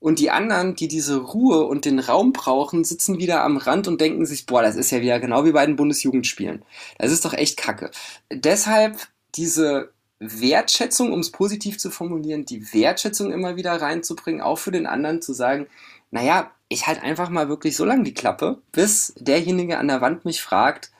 und 0.00 0.18
die 0.18 0.30
anderen, 0.30 0.74
die 0.74 0.88
diese 0.88 1.18
Ruhe 1.18 1.64
und 1.66 1.84
den 1.84 1.98
Raum 1.98 2.32
brauchen, 2.32 2.84
sitzen 2.84 3.18
wieder 3.18 3.44
am 3.44 3.58
Rand 3.58 3.86
und 3.86 4.00
denken 4.00 4.24
sich, 4.24 4.46
boah, 4.46 4.62
das 4.62 4.76
ist 4.76 4.90
ja 4.90 5.02
wieder 5.02 5.20
genau 5.20 5.44
wie 5.44 5.52
bei 5.52 5.64
den 5.64 5.76
Bundesjugendspielen. 5.76 6.64
Das 6.98 7.12
ist 7.12 7.24
doch 7.24 7.34
echt 7.34 7.58
kacke. 7.58 7.90
Deshalb 8.30 8.96
diese 9.34 9.92
Wertschätzung, 10.18 11.12
um 11.12 11.20
es 11.20 11.30
positiv 11.30 11.78
zu 11.78 11.90
formulieren, 11.90 12.46
die 12.46 12.72
Wertschätzung 12.72 13.30
immer 13.30 13.56
wieder 13.56 13.80
reinzubringen, 13.80 14.40
auch 14.40 14.58
für 14.58 14.70
den 14.70 14.86
anderen 14.86 15.20
zu 15.20 15.34
sagen, 15.34 15.66
naja, 16.10 16.50
ich 16.68 16.86
halt 16.86 17.02
einfach 17.02 17.28
mal 17.28 17.48
wirklich 17.48 17.76
so 17.76 17.84
lange 17.84 18.04
die 18.04 18.14
Klappe, 18.14 18.58
bis 18.72 19.12
derjenige 19.18 19.78
an 19.78 19.88
der 19.88 20.00
Wand 20.00 20.24
mich 20.24 20.40
fragt, 20.40 20.92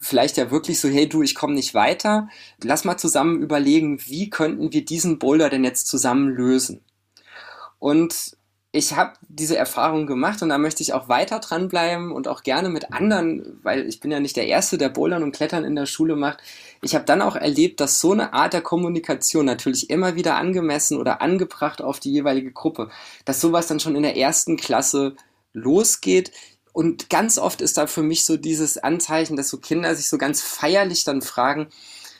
vielleicht 0.00 0.36
ja 0.36 0.50
wirklich 0.50 0.80
so, 0.80 0.88
hey 0.88 1.08
du, 1.08 1.22
ich 1.22 1.34
komme 1.34 1.54
nicht 1.54 1.74
weiter, 1.74 2.28
lass 2.62 2.84
mal 2.84 2.96
zusammen 2.96 3.42
überlegen, 3.42 4.00
wie 4.06 4.30
könnten 4.30 4.72
wir 4.72 4.84
diesen 4.84 5.18
Boulder 5.18 5.48
denn 5.48 5.64
jetzt 5.64 5.86
zusammen 5.86 6.28
lösen? 6.28 6.80
Und 7.78 8.37
ich 8.70 8.94
habe 8.94 9.14
diese 9.28 9.56
Erfahrung 9.56 10.06
gemacht 10.06 10.42
und 10.42 10.50
da 10.50 10.58
möchte 10.58 10.82
ich 10.82 10.92
auch 10.92 11.08
weiter 11.08 11.38
dranbleiben 11.38 12.12
und 12.12 12.28
auch 12.28 12.42
gerne 12.42 12.68
mit 12.68 12.92
anderen, 12.92 13.58
weil 13.62 13.88
ich 13.88 14.00
bin 14.00 14.10
ja 14.10 14.20
nicht 14.20 14.36
der 14.36 14.46
Erste, 14.46 14.76
der 14.76 14.90
Bouldern 14.90 15.22
und 15.22 15.32
Klettern 15.32 15.64
in 15.64 15.74
der 15.74 15.86
Schule 15.86 16.16
macht. 16.16 16.38
Ich 16.82 16.94
habe 16.94 17.06
dann 17.06 17.22
auch 17.22 17.34
erlebt, 17.34 17.80
dass 17.80 17.98
so 17.98 18.12
eine 18.12 18.34
Art 18.34 18.52
der 18.52 18.60
Kommunikation 18.60 19.46
natürlich 19.46 19.88
immer 19.88 20.16
wieder 20.16 20.36
angemessen 20.36 20.98
oder 20.98 21.22
angebracht 21.22 21.80
auf 21.80 21.98
die 21.98 22.12
jeweilige 22.12 22.52
Gruppe, 22.52 22.90
dass 23.24 23.40
sowas 23.40 23.68
dann 23.68 23.80
schon 23.80 23.96
in 23.96 24.02
der 24.02 24.18
ersten 24.18 24.58
Klasse 24.58 25.16
losgeht. 25.54 26.30
Und 26.74 27.08
ganz 27.08 27.38
oft 27.38 27.62
ist 27.62 27.78
da 27.78 27.86
für 27.86 28.02
mich 28.02 28.26
so 28.26 28.36
dieses 28.36 28.76
Anzeichen, 28.76 29.38
dass 29.38 29.48
so 29.48 29.56
Kinder 29.56 29.94
sich 29.94 30.10
so 30.10 30.18
ganz 30.18 30.42
feierlich 30.42 31.04
dann 31.04 31.22
fragen, 31.22 31.68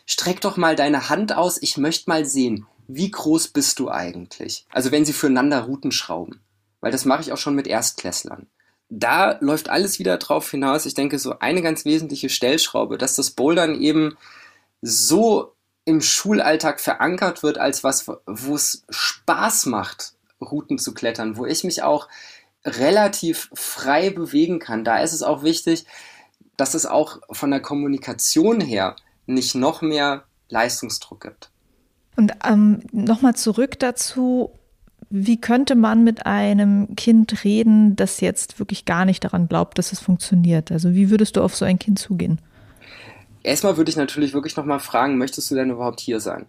streck 0.07 0.41
doch 0.41 0.57
mal 0.57 0.77
deine 0.77 1.11
Hand 1.11 1.37
aus, 1.37 1.61
ich 1.61 1.77
möchte 1.77 2.09
mal 2.09 2.25
sehen, 2.25 2.67
wie 2.89 3.11
groß 3.11 3.49
bist 3.49 3.79
du 3.79 3.91
eigentlich? 3.91 4.67
Also 4.71 4.91
wenn 4.91 5.05
sie 5.05 5.13
füreinander 5.13 5.61
Routen 5.61 5.93
schrauben. 5.93 6.41
Weil 6.81 6.91
das 6.91 7.05
mache 7.05 7.21
ich 7.21 7.33
auch 7.33 7.39
schon 7.39 7.55
mit 7.55 7.67
Erstklässlern. 7.67 8.47
Da 8.89 9.37
läuft 9.41 9.69
alles 9.69 9.99
wieder 9.99 10.17
drauf 10.17 10.51
hinaus. 10.51 10.87
Ich 10.87 10.95
denke, 10.95 11.19
so 11.19 11.39
eine 11.39 11.61
ganz 11.61 11.85
wesentliche 11.85 12.31
Stellschraube, 12.31 12.97
dass 12.97 13.15
das 13.15 13.31
Bouldern 13.31 13.81
eben 13.81 14.17
so 14.81 15.53
im 15.85 16.01
Schulalltag 16.01 16.81
verankert 16.81 17.43
wird 17.43 17.59
als 17.59 17.85
was, 17.85 18.09
wo 18.27 18.55
es 18.55 18.85
Spaß 18.89 19.67
macht, 19.67 20.15
Routen 20.41 20.79
zu 20.79 20.95
klettern, 20.95 21.37
wo 21.37 21.45
ich 21.45 21.65
mich 21.65 21.83
auch 21.83 22.09
relativ 22.65 23.51
frei 23.53 24.11
bewegen 24.11 24.59
kann. 24.59 24.85
Da 24.85 24.99
ist 24.99 25.13
es 25.13 25.23
auch 25.23 25.43
wichtig, 25.43 25.85
dass 26.57 26.75
es 26.75 26.87
auch 26.87 27.21
von 27.31 27.51
der 27.51 27.61
Kommunikation 27.61 28.61
her 28.61 28.97
nicht 29.27 29.55
noch 29.55 29.83
mehr 29.83 30.25
Leistungsdruck 30.49 31.21
gibt. 31.21 31.51
Und 32.19 32.33
ähm, 32.45 32.81
nochmal 32.91 33.37
zurück 33.37 33.79
dazu, 33.79 34.51
wie 35.09 35.41
könnte 35.41 35.77
man 35.77 36.03
mit 36.03 36.27
einem 36.27 36.97
Kind 36.97 37.45
reden, 37.45 37.95
das 37.95 38.21
jetzt 38.21 38.59
wirklich 38.59 38.85
gar 38.85 39.05
nicht 39.05 39.23
daran 39.23 39.47
glaubt, 39.47 39.79
dass 39.79 39.93
es 39.93 40.01
funktioniert? 40.01 40.73
Also 40.73 40.95
wie 40.95 41.11
würdest 41.11 41.37
du 41.37 41.43
auf 41.43 41.55
so 41.55 41.65
ein 41.65 41.79
Kind 41.79 42.01
zugehen? 42.01 42.41
Erstmal 43.45 43.77
würde 43.77 43.91
ich 43.91 43.97
natürlich 43.97 44.35
wirklich 44.35 44.57
nochmal 44.57 44.81
fragen, 44.81 45.17
möchtest 45.17 45.49
du 45.53 45.55
denn 45.55 45.71
überhaupt 45.71 46.01
hier 46.01 46.19
sein? 46.19 46.47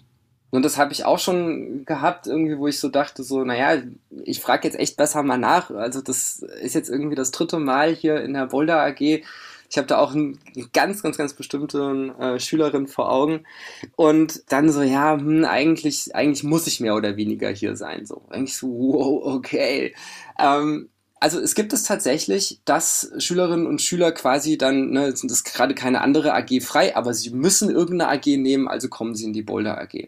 Und 0.50 0.66
das 0.66 0.80
habe 0.80 0.92
ich 0.92 1.06
auch 1.06 1.20
schon 1.20 1.86
gehabt, 1.86 2.26
irgendwie, 2.26 2.58
wo 2.58 2.68
ich 2.68 2.80
so 2.80 2.90
dachte, 2.90 3.22
so, 3.22 3.44
naja, 3.44 3.80
ich 4.24 4.42
frage 4.42 4.68
jetzt 4.68 4.80
echt 4.80 4.98
besser 4.98 5.22
mal 5.22 5.38
nach. 5.38 5.70
Also 5.70 6.02
das 6.02 6.40
ist 6.64 6.74
jetzt 6.74 6.90
irgendwie 6.90 7.16
das 7.16 7.30
dritte 7.30 7.60
Mal 7.60 7.94
hier 7.94 8.24
in 8.24 8.34
der 8.34 8.48
Boulder 8.48 8.82
AG. 8.82 9.22
Ich 9.70 9.78
habe 9.78 9.88
da 9.88 10.00
auch 10.00 10.14
eine 10.14 10.36
ganz, 10.74 11.04
ganz, 11.04 11.18
ganz 11.18 11.34
bestimmte 11.34 12.16
äh, 12.20 12.40
Schülerin 12.40 12.88
vor 12.88 13.12
Augen. 13.12 13.46
Und 13.96 14.52
dann 14.52 14.72
so, 14.72 14.82
ja, 14.82 15.18
hm, 15.18 15.46
eigentlich, 15.46 16.16
eigentlich 16.16 16.44
muss 16.44 16.68
ich 16.68 16.80
mehr 16.80 16.96
oder 16.96 17.18
weniger 17.18 17.50
hier 17.50 17.76
sein. 17.76 18.06
So, 18.06 18.24
eigentlich 18.30 18.58
so, 18.58 18.68
wow, 18.68 19.36
okay. 19.36 19.94
Ähm, 20.40 20.90
also 21.20 21.40
es 21.40 21.54
gibt 21.54 21.74
es 21.74 21.84
tatsächlich, 21.84 22.62
dass 22.66 23.12
Schülerinnen 23.18 23.68
und 23.68 23.82
Schüler 23.82 24.12
quasi 24.12 24.58
dann, 24.58 24.92
ne, 24.92 25.16
sind 25.16 25.30
das 25.30 25.44
gerade 25.44 25.76
keine 25.76 26.02
andere 26.02 26.34
AG 26.34 26.62
frei, 26.62 26.96
aber 26.96 27.14
sie 27.14 27.30
müssen 27.32 27.70
irgendeine 27.70 28.12
AG 28.12 28.26
nehmen, 28.38 28.68
also 28.68 28.88
kommen 28.88 29.16
sie 29.16 29.26
in 29.26 29.34
die 29.34 29.44
Boulder 29.44 29.80
AG. 29.80 30.08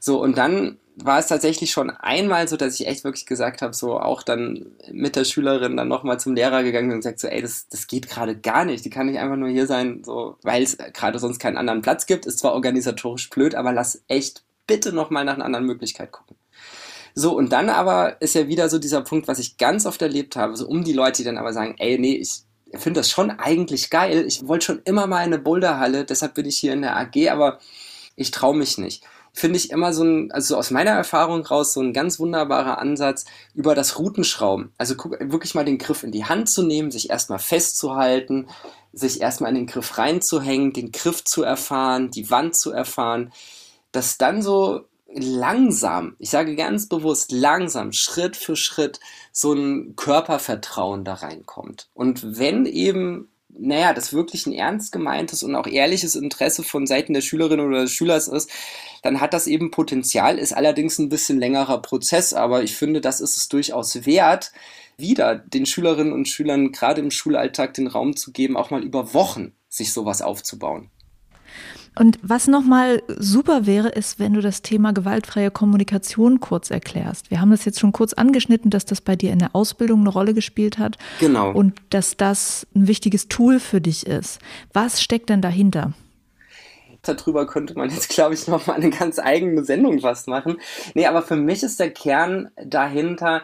So, 0.00 0.22
und 0.22 0.38
dann 0.38 0.78
war 1.04 1.18
es 1.18 1.28
tatsächlich 1.28 1.70
schon 1.70 1.90
einmal 1.90 2.48
so, 2.48 2.56
dass 2.56 2.78
ich 2.78 2.86
echt 2.86 3.04
wirklich 3.04 3.26
gesagt 3.26 3.62
habe, 3.62 3.74
so 3.74 3.98
auch 3.98 4.22
dann 4.22 4.66
mit 4.90 5.16
der 5.16 5.24
Schülerin 5.24 5.76
dann 5.76 5.88
nochmal 5.88 6.18
zum 6.18 6.34
Lehrer 6.34 6.62
gegangen 6.62 6.90
und 6.90 6.98
gesagt 6.98 7.20
so, 7.20 7.28
ey, 7.28 7.40
das, 7.40 7.68
das 7.68 7.86
geht 7.86 8.08
gerade 8.08 8.36
gar 8.36 8.64
nicht, 8.64 8.84
die 8.84 8.90
kann 8.90 9.06
nicht 9.06 9.18
einfach 9.18 9.36
nur 9.36 9.48
hier 9.48 9.66
sein, 9.66 10.02
so, 10.04 10.36
weil 10.42 10.62
es 10.62 10.76
gerade 10.76 11.18
sonst 11.18 11.38
keinen 11.38 11.56
anderen 11.56 11.82
Platz 11.82 12.06
gibt, 12.06 12.26
ist 12.26 12.40
zwar 12.40 12.54
organisatorisch 12.54 13.30
blöd, 13.30 13.54
aber 13.54 13.72
lass 13.72 14.02
echt 14.08 14.42
bitte 14.66 14.92
nochmal 14.92 15.24
nach 15.24 15.34
einer 15.34 15.44
anderen 15.44 15.66
Möglichkeit 15.66 16.10
gucken. 16.10 16.36
So, 17.14 17.36
und 17.36 17.52
dann 17.52 17.68
aber 17.68 18.20
ist 18.20 18.34
ja 18.34 18.48
wieder 18.48 18.68
so 18.68 18.78
dieser 18.78 19.02
Punkt, 19.02 19.28
was 19.28 19.38
ich 19.38 19.56
ganz 19.56 19.86
oft 19.86 20.02
erlebt 20.02 20.36
habe, 20.36 20.56
so 20.56 20.66
um 20.66 20.84
die 20.84 20.92
Leute, 20.92 21.18
die 21.18 21.24
dann 21.24 21.38
aber 21.38 21.52
sagen, 21.52 21.74
ey, 21.78 21.98
nee, 21.98 22.16
ich 22.16 22.42
finde 22.74 23.00
das 23.00 23.10
schon 23.10 23.30
eigentlich 23.30 23.90
geil, 23.90 24.24
ich 24.26 24.46
wollte 24.46 24.66
schon 24.66 24.82
immer 24.84 25.06
mal 25.06 25.20
in 25.20 25.32
eine 25.32 25.38
Boulderhalle, 25.38 26.04
deshalb 26.04 26.34
bin 26.34 26.46
ich 26.46 26.58
hier 26.58 26.72
in 26.72 26.82
der 26.82 26.96
AG, 26.96 27.30
aber 27.30 27.58
ich 28.16 28.30
traue 28.30 28.56
mich 28.56 28.78
nicht 28.78 29.04
finde 29.38 29.56
ich 29.56 29.70
immer 29.70 29.92
so 29.92 30.04
ein, 30.04 30.32
also 30.32 30.56
aus 30.56 30.70
meiner 30.70 30.90
Erfahrung 30.90 31.44
raus, 31.46 31.72
so 31.72 31.80
ein 31.80 31.92
ganz 31.92 32.18
wunderbarer 32.18 32.78
Ansatz 32.78 33.24
über 33.54 33.74
das 33.74 33.98
Routenschrauben. 33.98 34.72
Also 34.78 34.96
guck, 34.96 35.18
wirklich 35.20 35.54
mal 35.54 35.64
den 35.64 35.78
Griff 35.78 36.02
in 36.02 36.12
die 36.12 36.24
Hand 36.24 36.50
zu 36.50 36.62
nehmen, 36.62 36.90
sich 36.90 37.10
erstmal 37.10 37.38
festzuhalten, 37.38 38.48
sich 38.92 39.20
erstmal 39.20 39.50
in 39.50 39.56
den 39.56 39.66
Griff 39.66 39.98
reinzuhängen, 39.98 40.72
den 40.72 40.92
Griff 40.92 41.24
zu 41.24 41.42
erfahren, 41.42 42.10
die 42.10 42.30
Wand 42.30 42.56
zu 42.56 42.72
erfahren, 42.72 43.32
dass 43.92 44.18
dann 44.18 44.42
so 44.42 44.84
langsam, 45.14 46.16
ich 46.18 46.30
sage 46.30 46.54
ganz 46.54 46.88
bewusst 46.88 47.32
langsam, 47.32 47.92
Schritt 47.92 48.36
für 48.36 48.56
Schritt 48.56 49.00
so 49.32 49.52
ein 49.52 49.96
Körpervertrauen 49.96 51.04
da 51.04 51.14
reinkommt. 51.14 51.88
Und 51.94 52.38
wenn 52.38 52.66
eben 52.66 53.28
naja, 53.48 53.92
das 53.92 54.12
wirklich 54.12 54.46
ein 54.46 54.52
ernst 54.52 54.92
gemeintes 54.92 55.42
und 55.42 55.54
auch 55.54 55.66
ehrliches 55.66 56.14
Interesse 56.14 56.62
von 56.62 56.86
Seiten 56.86 57.14
der 57.14 57.22
Schülerin 57.22 57.60
oder 57.60 57.82
des 57.82 57.92
Schülers 57.92 58.28
ist, 58.28 58.50
dann 59.02 59.20
hat 59.20 59.34
das 59.34 59.46
eben 59.46 59.70
Potenzial, 59.70 60.38
ist 60.38 60.52
allerdings 60.52 60.98
ein 60.98 61.08
bisschen 61.08 61.38
längerer 61.38 61.80
Prozess, 61.80 62.34
aber 62.34 62.62
ich 62.62 62.76
finde, 62.76 63.00
das 63.00 63.20
ist 63.20 63.36
es 63.36 63.48
durchaus 63.48 64.06
wert, 64.06 64.52
wieder 64.96 65.36
den 65.36 65.66
Schülerinnen 65.66 66.12
und 66.12 66.28
Schülern 66.28 66.72
gerade 66.72 67.00
im 67.00 67.10
Schulalltag 67.10 67.74
den 67.74 67.86
Raum 67.86 68.16
zu 68.16 68.32
geben, 68.32 68.56
auch 68.56 68.70
mal 68.70 68.82
über 68.82 69.14
Wochen 69.14 69.52
sich 69.68 69.92
sowas 69.92 70.22
aufzubauen. 70.22 70.90
Und 71.94 72.18
was 72.22 72.46
nochmal 72.46 73.02
super 73.16 73.66
wäre, 73.66 73.88
ist, 73.88 74.18
wenn 74.18 74.34
du 74.34 74.40
das 74.40 74.62
Thema 74.62 74.92
gewaltfreie 74.92 75.50
Kommunikation 75.50 76.40
kurz 76.40 76.70
erklärst. 76.70 77.30
Wir 77.30 77.40
haben 77.40 77.50
das 77.50 77.64
jetzt 77.64 77.80
schon 77.80 77.92
kurz 77.92 78.12
angeschnitten, 78.12 78.70
dass 78.70 78.84
das 78.84 79.00
bei 79.00 79.16
dir 79.16 79.32
in 79.32 79.38
der 79.38 79.54
Ausbildung 79.54 80.00
eine 80.00 80.10
Rolle 80.10 80.34
gespielt 80.34 80.78
hat. 80.78 80.96
Genau. 81.20 81.52
Und 81.52 81.74
dass 81.90 82.16
das 82.16 82.66
ein 82.74 82.88
wichtiges 82.88 83.28
Tool 83.28 83.60
für 83.60 83.80
dich 83.80 84.06
ist. 84.06 84.38
Was 84.72 85.02
steckt 85.02 85.30
denn 85.30 85.42
dahinter? 85.42 85.92
darüber 87.02 87.46
könnte 87.46 87.74
man 87.74 87.90
jetzt, 87.90 88.08
glaube 88.10 88.34
ich, 88.34 88.46
noch 88.48 88.66
mal 88.66 88.74
eine 88.74 88.90
ganz 88.90 89.18
eigene 89.18 89.64
Sendung 89.64 90.00
fast 90.00 90.28
machen. 90.28 90.60
Nee, 90.94 91.06
aber 91.06 91.22
für 91.22 91.36
mich 91.36 91.62
ist 91.62 91.80
der 91.80 91.90
Kern 91.90 92.50
dahinter, 92.56 93.42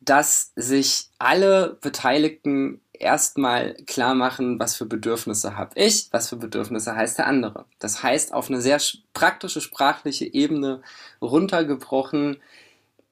dass 0.00 0.52
sich 0.54 1.08
alle 1.18 1.78
Beteiligten 1.80 2.80
erstmal 3.00 3.74
klar 3.86 4.14
machen, 4.14 4.58
was 4.58 4.76
für 4.76 4.86
Bedürfnisse 4.86 5.56
habe 5.56 5.78
ich, 5.78 6.08
was 6.12 6.28
für 6.28 6.36
Bedürfnisse 6.36 6.94
heißt 6.94 7.18
der 7.18 7.26
andere. 7.26 7.66
Das 7.78 8.02
heißt, 8.02 8.32
auf 8.32 8.48
eine 8.48 8.60
sehr 8.60 8.80
praktische 9.12 9.60
sprachliche 9.60 10.32
Ebene 10.32 10.82
runtergebrochen, 11.20 12.38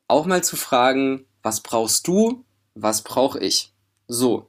auch 0.08 0.26
mal 0.26 0.44
zu 0.44 0.56
fragen, 0.56 1.26
was 1.42 1.60
brauchst 1.60 2.06
du, 2.06 2.44
was 2.74 3.02
brauche 3.02 3.40
ich? 3.40 3.72
So. 4.08 4.46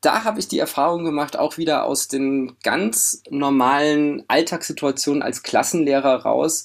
Da 0.00 0.24
habe 0.24 0.40
ich 0.40 0.48
die 0.48 0.58
Erfahrung 0.58 1.04
gemacht, 1.04 1.38
auch 1.38 1.58
wieder 1.58 1.84
aus 1.84 2.08
den 2.08 2.56
ganz 2.64 3.22
normalen 3.30 4.24
Alltagssituationen 4.26 5.22
als 5.22 5.44
Klassenlehrer 5.44 6.22
raus, 6.22 6.64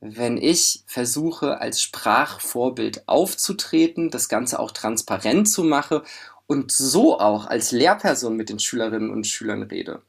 wenn 0.00 0.36
ich 0.36 0.82
versuche, 0.86 1.60
als 1.60 1.80
Sprachvorbild 1.80 3.08
aufzutreten, 3.08 4.10
das 4.10 4.28
Ganze 4.28 4.58
auch 4.58 4.72
transparent 4.72 5.48
zu 5.48 5.62
machen 5.62 6.02
und 6.46 6.72
so 6.72 7.18
auch 7.18 7.46
als 7.46 7.72
Lehrperson 7.72 8.36
mit 8.36 8.48
den 8.48 8.58
Schülerinnen 8.58 9.10
und 9.10 9.26
Schülern 9.26 9.62
rede, 9.62 10.02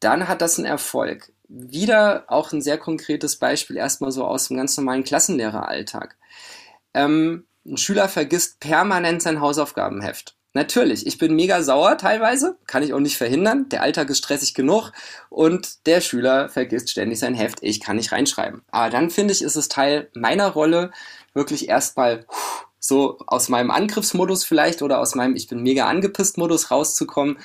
dann 0.00 0.28
hat 0.28 0.40
das 0.40 0.58
einen 0.58 0.66
Erfolg. 0.66 1.32
Wieder 1.48 2.24
auch 2.28 2.52
ein 2.52 2.62
sehr 2.62 2.78
konkretes 2.78 3.36
Beispiel 3.36 3.76
erstmal 3.76 4.10
so 4.10 4.24
aus 4.24 4.48
dem 4.48 4.56
ganz 4.56 4.76
normalen 4.76 5.04
Klassenlehreralltag. 5.04 6.16
Ähm, 6.94 7.46
ein 7.64 7.76
Schüler 7.76 8.08
vergisst 8.08 8.60
permanent 8.60 9.22
sein 9.22 9.40
Hausaufgabenheft. 9.40 10.36
Natürlich, 10.56 11.06
ich 11.06 11.18
bin 11.18 11.36
mega 11.36 11.62
sauer 11.62 11.98
teilweise, 11.98 12.56
kann 12.66 12.82
ich 12.82 12.94
auch 12.94 13.00
nicht 13.00 13.18
verhindern. 13.18 13.68
Der 13.68 13.82
Alltag 13.82 14.08
ist 14.08 14.18
stressig 14.18 14.54
genug 14.54 14.90
und 15.28 15.86
der 15.86 16.00
Schüler 16.00 16.48
vergisst 16.48 16.90
ständig 16.90 17.18
sein 17.18 17.34
Heft. 17.34 17.58
Ich 17.60 17.78
kann 17.78 17.96
nicht 17.96 18.10
reinschreiben. 18.10 18.62
Aber 18.70 18.88
dann 18.88 19.10
finde 19.10 19.34
ich, 19.34 19.42
ist 19.42 19.56
es 19.56 19.68
Teil 19.68 20.08
meiner 20.14 20.48
Rolle, 20.48 20.92
wirklich 21.34 21.68
erstmal 21.68 22.24
so 22.86 23.18
aus 23.26 23.48
meinem 23.48 23.70
Angriffsmodus 23.70 24.44
vielleicht 24.44 24.82
oder 24.82 25.00
aus 25.00 25.14
meinem 25.14 25.36
Ich 25.36 25.48
bin 25.48 25.62
mega 25.62 25.86
angepisst 25.86 26.38
Modus 26.38 26.70
rauszukommen, 26.70 27.38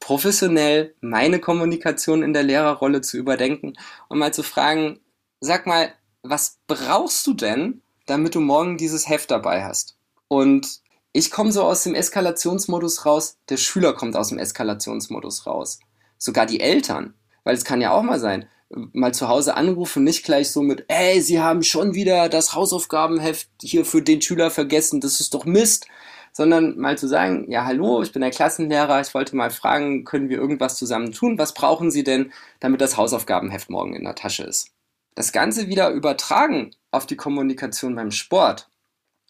professionell 0.00 0.94
meine 1.00 1.40
Kommunikation 1.40 2.22
in 2.22 2.32
der 2.32 2.42
Lehrerrolle 2.42 3.00
zu 3.00 3.16
überdenken 3.16 3.74
und 4.08 4.18
mal 4.18 4.32
zu 4.32 4.42
fragen, 4.42 5.00
sag 5.40 5.66
mal, 5.66 5.92
was 6.22 6.58
brauchst 6.66 7.26
du 7.26 7.34
denn, 7.34 7.82
damit 8.06 8.34
du 8.34 8.40
morgen 8.40 8.76
dieses 8.76 9.08
Heft 9.08 9.30
dabei 9.30 9.64
hast? 9.64 9.96
Und 10.28 10.80
ich 11.12 11.30
komme 11.30 11.52
so 11.52 11.62
aus 11.62 11.82
dem 11.82 11.94
Eskalationsmodus 11.94 13.06
raus, 13.06 13.38
der 13.48 13.56
Schüler 13.56 13.94
kommt 13.94 14.16
aus 14.16 14.28
dem 14.28 14.38
Eskalationsmodus 14.38 15.46
raus. 15.46 15.80
Sogar 16.18 16.46
die 16.46 16.60
Eltern. 16.60 17.14
Weil 17.44 17.54
es 17.54 17.64
kann 17.64 17.80
ja 17.80 17.92
auch 17.92 18.02
mal 18.02 18.20
sein, 18.20 18.46
mal 18.70 19.14
zu 19.14 19.28
Hause 19.28 19.56
anrufen, 19.56 20.04
nicht 20.04 20.24
gleich 20.24 20.50
so 20.50 20.62
mit, 20.62 20.84
ey, 20.88 21.20
Sie 21.20 21.40
haben 21.40 21.62
schon 21.62 21.94
wieder 21.94 22.28
das 22.28 22.54
Hausaufgabenheft 22.54 23.48
hier 23.62 23.84
für 23.84 24.02
den 24.02 24.20
Schüler 24.20 24.50
vergessen, 24.50 25.00
das 25.00 25.20
ist 25.20 25.34
doch 25.34 25.44
Mist, 25.44 25.86
sondern 26.32 26.78
mal 26.78 26.98
zu 26.98 27.08
sagen, 27.08 27.50
ja, 27.50 27.64
hallo, 27.64 28.02
ich 28.02 28.12
bin 28.12 28.22
der 28.22 28.30
Klassenlehrer, 28.30 29.00
ich 29.00 29.14
wollte 29.14 29.34
mal 29.34 29.50
fragen, 29.50 30.04
können 30.04 30.28
wir 30.28 30.38
irgendwas 30.38 30.76
zusammen 30.76 31.12
tun? 31.12 31.38
Was 31.38 31.54
brauchen 31.54 31.90
Sie 31.90 32.04
denn, 32.04 32.32
damit 32.60 32.80
das 32.80 32.96
Hausaufgabenheft 32.96 33.70
morgen 33.70 33.94
in 33.94 34.04
der 34.04 34.14
Tasche 34.14 34.44
ist? 34.44 34.70
Das 35.14 35.32
Ganze 35.32 35.66
wieder 35.68 35.90
übertragen 35.90 36.70
auf 36.90 37.06
die 37.06 37.16
Kommunikation 37.16 37.96
beim 37.96 38.10
Sport. 38.10 38.68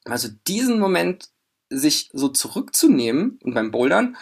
Also 0.05 0.29
diesen 0.47 0.81
Moment 0.81 1.31
sich 1.71 2.11
so 2.13 2.29
zurückzunehmen 2.29 3.39
und 3.43 3.55
beim 3.55 3.71
Bouldern 3.71 4.17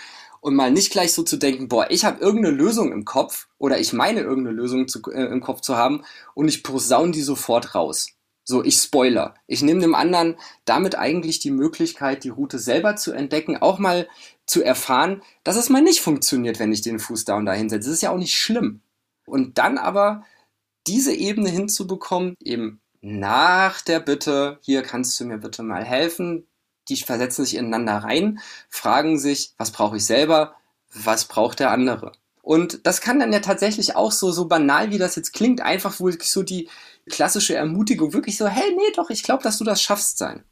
und 0.46 0.54
mal 0.54 0.70
nicht 0.70 0.92
gleich 0.92 1.12
so 1.12 1.24
zu 1.24 1.38
denken, 1.38 1.66
boah, 1.66 1.90
ich 1.90 2.04
habe 2.04 2.20
irgendeine 2.20 2.54
Lösung 2.54 2.92
im 2.92 3.04
Kopf 3.04 3.48
oder 3.58 3.80
ich 3.80 3.92
meine 3.92 4.20
irgendeine 4.20 4.54
Lösung 4.54 4.86
zu, 4.86 5.02
äh, 5.10 5.24
im 5.24 5.40
Kopf 5.40 5.60
zu 5.60 5.76
haben 5.76 6.04
und 6.34 6.46
ich 6.46 6.62
posaune 6.62 7.10
die 7.10 7.22
sofort 7.22 7.74
raus. 7.74 8.12
So, 8.44 8.62
ich 8.62 8.76
spoiler. 8.76 9.34
Ich 9.48 9.62
nehme 9.62 9.80
dem 9.80 9.96
anderen 9.96 10.36
damit 10.64 10.94
eigentlich 10.94 11.40
die 11.40 11.50
Möglichkeit, 11.50 12.22
die 12.22 12.28
Route 12.28 12.60
selber 12.60 12.94
zu 12.94 13.10
entdecken, 13.10 13.56
auch 13.56 13.80
mal 13.80 14.06
zu 14.46 14.62
erfahren, 14.62 15.20
dass 15.42 15.56
es 15.56 15.68
mal 15.68 15.82
nicht 15.82 16.00
funktioniert, 16.00 16.60
wenn 16.60 16.70
ich 16.70 16.80
den 16.80 17.00
Fuß 17.00 17.24
da 17.24 17.36
und 17.36 17.46
da 17.46 17.52
hinsetze. 17.52 17.88
Das 17.88 17.94
ist 17.96 18.02
ja 18.02 18.12
auch 18.12 18.18
nicht 18.18 18.38
schlimm. 18.38 18.82
Und 19.26 19.58
dann 19.58 19.78
aber 19.78 20.22
diese 20.86 21.12
Ebene 21.12 21.50
hinzubekommen, 21.50 22.36
eben 22.40 22.80
nach 23.00 23.80
der 23.80 23.98
Bitte, 23.98 24.60
hier 24.62 24.82
kannst 24.82 25.18
du 25.18 25.24
mir 25.24 25.38
bitte 25.38 25.64
mal 25.64 25.82
helfen, 25.82 26.46
die 26.88 26.96
versetzen 26.96 27.44
sich 27.44 27.56
ineinander 27.56 27.98
rein, 27.98 28.40
fragen 28.68 29.18
sich, 29.18 29.52
was 29.58 29.70
brauche 29.70 29.96
ich 29.96 30.04
selber, 30.04 30.54
was 30.92 31.26
braucht 31.26 31.60
der 31.60 31.70
andere. 31.70 32.12
Und 32.42 32.86
das 32.86 33.00
kann 33.00 33.18
dann 33.18 33.32
ja 33.32 33.40
tatsächlich 33.40 33.96
auch 33.96 34.12
so, 34.12 34.30
so 34.30 34.46
banal, 34.46 34.92
wie 34.92 34.98
das 34.98 35.16
jetzt 35.16 35.32
klingt, 35.32 35.60
einfach 35.60 35.98
wirklich 35.98 36.30
so 36.30 36.42
die 36.44 36.68
klassische 37.10 37.56
Ermutigung, 37.56 38.12
wirklich 38.12 38.36
so, 38.36 38.46
hey, 38.46 38.72
nee, 38.76 38.92
doch, 38.94 39.10
ich 39.10 39.22
glaube, 39.22 39.42
dass 39.42 39.58
du 39.58 39.64
das 39.64 39.82
schaffst 39.82 40.18
sein. 40.18 40.44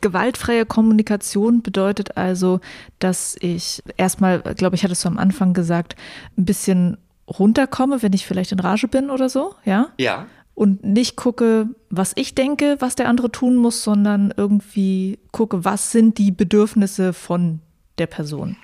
Gewaltfreie 0.00 0.64
Kommunikation 0.64 1.62
bedeutet 1.62 2.16
also, 2.16 2.60
dass 2.98 3.36
ich 3.40 3.82
erstmal, 3.96 4.40
glaube 4.40 4.76
ich, 4.76 4.84
hattest 4.84 5.04
du 5.04 5.08
am 5.08 5.18
Anfang 5.18 5.54
gesagt, 5.54 5.96
ein 6.36 6.44
bisschen 6.44 6.98
runterkomme, 7.28 8.02
wenn 8.02 8.12
ich 8.12 8.26
vielleicht 8.26 8.52
in 8.52 8.60
Rage 8.60 8.88
bin 8.88 9.10
oder 9.10 9.28
so, 9.28 9.54
ja? 9.64 9.88
Ja. 9.98 10.26
Und 10.58 10.82
nicht 10.82 11.14
gucke, 11.14 11.68
was 11.88 12.10
ich 12.16 12.34
denke, 12.34 12.78
was 12.80 12.96
der 12.96 13.08
andere 13.08 13.30
tun 13.30 13.54
muss, 13.54 13.84
sondern 13.84 14.34
irgendwie 14.36 15.20
gucke, 15.30 15.64
was 15.64 15.92
sind 15.92 16.18
die 16.18 16.32
Bedürfnisse 16.32 17.12
von 17.12 17.60
der 17.98 18.08
Person. 18.08 18.56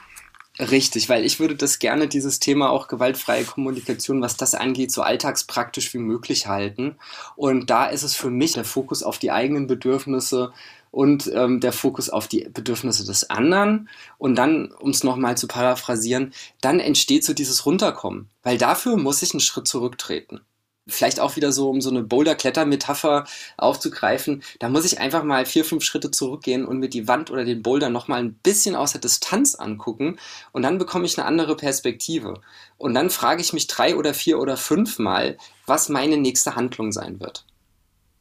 Richtig, 0.59 1.09
weil 1.09 1.25
ich 1.25 1.39
würde 1.39 1.55
das 1.55 1.79
gerne, 1.79 2.09
dieses 2.09 2.41
Thema 2.41 2.71
auch 2.71 2.89
gewaltfreie 2.89 3.45
Kommunikation, 3.45 4.21
was 4.21 4.37
das 4.37 4.57
angeht, 4.57 4.91
so 4.91 5.03
alltagspraktisch 5.03 5.95
wie 5.95 5.99
möglich 5.99 6.49
halten. 6.49 6.97
Und 7.37 7.71
da 7.71 7.87
ist 7.87 8.03
es 8.03 8.17
für 8.17 8.31
mich 8.31 8.55
der 8.55 8.65
Fokus 8.65 9.05
auf 9.05 9.21
die 9.21 9.31
eigenen 9.31 9.69
Bedürfnisse 9.69 10.53
und 10.91 11.31
ähm, 11.33 11.61
der 11.61 11.73
Fokus 11.73 12.11
auf 12.11 12.27
die 12.27 12.49
Bedürfnisse 12.53 13.05
des 13.05 13.31
anderen. 13.31 13.89
Und 14.19 14.35
dann, 14.35 14.73
um 14.81 14.91
es 14.91 15.05
nochmal 15.05 15.37
zu 15.37 15.47
paraphrasieren, 15.47 16.35
dann 16.61 16.81
entsteht 16.81 17.25
so 17.25 17.35
dieses 17.35 17.65
Runterkommen, 17.67 18.31
weil 18.43 18.59
dafür 18.59 18.97
muss 18.97 19.23
ich 19.23 19.33
einen 19.33 19.39
Schritt 19.39 19.69
zurücktreten 19.69 20.41
vielleicht 20.87 21.21
auch 21.21 21.37
wieder 21.37 21.53
so, 21.53 21.71
um 21.71 21.81
so 21.81 21.91
eine 21.91 22.03
Boulder-Kletter-Metapher 22.03 23.25
aufzugreifen, 23.57 24.43
da 24.59 24.69
muss 24.69 24.85
ich 24.85 25.01
einfach 25.01 25.25
mal 25.25 25.47
vier, 25.47 25.65
fünf 25.65 25.83
Schritte 25.83 26.11
zurückgehen 26.11 26.65
und 26.65 26.79
mir 26.79 26.89
die 26.89 27.09
Wand 27.09 27.31
oder 27.31 27.45
den 27.45 27.63
Boulder 27.63 27.91
nochmal 27.91 28.21
ein 28.21 28.35
bisschen 28.35 28.75
aus 28.75 28.93
der 28.93 29.01
Distanz 29.01 29.55
angucken 29.55 30.19
und 30.53 30.63
dann 30.63 30.79
bekomme 30.79 31.07
ich 31.07 31.19
eine 31.19 31.27
andere 31.27 31.57
Perspektive. 31.57 32.41
Und 32.77 32.95
dann 32.95 33.11
frage 33.11 33.41
ich 33.41 33.53
mich 33.53 33.67
drei 33.67 33.97
oder 33.97 34.15
vier 34.15 34.39
oder 34.39 34.57
fünf 34.57 34.99
Mal, 34.99 35.39
was 35.67 35.89
meine 35.89 36.19
nächste 36.19 36.57
Handlung 36.57 36.93
sein 36.93 37.21
wird. 37.21 37.45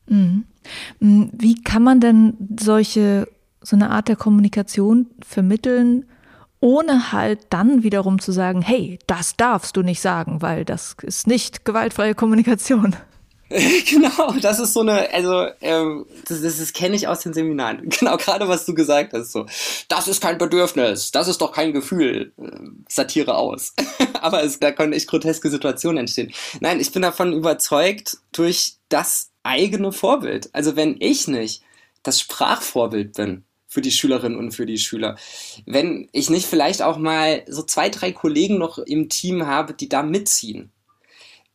Mhm. 0.08 0.46
Mhm. 1.00 1.32
Wie 1.34 1.62
kann 1.62 1.84
man 1.84 2.00
denn 2.00 2.38
solche, 2.60 3.28
so 3.62 3.76
eine 3.76 3.90
Art 3.90 4.08
der 4.08 4.16
Kommunikation 4.16 5.08
vermitteln, 5.22 6.06
ohne 6.64 7.12
halt 7.12 7.48
dann 7.50 7.84
wiederum 7.84 8.20
zu 8.20 8.32
sagen, 8.32 8.62
hey, 8.62 8.98
das 9.06 9.36
darfst 9.36 9.76
du 9.76 9.82
nicht 9.82 10.00
sagen, 10.00 10.42
weil 10.42 10.64
das 10.64 10.96
ist 11.02 11.28
nicht 11.28 11.66
gewaltfreie 11.66 12.16
Kommunikation. 12.16 12.96
genau, 13.50 14.32
das 14.42 14.60
ist 14.60 14.72
so 14.72 14.80
eine, 14.80 15.14
also 15.14 15.46
ähm, 15.60 16.06
das, 16.26 16.42
das, 16.42 16.60
das 16.60 16.72
kenne 16.72 16.96
ich 16.96 17.10
aus 17.10 17.20
den 17.20 17.34
Seminaren. 17.34 17.90
Genau, 18.00 18.16
gerade 18.16 18.48
was 18.48 18.66
du 18.66 18.74
gesagt 18.74 19.12
hast, 19.12 19.34
so, 19.34 19.46
das 19.90 20.08
ist 20.08 20.22
kein 20.22 20.38
Bedürfnis, 20.38 21.12
das 21.12 21.28
ist 21.28 21.42
doch 21.42 21.52
kein 21.52 21.74
Gefühl. 21.74 22.32
Ähm, 22.40 22.86
Satire 22.88 23.36
aus. 23.36 23.74
Aber 24.22 24.42
es, 24.42 24.58
da 24.58 24.72
können 24.72 24.94
echt 24.94 25.10
groteske 25.10 25.50
Situationen 25.50 25.98
entstehen. 25.98 26.32
Nein, 26.62 26.80
ich 26.80 26.94
bin 26.94 27.02
davon 27.02 27.34
überzeugt 27.34 28.20
durch 28.32 28.78
das 28.88 29.32
eigene 29.44 29.92
Vorbild. 29.92 30.50
Also 30.54 30.78
wenn 30.78 30.96
ich 31.00 31.28
nicht 31.28 31.62
das 32.04 32.22
Sprachvorbild 32.22 33.18
bin, 33.18 33.44
für 33.74 33.82
die 33.82 33.92
Schülerinnen 33.92 34.38
und 34.38 34.52
für 34.52 34.68
die 34.68 34.78
Schüler. 34.78 35.18
Wenn 35.66 36.08
ich 36.12 36.30
nicht 36.30 36.46
vielleicht 36.46 36.84
auch 36.84 37.00
mal 37.00 37.44
so 37.48 37.64
zwei, 37.64 37.90
drei 37.90 38.12
Kollegen 38.12 38.60
noch 38.60 38.78
im 38.78 39.10
Team 39.10 39.48
habe, 39.48 39.74
die 39.74 39.90
da 39.90 40.04
mitziehen, 40.04 40.72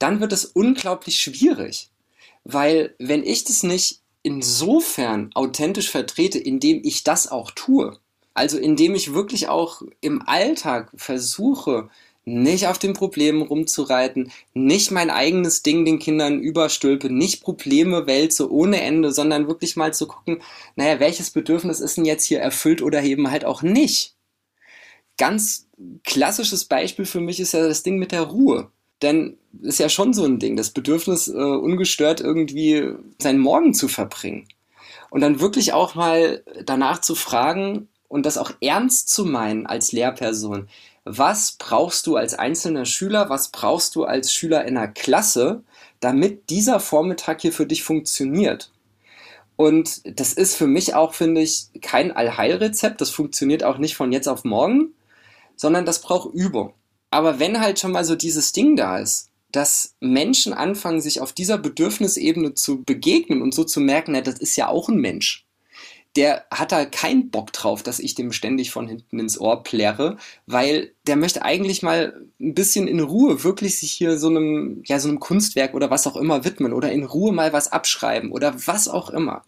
dann 0.01 0.21
wird 0.21 0.33
es 0.33 0.45
unglaublich 0.45 1.21
schwierig. 1.21 1.91
Weil 2.43 2.97
wenn 2.99 3.23
ich 3.23 3.45
das 3.45 3.63
nicht 3.63 4.01
insofern 4.23 5.31
authentisch 5.35 5.91
vertrete, 5.91 6.41
indem 6.41 6.81
ich 6.83 7.05
das 7.05 7.31
auch 7.31 7.53
tue, 7.53 7.97
also 8.35 8.59
indem 8.59 8.97
ich 8.97 9.15
wirklich 9.15 9.49
auch 9.49 9.83
im 10.01 10.21
Alltag 10.27 10.91
versuche, 10.97 11.89
nicht 12.29 12.67
auf 12.67 12.79
den 12.79 12.93
Problemen 12.93 13.43
rumzureiten, 13.43 14.31
nicht 14.55 14.91
mein 14.91 15.11
eigenes 15.11 15.63
Ding 15.63 15.85
den 15.85 15.99
Kindern 15.99 16.41
überstülpe, 16.41 17.11
nicht 17.11 17.43
Probleme 17.43 18.07
wälze 18.07 18.51
ohne 18.53 18.81
Ende, 18.81 19.13
sondern 19.13 19.49
wirklich 19.49 19.77
mal 19.77 19.95
zu 19.95 20.07
gucken, 20.07 20.43
naja, 20.77 21.01
welches 21.01 21.31
Bedürfnis 21.31 21.81
ist 21.81 21.97
denn 21.97 22.05
jetzt 22.05 22.25
hier 22.25 22.41
erfüllt 22.41 22.83
oder 22.83 23.03
eben 23.03 23.31
halt 23.31 23.45
auch 23.45 23.63
nicht. 23.63 24.15
Ganz 25.17 25.67
klassisches 26.05 26.65
Beispiel 26.65 27.05
für 27.05 27.21
mich 27.21 27.41
ist 27.41 27.53
ja 27.53 27.67
das 27.67 27.83
Ding 27.83 27.99
mit 27.99 28.13
der 28.13 28.23
Ruhe. 28.23 28.71
Denn 29.03 29.39
ist 29.63 29.79
ja 29.79 29.89
schon 29.89 30.13
so 30.13 30.25
ein 30.25 30.39
Ding, 30.39 30.57
das 30.57 30.71
Bedürfnis, 30.71 31.29
äh, 31.29 31.33
ungestört 31.33 32.21
irgendwie 32.21 32.93
seinen 33.19 33.39
Morgen 33.39 33.73
zu 33.73 33.89
verbringen. 33.89 34.49
Und 35.11 35.21
dann 35.21 35.41
wirklich 35.41 35.73
auch 35.73 35.95
mal 35.95 36.43
danach 36.65 37.01
zu 37.01 37.15
fragen 37.15 37.89
und 38.09 38.27
das 38.27 38.39
auch 38.39 38.53
ernst 38.61 39.09
zu 39.09 39.25
meinen 39.25 39.67
als 39.67 39.93
Lehrperson 39.93 40.69
was 41.09 41.53
brauchst 41.59 42.07
du 42.07 42.17
als 42.17 42.35
einzelner 42.35 42.85
Schüler, 42.85 43.31
was 43.31 43.49
brauchst 43.49 43.97
du 43.97 44.05
als 44.05 44.33
Schüler 44.33 44.65
in 44.65 44.77
einer 44.77 44.89
Klasse, 44.89 45.63
damit 46.01 46.51
dieser 46.51 46.81
Vormittag 46.81 47.41
hier 47.41 47.53
für 47.53 47.67
dich 47.67 47.83
funktioniert. 47.83 48.71
Und 49.57 50.03
das 50.21 50.33
ist 50.33 50.55
für 50.55 50.67
mich 50.67 50.95
auch, 50.95 51.15
finde 51.15 51.41
ich, 51.41 51.69
kein 51.81 52.13
Allheilrezept. 52.13 53.01
Das 53.01 53.11
funktioniert 53.11 53.65
auch 53.65 53.79
nicht 53.79 53.97
von 53.97 54.13
jetzt 54.13 54.29
auf 54.29 54.45
morgen, 54.45 54.95
sondern 55.57 55.85
das 55.85 56.01
braucht 56.01 56.33
Übung. 56.33 56.75
Aber 57.11 57.41
wenn 57.41 57.61
halt 57.61 57.81
schon 57.81 57.93
mal 57.93 58.05
so 58.05 58.15
dieses 58.15 58.53
Ding 58.53 58.77
da 58.77 58.99
ist, 58.99 59.31
dass 59.51 59.95
Menschen 59.99 60.53
anfangen, 60.53 61.01
sich 61.01 61.21
auf 61.21 61.33
dieser 61.33 61.59
Bedürfnisebene 61.59 62.55
zu 62.55 62.85
begegnen 62.85 63.43
und 63.43 63.55
so 63.55 63.65
zu 63.65 63.81
merken, 63.81 64.13
na, 64.13 64.21
das 64.21 64.39
ist 64.39 64.57
ja 64.57 64.69
auch 64.69 64.89
ein 64.89 64.99
Mensch 64.99 65.48
der 66.17 66.47
hat 66.51 66.73
da 66.73 66.85
keinen 66.85 67.31
Bock 67.31 67.53
drauf, 67.53 67.83
dass 67.83 67.99
ich 67.99 68.15
dem 68.15 68.33
ständig 68.33 68.71
von 68.71 68.89
hinten 68.89 69.21
ins 69.21 69.41
Ohr 69.41 69.63
plärre, 69.63 70.17
weil 70.47 70.93
der 71.07 71.17
möchte 71.17 71.43
eigentlich 71.43 71.83
mal 71.83 72.21
ein 72.41 72.55
bisschen 72.55 72.89
in 72.89 73.01
Ruhe 73.01 73.45
wirklich 73.45 73.79
sich 73.79 73.93
hier 73.93 74.19
so 74.19 74.29
einem, 74.29 74.83
ja, 74.85 74.99
so 74.99 75.09
einem 75.09 75.21
Kunstwerk 75.21 75.75
oder 75.75 75.91
was 75.91 76.07
auch 76.07 76.17
immer 76.17 76.45
widmen 76.45 76.73
oder 76.73 76.91
in 76.91 77.05
Ruhe 77.05 77.33
mal 77.33 77.53
was 77.53 77.71
abschreiben 77.71 78.33
oder 78.33 78.55
was 78.67 78.89
auch 78.89 79.11
immer. 79.11 79.45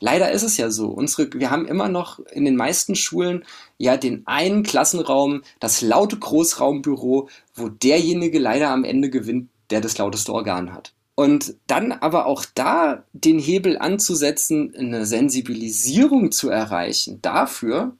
Leider 0.00 0.32
ist 0.32 0.42
es 0.42 0.56
ja 0.56 0.70
so. 0.70 0.88
Unsere, 0.88 1.32
wir 1.34 1.50
haben 1.50 1.66
immer 1.66 1.88
noch 1.88 2.18
in 2.32 2.44
den 2.44 2.56
meisten 2.56 2.96
Schulen 2.96 3.44
ja 3.78 3.96
den 3.96 4.26
einen 4.26 4.64
Klassenraum, 4.64 5.42
das 5.60 5.80
laute 5.80 6.18
Großraumbüro, 6.18 7.28
wo 7.54 7.68
derjenige 7.68 8.38
leider 8.38 8.70
am 8.70 8.84
Ende 8.84 9.10
gewinnt, 9.10 9.48
der 9.70 9.80
das 9.80 9.98
lauteste 9.98 10.32
Organ 10.32 10.72
hat. 10.74 10.92
Und 11.14 11.56
dann 11.66 11.92
aber 11.92 12.26
auch 12.26 12.44
da 12.54 13.04
den 13.12 13.38
Hebel 13.38 13.78
anzusetzen, 13.78 14.74
eine 14.74 15.04
Sensibilisierung 15.04 16.32
zu 16.32 16.48
erreichen 16.48 17.20
dafür, 17.20 17.96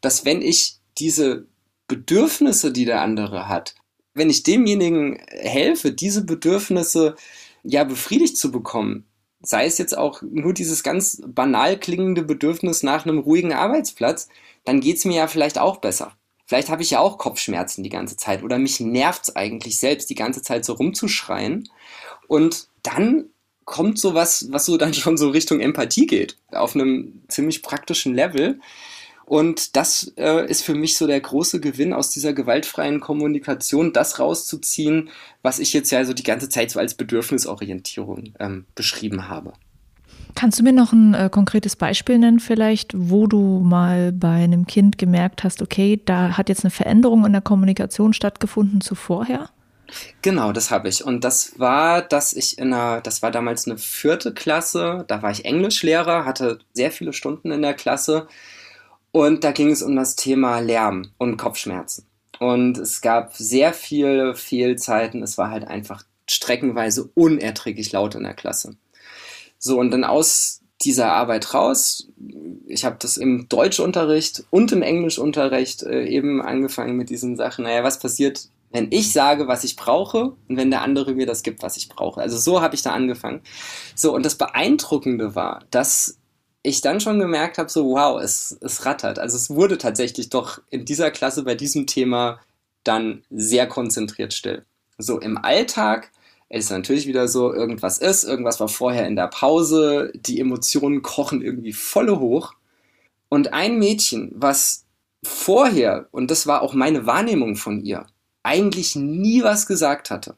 dass 0.00 0.24
wenn 0.24 0.42
ich 0.42 0.76
diese 0.98 1.46
Bedürfnisse, 1.88 2.70
die 2.70 2.84
der 2.84 3.00
andere 3.00 3.48
hat, 3.48 3.74
wenn 4.14 4.30
ich 4.30 4.42
demjenigen 4.42 5.18
helfe, 5.28 5.92
diese 5.92 6.24
Bedürfnisse 6.24 7.16
ja 7.62 7.84
befriedigt 7.84 8.36
zu 8.36 8.50
bekommen, 8.50 9.06
sei 9.42 9.66
es 9.66 9.78
jetzt 9.78 9.96
auch 9.96 10.22
nur 10.22 10.52
dieses 10.52 10.82
ganz 10.82 11.22
banal 11.26 11.78
klingende 11.78 12.22
Bedürfnis 12.22 12.82
nach 12.82 13.06
einem 13.06 13.18
ruhigen 13.18 13.52
Arbeitsplatz, 13.52 14.28
dann 14.64 14.80
geht 14.80 14.98
es 14.98 15.04
mir 15.04 15.16
ja 15.16 15.26
vielleicht 15.26 15.58
auch 15.58 15.78
besser. 15.78 16.12
Vielleicht 16.46 16.68
habe 16.68 16.82
ich 16.82 16.90
ja 16.90 16.98
auch 16.98 17.16
Kopfschmerzen 17.16 17.84
die 17.84 17.90
ganze 17.90 18.16
Zeit 18.16 18.42
oder 18.42 18.58
mich 18.58 18.80
nervt 18.80 19.22
es 19.22 19.36
eigentlich 19.36 19.78
selbst 19.78 20.10
die 20.10 20.16
ganze 20.16 20.42
Zeit 20.42 20.64
so 20.64 20.72
rumzuschreien. 20.72 21.68
Und 22.30 22.68
dann 22.84 23.24
kommt 23.64 23.98
sowas, 23.98 24.46
was 24.50 24.64
so 24.64 24.76
dann 24.76 24.94
schon 24.94 25.16
so 25.16 25.30
Richtung 25.30 25.58
Empathie 25.58 26.06
geht, 26.06 26.36
auf 26.52 26.76
einem 26.76 27.22
ziemlich 27.26 27.60
praktischen 27.60 28.14
Level. 28.14 28.60
Und 29.26 29.74
das 29.74 30.12
äh, 30.16 30.48
ist 30.48 30.62
für 30.62 30.76
mich 30.76 30.96
so 30.96 31.08
der 31.08 31.20
große 31.20 31.58
Gewinn 31.60 31.92
aus 31.92 32.10
dieser 32.10 32.32
gewaltfreien 32.32 33.00
Kommunikation, 33.00 33.92
das 33.92 34.20
rauszuziehen, 34.20 35.08
was 35.42 35.58
ich 35.58 35.72
jetzt 35.72 35.90
ja 35.90 36.04
so 36.04 36.12
die 36.12 36.22
ganze 36.22 36.48
Zeit 36.48 36.70
so 36.70 36.78
als 36.78 36.94
Bedürfnisorientierung 36.94 38.34
ähm, 38.38 38.64
beschrieben 38.76 39.28
habe. 39.28 39.52
Kannst 40.36 40.60
du 40.60 40.62
mir 40.62 40.72
noch 40.72 40.92
ein 40.92 41.14
äh, 41.14 41.30
konkretes 41.32 41.74
Beispiel 41.74 42.18
nennen, 42.18 42.38
vielleicht, 42.38 42.92
wo 42.94 43.26
du 43.26 43.60
mal 43.60 44.12
bei 44.12 44.44
einem 44.44 44.66
Kind 44.66 44.98
gemerkt 44.98 45.42
hast, 45.42 45.62
okay, 45.62 46.00
da 46.04 46.36
hat 46.36 46.48
jetzt 46.48 46.64
eine 46.64 46.70
Veränderung 46.70 47.26
in 47.26 47.32
der 47.32 47.42
Kommunikation 47.42 48.12
stattgefunden 48.12 48.80
zu 48.80 48.94
vorher? 48.94 49.50
Genau, 50.22 50.52
das 50.52 50.70
habe 50.70 50.88
ich. 50.88 51.04
Und 51.04 51.24
das 51.24 51.58
war, 51.58 52.02
dass 52.02 52.32
ich 52.32 52.58
in 52.58 52.72
einer, 52.72 53.00
das 53.00 53.22
war 53.22 53.30
damals 53.30 53.66
eine 53.66 53.78
vierte 53.78 54.32
Klasse, 54.34 55.04
da 55.08 55.22
war 55.22 55.30
ich 55.30 55.44
Englischlehrer, 55.44 56.24
hatte 56.24 56.58
sehr 56.72 56.90
viele 56.90 57.12
Stunden 57.12 57.50
in 57.50 57.62
der 57.62 57.74
Klasse 57.74 58.28
und 59.12 59.44
da 59.44 59.52
ging 59.52 59.70
es 59.70 59.82
um 59.82 59.96
das 59.96 60.16
Thema 60.16 60.60
Lärm 60.60 61.10
und 61.18 61.36
Kopfschmerzen. 61.36 62.06
Und 62.38 62.78
es 62.78 63.00
gab 63.00 63.36
sehr 63.36 63.72
viele 63.74 64.34
Fehlzeiten, 64.34 65.22
es 65.22 65.36
war 65.36 65.50
halt 65.50 65.66
einfach 65.66 66.04
streckenweise 66.28 67.10
unerträglich 67.14 67.92
laut 67.92 68.14
in 68.14 68.22
der 68.22 68.34
Klasse. 68.34 68.76
So, 69.58 69.78
und 69.78 69.90
dann 69.90 70.04
aus 70.04 70.60
dieser 70.84 71.12
Arbeit 71.12 71.52
raus. 71.52 72.08
Ich 72.66 72.84
habe 72.84 72.96
das 72.98 73.16
im 73.16 73.48
Deutschunterricht 73.48 74.44
und 74.50 74.72
im 74.72 74.82
Englischunterricht 74.82 75.82
äh, 75.82 76.06
eben 76.06 76.40
angefangen 76.40 76.96
mit 76.96 77.10
diesen 77.10 77.36
Sachen. 77.36 77.64
Naja, 77.64 77.84
was 77.84 77.98
passiert, 77.98 78.48
wenn 78.70 78.88
ich 78.90 79.12
sage, 79.12 79.48
was 79.48 79.64
ich 79.64 79.76
brauche 79.76 80.36
und 80.48 80.56
wenn 80.56 80.70
der 80.70 80.82
andere 80.82 81.14
mir 81.14 81.26
das 81.26 81.42
gibt, 81.42 81.62
was 81.62 81.76
ich 81.76 81.88
brauche. 81.88 82.20
Also 82.20 82.38
so 82.38 82.60
habe 82.60 82.74
ich 82.74 82.82
da 82.82 82.92
angefangen. 82.92 83.42
So, 83.94 84.14
und 84.14 84.24
das 84.24 84.36
Beeindruckende 84.36 85.34
war, 85.34 85.64
dass 85.70 86.18
ich 86.62 86.80
dann 86.80 87.00
schon 87.00 87.18
gemerkt 87.18 87.58
habe, 87.58 87.70
so 87.70 87.90
wow, 87.90 88.20
es, 88.20 88.56
es 88.60 88.84
rattert. 88.86 89.18
Also 89.18 89.36
es 89.36 89.50
wurde 89.50 89.78
tatsächlich 89.78 90.30
doch 90.30 90.60
in 90.70 90.84
dieser 90.84 91.10
Klasse 91.10 91.42
bei 91.42 91.54
diesem 91.54 91.86
Thema 91.86 92.40
dann 92.84 93.24
sehr 93.30 93.66
konzentriert 93.66 94.32
still. 94.34 94.64
So 94.98 95.18
im 95.18 95.38
Alltag 95.38 96.12
ist 96.48 96.70
natürlich 96.70 97.06
wieder 97.06 97.28
so, 97.28 97.52
irgendwas 97.52 97.98
ist, 97.98 98.24
irgendwas 98.24 98.60
war 98.60 98.68
vorher 98.68 99.06
in 99.06 99.16
der 99.16 99.28
Pause, 99.28 100.12
die 100.14 100.40
Emotionen 100.40 101.02
kochen 101.02 101.42
irgendwie 101.42 101.72
volle 101.72 102.18
hoch 102.20 102.54
Und 103.28 103.52
ein 103.54 103.78
Mädchen, 103.78 104.32
was 104.34 104.86
vorher, 105.24 106.08
und 106.10 106.30
das 106.30 106.46
war 106.46 106.62
auch 106.62 106.74
meine 106.74 107.06
Wahrnehmung 107.06 107.56
von 107.56 107.80
ihr, 107.84 108.06
eigentlich 108.42 108.96
nie 108.96 109.42
was 109.42 109.66
gesagt 109.66 110.10
hatte, 110.10 110.36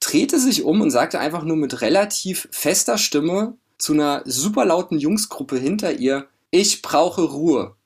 drehte 0.00 0.38
sich 0.38 0.64
um 0.64 0.80
und 0.80 0.90
sagte 0.90 1.18
einfach 1.18 1.44
nur 1.44 1.56
mit 1.56 1.80
relativ 1.80 2.48
fester 2.50 2.98
Stimme 2.98 3.56
zu 3.78 3.92
einer 3.92 4.22
super 4.24 4.64
lauten 4.64 4.98
Jungsgruppe 4.98 5.58
hinter 5.58 5.92
ihr, 5.92 6.28
ich 6.50 6.82
brauche 6.82 7.22
Ruhe. 7.22 7.76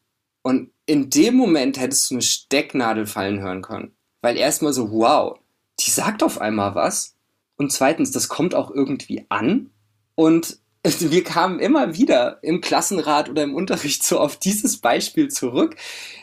Und 0.42 0.70
in 0.86 1.10
dem 1.10 1.34
Moment 1.36 1.78
hättest 1.78 2.10
du 2.10 2.14
eine 2.14 2.22
Stecknadel 2.22 3.06
fallen 3.06 3.40
hören 3.40 3.62
können. 3.62 3.92
Weil 4.20 4.36
erstmal 4.36 4.72
so, 4.72 4.90
wow, 4.90 5.38
die 5.80 5.90
sagt 5.90 6.22
auf 6.22 6.40
einmal 6.40 6.74
was. 6.74 7.14
Und 7.56 7.72
zweitens, 7.72 8.10
das 8.10 8.28
kommt 8.28 8.54
auch 8.54 8.70
irgendwie 8.70 9.26
an. 9.28 9.70
Und 10.14 10.58
wir 10.98 11.22
kamen 11.22 11.60
immer 11.60 11.94
wieder 11.96 12.38
im 12.42 12.60
Klassenrat 12.60 13.28
oder 13.28 13.44
im 13.44 13.54
Unterricht 13.54 14.02
so 14.02 14.18
auf 14.18 14.36
dieses 14.36 14.78
Beispiel 14.78 15.28
zurück. 15.28 15.76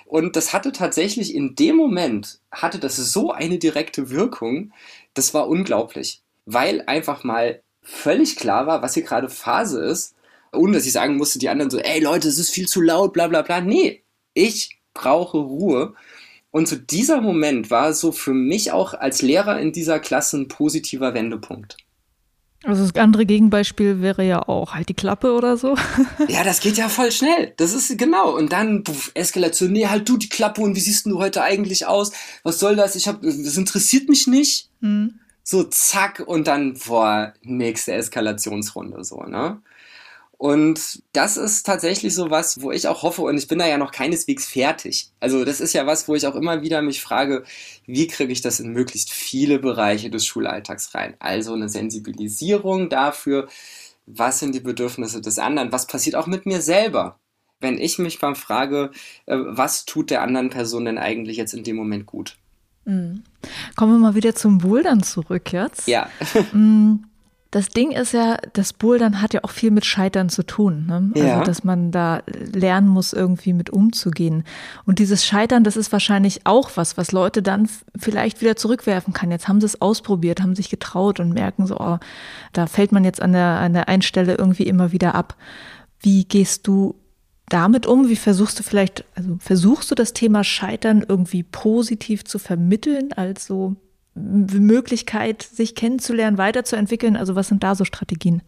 Und 0.05 0.35
das 0.35 0.53
hatte 0.53 0.71
tatsächlich 0.71 1.33
in 1.33 1.55
dem 1.55 1.75
Moment, 1.77 2.39
hatte 2.51 2.79
das 2.79 2.97
so 2.97 3.31
eine 3.31 3.57
direkte 3.57 4.09
Wirkung, 4.09 4.73
das 5.13 5.33
war 5.33 5.47
unglaublich. 5.47 6.23
Weil 6.45 6.83
einfach 6.87 7.23
mal 7.23 7.61
völlig 7.81 8.35
klar 8.35 8.67
war, 8.67 8.81
was 8.81 8.95
hier 8.95 9.03
gerade 9.03 9.29
Phase 9.29 9.81
ist, 9.81 10.15
ohne 10.51 10.73
dass 10.73 10.85
ich 10.85 10.91
sagen 10.91 11.15
musste, 11.17 11.39
die 11.39 11.49
anderen 11.49 11.71
so, 11.71 11.79
ey 11.79 11.99
Leute, 12.01 12.27
es 12.27 12.39
ist 12.39 12.49
viel 12.49 12.67
zu 12.67 12.81
laut, 12.81 13.13
bla 13.13 13.27
bla 13.27 13.43
bla. 13.43 13.61
Nee, 13.61 14.03
ich 14.33 14.79
brauche 14.93 15.37
Ruhe. 15.37 15.93
Und 16.51 16.67
so 16.67 16.75
dieser 16.75 17.21
Moment 17.21 17.69
war 17.69 17.93
so 17.93 18.11
für 18.11 18.33
mich 18.33 18.71
auch 18.71 18.93
als 18.93 19.21
Lehrer 19.21 19.59
in 19.59 19.71
dieser 19.71 19.99
Klasse 19.99 20.37
ein 20.37 20.47
positiver 20.47 21.13
Wendepunkt. 21.13 21.77
Also 22.63 22.83
das 22.83 22.95
andere 22.95 23.25
Gegenbeispiel 23.25 24.01
wäre 24.01 24.25
ja 24.25 24.47
auch 24.47 24.73
halt 24.73 24.89
die 24.89 24.93
Klappe 24.93 25.33
oder 25.33 25.55
so. 25.55 25.75
ja, 26.27 26.43
das 26.43 26.59
geht 26.59 26.77
ja 26.77 26.89
voll 26.89 27.11
schnell. 27.11 27.53
Das 27.55 27.73
ist 27.73 27.97
genau. 27.97 28.35
Und 28.35 28.51
dann 28.51 28.83
puff, 28.83 29.11
Eskalation. 29.13 29.71
Nee, 29.71 29.87
halt 29.87 30.07
du 30.09 30.17
die 30.17 30.27
Klappe 30.27 30.61
und 30.61 30.75
wie 30.75 30.81
siehst 30.81 31.05
du 31.05 31.19
heute 31.19 31.41
eigentlich 31.41 31.85
aus? 31.85 32.11
Was 32.43 32.59
soll 32.59 32.75
das? 32.75 32.95
Ich 32.95 33.07
hab, 33.07 33.21
das 33.21 33.55
interessiert 33.55 34.09
mich 34.09 34.27
nicht. 34.27 34.69
Mhm. 34.81 35.19
So 35.43 35.63
zack 35.63 36.21
und 36.25 36.47
dann 36.47 36.77
boah, 36.85 37.33
nächste 37.41 37.93
Eskalationsrunde 37.93 39.03
so, 39.05 39.23
ne? 39.23 39.61
Und 40.39 41.03
das 41.11 41.35
ist 41.35 41.65
tatsächlich 41.65 42.15
so 42.15 42.29
was, 42.29 42.61
wo 42.61 42.71
ich 42.71 42.87
auch 42.87 43.03
hoffe, 43.03 43.23
und 43.23 43.37
ich 43.37 43.49
bin 43.49 43.59
da 43.59 43.67
ja 43.67 43.77
noch 43.77 43.91
keineswegs 43.91 44.45
fertig. 44.45 45.11
Also 45.19 45.43
das 45.43 45.59
ist 45.59 45.73
ja 45.73 45.85
was, 45.85 46.07
wo 46.07 46.15
ich 46.15 46.25
auch 46.27 46.35
immer 46.35 46.61
wieder 46.61 46.81
mich 46.81 47.01
frage, 47.01 47.43
wie 47.85 48.07
kriege 48.07 48.31
ich 48.31 48.39
das 48.39 48.61
in 48.61 48.71
möglichst 48.71 49.11
viele 49.11 49.59
Bereiche 49.59 50.09
des 50.09 50.25
Schulalltags 50.25 50.95
rein? 50.95 51.15
Also 51.19 51.53
eine 51.53 51.67
Sensibilisierung 51.67 52.87
dafür, 52.87 53.49
was 54.05 54.39
sind 54.39 54.55
die 54.55 54.61
Bedürfnisse 54.61 55.19
des 55.19 55.39
anderen, 55.39 55.73
was 55.73 55.87
passiert 55.87 56.15
auch 56.15 56.25
mit 56.25 56.45
mir 56.45 56.61
selber? 56.61 57.19
Wenn 57.59 57.77
ich 57.77 57.99
mich 57.99 58.19
beim 58.19 58.37
frage, 58.37 58.91
äh, 59.25 59.35
was 59.35 59.83
tut 59.83 60.09
der 60.09 60.21
anderen 60.21 60.51
Person 60.51 60.85
denn 60.85 60.97
eigentlich 60.97 61.35
jetzt 61.35 61.53
in 61.53 61.65
dem 61.65 61.75
Moment 61.75 62.05
gut? 62.05 62.37
Mhm. 62.85 63.25
Kommen 63.75 63.91
wir 63.91 63.99
mal 63.99 64.15
wieder 64.15 64.35
zum 64.35 64.59
Bouldern 64.59 65.03
zurück 65.03 65.51
jetzt. 65.51 65.85
Ja. 65.85 66.09
Das 67.51 67.69
Ding 67.69 67.91
ist 67.91 68.13
ja, 68.13 68.37
das 68.53 68.73
Bouldern 68.73 69.23
hat 69.23 69.33
ja 69.33 69.43
auch 69.43 69.49
viel 69.49 69.71
mit 69.71 69.83
Scheitern 69.83 70.29
zu 70.29 70.43
tun. 70.43 70.85
Ne? 70.85 71.11
Also, 71.15 71.27
ja. 71.27 71.33
Also, 71.39 71.45
dass 71.45 71.63
man 71.63 71.91
da 71.91 72.21
lernen 72.27 72.87
muss, 72.87 73.11
irgendwie 73.11 73.53
mit 73.53 73.71
umzugehen. 73.71 74.43
Und 74.85 74.99
dieses 74.99 75.25
Scheitern, 75.25 75.63
das 75.63 75.75
ist 75.75 75.91
wahrscheinlich 75.91 76.45
auch 76.45 76.69
was, 76.75 76.95
was 76.95 77.11
Leute 77.11 77.41
dann 77.41 77.67
vielleicht 77.97 78.41
wieder 78.41 78.55
zurückwerfen 78.55 79.13
kann. 79.13 79.31
Jetzt 79.31 79.47
haben 79.47 79.61
sie 79.61 79.65
es 79.65 79.81
ausprobiert, 79.81 80.41
haben 80.41 80.55
sich 80.55 80.69
getraut 80.69 81.19
und 81.19 81.33
merken 81.33 81.65
so, 81.65 81.79
oh, 81.79 81.97
da 82.53 82.67
fällt 82.67 82.91
man 82.91 83.03
jetzt 83.03 83.21
an 83.21 83.33
der, 83.33 83.59
an 83.59 83.73
der 83.73 83.89
einen 83.89 84.03
Stelle 84.03 84.35
irgendwie 84.35 84.67
immer 84.67 84.91
wieder 84.91 85.15
ab. 85.15 85.35
Wie 85.99 86.25
gehst 86.25 86.67
du 86.67 86.95
damit 87.47 87.87
um? 87.87 88.09
Wie 88.09 88.15
versuchst 88.15 88.59
du 88.59 88.63
vielleicht, 88.63 89.05
also 89.15 89.37
versuchst 89.39 89.89
du 89.89 89.95
das 89.95 90.13
Thema 90.13 90.43
Scheitern 90.43 91.03
irgendwie 91.07 91.41
positiv 91.41 92.25
zu 92.25 92.37
vermitteln, 92.37 93.11
als 93.11 93.47
so 93.47 93.75
Möglichkeit, 94.15 95.43
sich 95.43 95.75
kennenzulernen, 95.75 96.37
weiterzuentwickeln? 96.37 97.15
Also 97.15 97.35
was 97.35 97.47
sind 97.47 97.63
da 97.63 97.75
so 97.75 97.85
Strategien? 97.85 98.41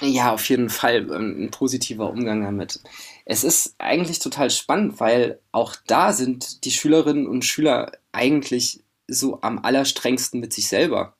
Ja, 0.00 0.32
auf 0.32 0.48
jeden 0.48 0.68
Fall 0.68 1.08
ähm, 1.12 1.44
ein 1.44 1.50
positiver 1.50 2.10
Umgang 2.10 2.42
damit. 2.42 2.80
Es 3.24 3.44
ist 3.44 3.74
eigentlich 3.78 4.18
total 4.18 4.50
spannend, 4.50 4.98
weil 4.98 5.38
auch 5.52 5.76
da 5.86 6.12
sind 6.12 6.64
die 6.64 6.72
Schülerinnen 6.72 7.26
und 7.26 7.44
Schüler 7.44 7.92
eigentlich 8.10 8.82
so 9.06 9.40
am 9.42 9.60
allerstrengsten 9.60 10.40
mit 10.40 10.52
sich 10.52 10.68
selber. 10.68 11.14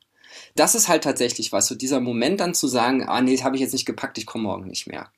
Das 0.57 0.75
ist 0.75 0.89
halt 0.89 1.05
tatsächlich 1.05 1.53
was, 1.53 1.69
so 1.69 1.75
dieser 1.75 2.01
Moment 2.01 2.41
dann 2.41 2.55
zu 2.55 2.67
sagen, 2.67 3.05
ah 3.07 3.21
nee, 3.21 3.37
das 3.37 3.45
habe 3.45 3.57
ich 3.57 3.63
jetzt 3.63 3.73
nicht 3.73 3.87
gepackt, 3.87 4.19
ich 4.19 4.27
komme 4.27 4.45
morgen 4.45 4.67
nicht 4.67 4.87
mehr. 4.87 5.11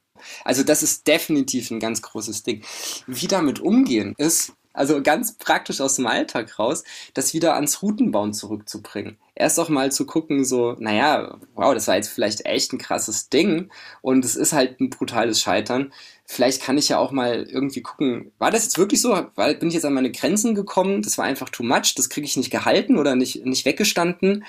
Also 0.45 0.63
das 0.63 0.83
ist 0.83 1.07
definitiv 1.07 1.71
ein 1.71 1.81
ganz 1.81 2.03
großes 2.03 2.43
Ding. 2.43 2.65
Wie 3.07 3.27
damit 3.27 3.61
umgehen 3.61 4.15
ist, 4.19 4.53
also 4.75 5.01
ganz 5.03 5.39
praktisch 5.39 5.81
aus 5.81 5.97
dem 5.97 6.07
Alltag 6.07 6.59
raus, 6.59 6.85
das 7.15 7.33
wieder 7.33 7.55
ans 7.55 7.81
Routenbauen 7.81 8.35
zurückzubringen. 8.35 9.17
Erst 9.35 9.59
auch 9.59 9.69
mal 9.69 9.91
zu 9.91 10.05
gucken, 10.05 10.45
so, 10.45 10.77
naja, 10.79 11.39
wow, 11.55 11.73
das 11.73 11.89
war 11.89 11.97
jetzt 11.97 12.09
vielleicht 12.09 12.45
echt 12.45 12.73
ein 12.73 12.79
krasses 12.79 13.31
Ding 13.31 13.71
und 14.03 14.25
es 14.25 14.37
ist 14.37 14.53
halt 14.53 14.81
ein 14.81 14.91
brutales 14.91 15.41
Scheitern. 15.41 15.93
Vielleicht 16.27 16.63
kann 16.63 16.77
ich 16.77 16.89
ja 16.89 16.99
auch 16.99 17.13
mal 17.13 17.45
irgendwie 17.45 17.83
gucken, 17.83 18.33
war 18.39 18.51
das 18.51 18.65
jetzt 18.65 18.79
wirklich 18.79 19.01
so? 19.01 19.15
Bin 19.37 19.69
ich 19.69 19.75
jetzt 19.75 19.85
an 19.85 19.95
meine 19.95 20.13
Grenzen 20.13 20.55
gekommen? 20.55 21.03
Das 21.03 21.19
war 21.19 21.25
einfach 21.25 21.49
too 21.49 21.63
much, 21.63 21.95
das 21.97 22.09
kriege 22.09 22.27
ich 22.27 22.37
nicht 22.37 22.51
gehalten 22.51 22.99
oder 22.99 23.17
nicht, 23.17 23.45
nicht 23.47 23.65
weggestanden 23.65 24.45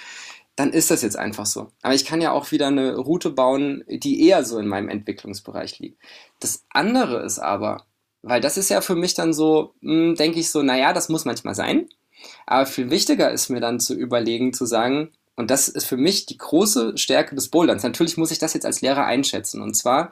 dann 0.56 0.72
ist 0.72 0.90
das 0.90 1.02
jetzt 1.02 1.18
einfach 1.18 1.46
so. 1.46 1.72
Aber 1.82 1.94
ich 1.94 2.06
kann 2.06 2.22
ja 2.22 2.32
auch 2.32 2.52
wieder 2.52 2.68
eine 2.68 2.96
Route 2.96 3.30
bauen, 3.30 3.84
die 3.90 4.26
eher 4.26 4.46
so 4.46 4.58
in 4.58 4.68
meinem 4.68 4.90
Entwicklungsbereich 4.90 5.80
liegt. 5.80 6.02
Das 6.40 6.66
andere 6.70 7.24
ist 7.24 7.40
aber, 7.40 7.86
weil 8.26 8.42
das 8.42 8.58
ist 8.58 8.70
ja 8.70 8.82
für 8.82 8.96
mich 8.96 9.14
dann 9.14 9.34
so, 9.34 9.74
hm, 9.82 10.16
denke 10.16 10.40
ich 10.40 10.50
so, 10.50 10.64
naja, 10.64 10.94
das 10.94 11.10
muss 11.10 11.26
manchmal 11.26 11.54
sein. 11.54 11.88
Aber 12.48 12.66
viel 12.66 12.90
wichtiger 12.90 13.32
ist 13.32 13.50
mir 13.50 13.62
dann 13.62 13.80
zu 13.80 13.94
überlegen, 13.94 14.52
zu 14.52 14.66
sagen, 14.66 15.12
und 15.36 15.52
das 15.52 15.68
ist 15.68 15.86
für 15.86 15.98
mich 15.98 16.26
die 16.26 16.38
große 16.38 16.98
Stärke 16.98 17.36
des 17.36 17.50
Boulderns. 17.50 17.84
Natürlich 17.84 18.18
muss 18.18 18.32
ich 18.32 18.40
das 18.40 18.54
jetzt 18.54 18.66
als 18.66 18.82
Lehrer 18.82 19.06
einschätzen. 19.06 19.62
Und 19.62 19.76
zwar, 19.76 20.12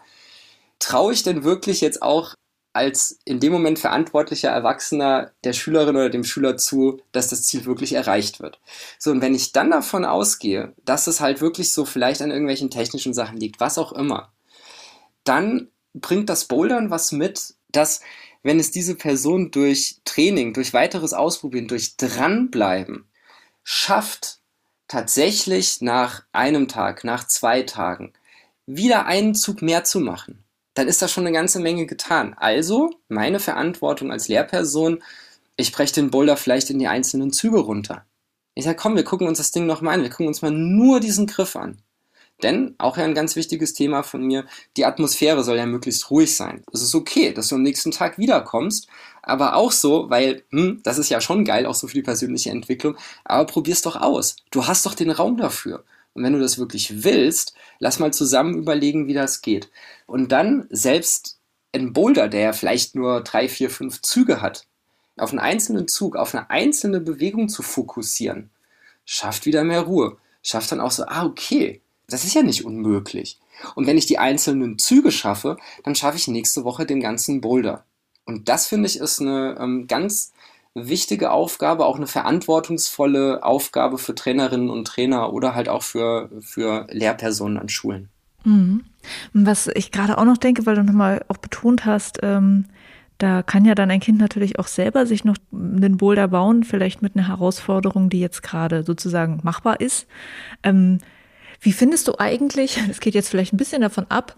traue 0.79 1.13
ich 1.13 1.23
denn 1.23 1.43
wirklich 1.43 1.81
jetzt 1.81 2.03
auch 2.03 2.35
als 2.73 3.17
in 3.25 3.39
dem 3.39 3.53
Moment 3.53 3.79
verantwortlicher 3.79 4.49
Erwachsener 4.49 5.31
der 5.43 5.53
Schülerin 5.53 5.95
oder 5.95 6.09
dem 6.09 6.23
Schüler 6.23 6.57
zu, 6.57 6.99
dass 7.13 7.29
das 7.29 7.43
Ziel 7.43 7.65
wirklich 7.65 7.93
erreicht 7.93 8.41
wird. 8.41 8.59
So, 8.99 9.11
und 9.11 9.21
wenn 9.21 9.35
ich 9.35 9.53
dann 9.53 9.71
davon 9.71 10.05
ausgehe, 10.05 10.73
dass 10.85 11.07
es 11.07 11.19
halt 11.19 11.41
wirklich 11.41 11.71
so 11.73 11.85
vielleicht 11.85 12.21
an 12.21 12.31
irgendwelchen 12.31 12.69
technischen 12.69 13.13
Sachen 13.13 13.37
liegt, 13.37 13.59
was 13.59 13.77
auch 13.77 13.91
immer, 13.93 14.33
dann 15.23 15.69
bringt 15.93 16.29
das 16.29 16.45
Bouldern 16.45 16.89
was 16.89 17.11
mit, 17.11 17.53
dass 17.73 18.01
wenn 18.43 18.59
es 18.59 18.71
diese 18.71 18.95
Person 18.95 19.51
durch 19.51 20.01
Training, 20.05 20.53
durch 20.53 20.73
weiteres 20.73 21.13
Ausprobieren, 21.13 21.67
durch 21.67 21.97
dranbleiben 21.97 23.05
schafft, 23.63 24.39
tatsächlich 24.87 25.81
nach 25.81 26.23
einem 26.33 26.67
Tag, 26.67 27.03
nach 27.03 27.25
zwei 27.25 27.63
Tagen 27.63 28.13
wieder 28.65 29.05
einen 29.05 29.33
Zug 29.33 29.61
mehr 29.61 29.83
zu 29.83 29.99
machen, 29.99 30.43
dann 30.73 30.87
ist 30.87 31.01
da 31.01 31.07
schon 31.07 31.25
eine 31.25 31.35
ganze 31.35 31.59
Menge 31.59 31.85
getan. 31.85 32.33
Also 32.33 32.91
meine 33.07 33.39
Verantwortung 33.39 34.11
als 34.11 34.27
Lehrperson, 34.27 35.03
ich 35.55 35.71
breche 35.71 35.93
den 35.93 36.11
Boulder 36.11 36.35
vielleicht 36.35 36.69
in 36.69 36.79
die 36.79 36.87
einzelnen 36.87 37.31
Züge 37.31 37.59
runter. 37.59 38.05
Ich 38.55 38.65
sage, 38.65 38.77
komm, 38.77 38.95
wir 38.95 39.03
gucken 39.03 39.27
uns 39.27 39.37
das 39.37 39.51
Ding 39.51 39.65
nochmal 39.65 39.95
an, 39.95 40.03
wir 40.03 40.09
gucken 40.09 40.27
uns 40.27 40.41
mal 40.41 40.51
nur 40.51 40.99
diesen 40.99 41.27
Griff 41.27 41.55
an. 41.55 41.81
Denn, 42.43 42.75
auch 42.77 42.97
ein 42.97 43.13
ganz 43.13 43.35
wichtiges 43.35 43.73
Thema 43.73 44.03
von 44.03 44.23
mir, 44.23 44.45
die 44.77 44.85
Atmosphäre 44.85 45.43
soll 45.43 45.57
ja 45.57 45.65
möglichst 45.65 46.11
ruhig 46.11 46.35
sein. 46.35 46.63
Es 46.71 46.81
ist 46.81 46.93
okay, 46.93 47.33
dass 47.33 47.47
du 47.47 47.55
am 47.55 47.63
nächsten 47.63 47.91
Tag 47.91 48.17
wiederkommst, 48.17 48.87
aber 49.21 49.55
auch 49.55 49.71
so, 49.71 50.09
weil, 50.09 50.43
hm, 50.49 50.81
das 50.83 50.97
ist 50.97 51.09
ja 51.09 51.21
schon 51.21 51.45
geil, 51.45 51.65
auch 51.65 51.75
so 51.75 51.87
für 51.87 51.93
die 51.93 52.01
persönliche 52.01 52.49
Entwicklung, 52.49 52.97
aber 53.23 53.45
probier's 53.45 53.81
doch 53.81 53.95
aus. 53.95 54.35
Du 54.51 54.67
hast 54.67 54.85
doch 54.85 54.93
den 54.93 55.09
Raum 55.09 55.37
dafür. 55.37 55.83
Und 56.13 56.23
wenn 56.23 56.33
du 56.33 56.39
das 56.39 56.59
wirklich 56.59 57.03
willst, 57.03 57.55
lass 57.79 57.99
mal 57.99 58.13
zusammen 58.13 58.55
überlegen, 58.55 59.07
wie 59.07 59.13
das 59.13 59.41
geht. 59.41 59.69
Und 60.05 60.31
dann 60.31 60.67
selbst 60.69 61.39
ein 61.73 61.93
Boulder, 61.93 62.27
der 62.27 62.41
ja 62.41 62.53
vielleicht 62.53 62.95
nur 62.95 63.21
drei, 63.21 63.49
vier, 63.49 63.69
fünf 63.69 64.01
Züge 64.01 64.41
hat, 64.41 64.67
auf 65.17 65.31
einen 65.31 65.39
einzelnen 65.39 65.87
Zug, 65.87 66.15
auf 66.15 66.35
eine 66.35 66.49
einzelne 66.49 66.99
Bewegung 66.99 67.49
zu 67.49 67.63
fokussieren, 67.63 68.49
schafft 69.05 69.45
wieder 69.45 69.63
mehr 69.63 69.81
Ruhe. 69.81 70.17
Schafft 70.43 70.71
dann 70.71 70.81
auch 70.81 70.91
so, 70.91 71.05
ah, 71.05 71.25
okay, 71.25 71.81
das 72.07 72.23
ist 72.23 72.33
ja 72.33 72.43
nicht 72.43 72.65
unmöglich. 72.65 73.39
Und 73.75 73.87
wenn 73.87 73.97
ich 73.97 74.05
die 74.05 74.19
einzelnen 74.19 74.77
Züge 74.77 75.11
schaffe, 75.11 75.57
dann 75.83 75.95
schaffe 75.95 76.17
ich 76.17 76.27
nächste 76.27 76.63
Woche 76.63 76.85
den 76.85 76.99
ganzen 76.99 77.41
Boulder. 77.41 77.85
Und 78.25 78.49
das 78.49 78.67
finde 78.67 78.87
ich 78.87 78.99
ist 78.99 79.21
eine 79.21 79.57
ähm, 79.59 79.87
ganz 79.87 80.31
wichtige 80.75 81.31
Aufgabe, 81.31 81.85
auch 81.85 81.97
eine 81.97 82.07
verantwortungsvolle 82.07 83.43
Aufgabe 83.43 83.97
für 83.97 84.15
Trainerinnen 84.15 84.69
und 84.69 84.87
Trainer 84.87 85.31
oder 85.31 85.55
halt 85.55 85.69
auch 85.69 85.83
für, 85.83 86.29
für 86.41 86.87
Lehrpersonen 86.89 87.57
an 87.57 87.69
Schulen. 87.69 88.09
Mhm. 88.43 88.83
Was 89.33 89.67
ich 89.67 89.91
gerade 89.91 90.17
auch 90.17 90.25
noch 90.25 90.37
denke, 90.37 90.65
weil 90.65 90.75
du 90.75 90.83
nochmal 90.83 91.23
auch 91.27 91.37
betont 91.37 91.85
hast, 91.85 92.19
ähm, 92.23 92.65
da 93.19 93.43
kann 93.43 93.65
ja 93.65 93.75
dann 93.75 93.91
ein 93.91 93.99
Kind 93.99 94.17
natürlich 94.17 94.59
auch 94.59 94.67
selber 94.67 95.05
sich 95.05 95.23
noch 95.23 95.37
einen 95.51 95.97
Boulder 95.97 96.27
bauen, 96.27 96.63
vielleicht 96.63 97.01
mit 97.01 97.15
einer 97.15 97.27
Herausforderung, 97.27 98.09
die 98.09 98.19
jetzt 98.19 98.41
gerade 98.41 98.83
sozusagen 98.83 99.39
machbar 99.43 99.79
ist. 99.79 100.07
Ähm, 100.63 100.99
wie 101.63 101.73
findest 101.73 102.07
du 102.07 102.19
eigentlich, 102.19 102.79
das 102.87 102.99
geht 102.99 103.15
jetzt 103.15 103.29
vielleicht 103.29 103.53
ein 103.53 103.57
bisschen 103.57 103.81
davon 103.81 104.05
ab, 104.09 104.35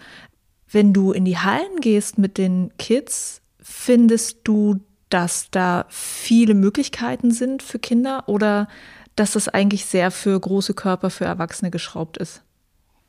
wenn 0.71 0.93
du 0.93 1.11
in 1.11 1.25
die 1.25 1.37
Hallen 1.37 1.79
gehst 1.81 2.17
mit 2.17 2.37
den 2.37 2.71
Kids, 2.77 3.41
Findest 3.67 4.41
du, 4.43 4.75
dass 5.09 5.49
da 5.49 5.87
viele 5.89 6.53
Möglichkeiten 6.53 7.31
sind 7.31 7.63
für 7.63 7.79
Kinder 7.79 8.25
oder 8.27 8.67
dass 9.15 9.31
das 9.31 9.47
eigentlich 9.47 9.85
sehr 9.85 10.11
für 10.11 10.39
große 10.39 10.75
Körper 10.75 11.09
für 11.09 11.25
Erwachsene 11.25 11.71
geschraubt 11.71 12.17
ist? 12.17 12.43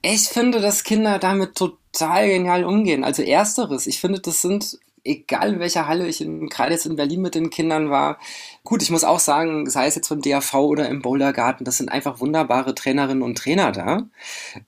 Ich 0.01 0.23
finde, 0.23 0.63
dass 0.63 0.83
Kinder 0.83 1.19
damit 1.19 1.57
total 1.57 2.27
genial 2.29 2.65
umgehen. 2.65 3.05
Also 3.05 3.21
ersteres, 3.21 3.87
ich 3.87 4.01
finde, 4.01 4.21
das 4.21 4.41
sind 4.41 4.79
egal 5.07 5.55
in 5.55 5.61
welcher 5.61 5.87
Halle 5.87 6.07
ich 6.07 6.21
in, 6.21 6.49
gerade 6.49 6.73
jetzt 6.73 6.87
in 6.87 6.97
Berlin 6.97 7.23
mit 7.23 7.35
den 7.35 7.51
Kindern 7.51 7.91
war. 7.91 8.19
Gut, 8.65 8.83
ich 8.83 8.91
muss 8.91 9.05
auch 9.05 9.21
sagen, 9.21 9.69
sei 9.71 9.87
es 9.87 9.95
jetzt 9.95 10.09
von 10.09 10.21
DAV 10.21 10.55
oder 10.55 10.89
im 10.89 11.03
Bouldergarten, 11.03 11.65
das 11.65 11.79
sind 11.79 11.91
einfach 11.91 12.21
wunderbare 12.21 12.75
Trainerinnen 12.75 13.23
und 13.23 13.39
Trainer 13.39 13.73
da. 13.73 14.03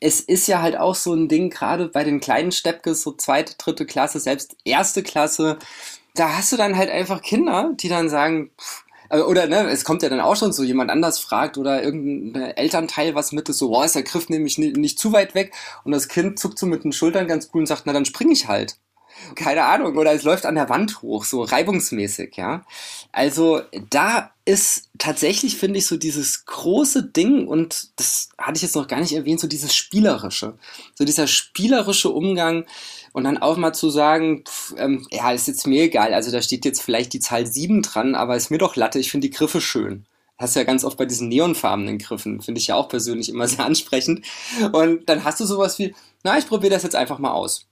Es 0.01 0.20
ist 0.20 0.47
ja 0.47 0.62
halt 0.62 0.76
auch 0.78 0.95
so 0.95 1.14
ein 1.14 1.28
Ding, 1.28 1.51
gerade 1.51 1.89
bei 1.89 2.05
den 2.05 2.20
kleinen 2.20 2.53
Steppkes, 2.53 3.03
so 3.03 3.12
zweite, 3.12 3.55
dritte 3.59 3.86
Klasse, 3.86 4.20
selbst 4.20 4.57
erste 4.64 5.03
Klasse, 5.03 5.59
da 6.14 6.36
hast 6.36 6.53
du 6.53 6.57
dann 6.57 6.76
halt 6.76 6.91
einfach 6.91 7.22
Kinder, 7.22 7.72
die 7.76 7.89
dann 7.89 8.09
sagen, 8.09 8.51
pff, 8.59 8.84
oder 9.11 9.47
ne, 9.47 9.68
es 9.70 9.84
kommt 9.84 10.03
ja 10.03 10.09
dann 10.09 10.20
auch 10.20 10.36
schon 10.36 10.53
so, 10.53 10.62
jemand 10.62 10.91
anders 10.91 11.18
fragt 11.18 11.57
oder 11.57 11.82
irgendein 11.82 12.51
Elternteil 12.57 13.14
was 13.14 13.32
mit 13.32 13.49
ist, 13.49 13.59
so, 13.59 13.70
boah, 13.70 13.84
ist 13.84 13.95
der 13.95 14.03
Griff 14.03 14.28
nämlich 14.28 14.59
nicht, 14.59 14.76
nicht 14.76 14.99
zu 14.99 15.12
weit 15.12 15.34
weg 15.34 15.55
und 15.84 15.93
das 15.93 16.09
Kind 16.09 16.39
zuckt 16.39 16.59
so 16.59 16.66
mit 16.66 16.84
den 16.84 16.93
Schultern 16.93 17.26
ganz 17.26 17.51
cool 17.55 17.62
und 17.62 17.66
sagt, 17.66 17.82
na 17.86 17.93
dann 17.93 18.05
spring 18.05 18.30
ich 18.30 18.49
halt 18.49 18.76
keine 19.35 19.64
Ahnung, 19.64 19.97
oder 19.97 20.12
es 20.12 20.23
läuft 20.23 20.47
an 20.47 20.55
der 20.55 20.69
Wand 20.69 21.03
hoch, 21.03 21.25
so 21.25 21.43
reibungsmäßig, 21.43 22.37
ja. 22.37 22.64
Also 23.12 23.61
da 23.91 24.31
ist 24.45 24.89
tatsächlich, 24.99 25.57
finde 25.57 25.79
ich, 25.79 25.87
so 25.87 25.97
dieses 25.97 26.47
große 26.47 27.05
Ding 27.05 27.47
und 27.47 27.91
das 27.97 28.31
hatte 28.39 28.57
ich 28.57 28.62
jetzt 28.62 28.77
noch 28.77 28.89
gar 28.89 29.01
nicht 29.01 29.12
erwähnt, 29.12 29.41
so 29.41 29.47
dieses 29.47 29.75
Spielerische. 29.75 30.59
So 30.95 31.05
dieser 31.05 31.27
spielerische 31.27 32.11
Umgang 32.11 32.64
und 33.12 33.25
dann 33.25 33.39
auch 33.39 33.57
mal 33.57 33.73
zu 33.73 33.91
sagen, 33.91 34.45
pff, 34.47 34.75
ähm, 34.79 35.07
ja, 35.11 35.33
ist 35.33 35.49
jetzt 35.49 35.66
mir 35.66 35.85
egal, 35.85 36.14
also 36.14 36.31
da 36.31 36.43
steht 36.43 36.64
jetzt 36.64 36.83
vielleicht 36.83 37.12
die 37.12 37.21
Zahl 37.21 37.47
7 37.47 37.83
dran, 37.83 38.14
aber 38.14 38.37
ist 38.37 38.51
mir 38.51 38.59
doch 38.59 38.77
Latte, 38.77 38.99
ich 38.99 39.11
finde 39.11 39.29
die 39.29 39.35
Griffe 39.35 39.61
schön 39.61 40.07
hast 40.39 40.55
du 40.55 40.61
ja 40.61 40.64
ganz 40.64 40.85
oft 40.85 40.97
bei 40.97 41.05
diesen 41.05 41.29
neonfarbenen 41.29 41.99
Griffen, 41.99 42.41
finde 42.41 42.61
ich 42.61 42.69
ja 42.69 42.77
auch 42.77 42.89
persönlich 42.89 43.29
immer 43.29 43.49
sehr 43.49 43.64
ansprechend. 43.64 44.25
Und 44.73 45.09
dann 45.09 45.25
hast 45.25 45.41
du 45.41 45.45
sowas 45.45 45.79
wie, 45.79 45.95
na, 46.23 46.39
ich 46.39 46.47
probiere 46.47 46.73
das 46.73 46.85
jetzt 46.85 46.97
einfach 46.97 47.19
mal 47.19 47.33
aus. 47.33 47.68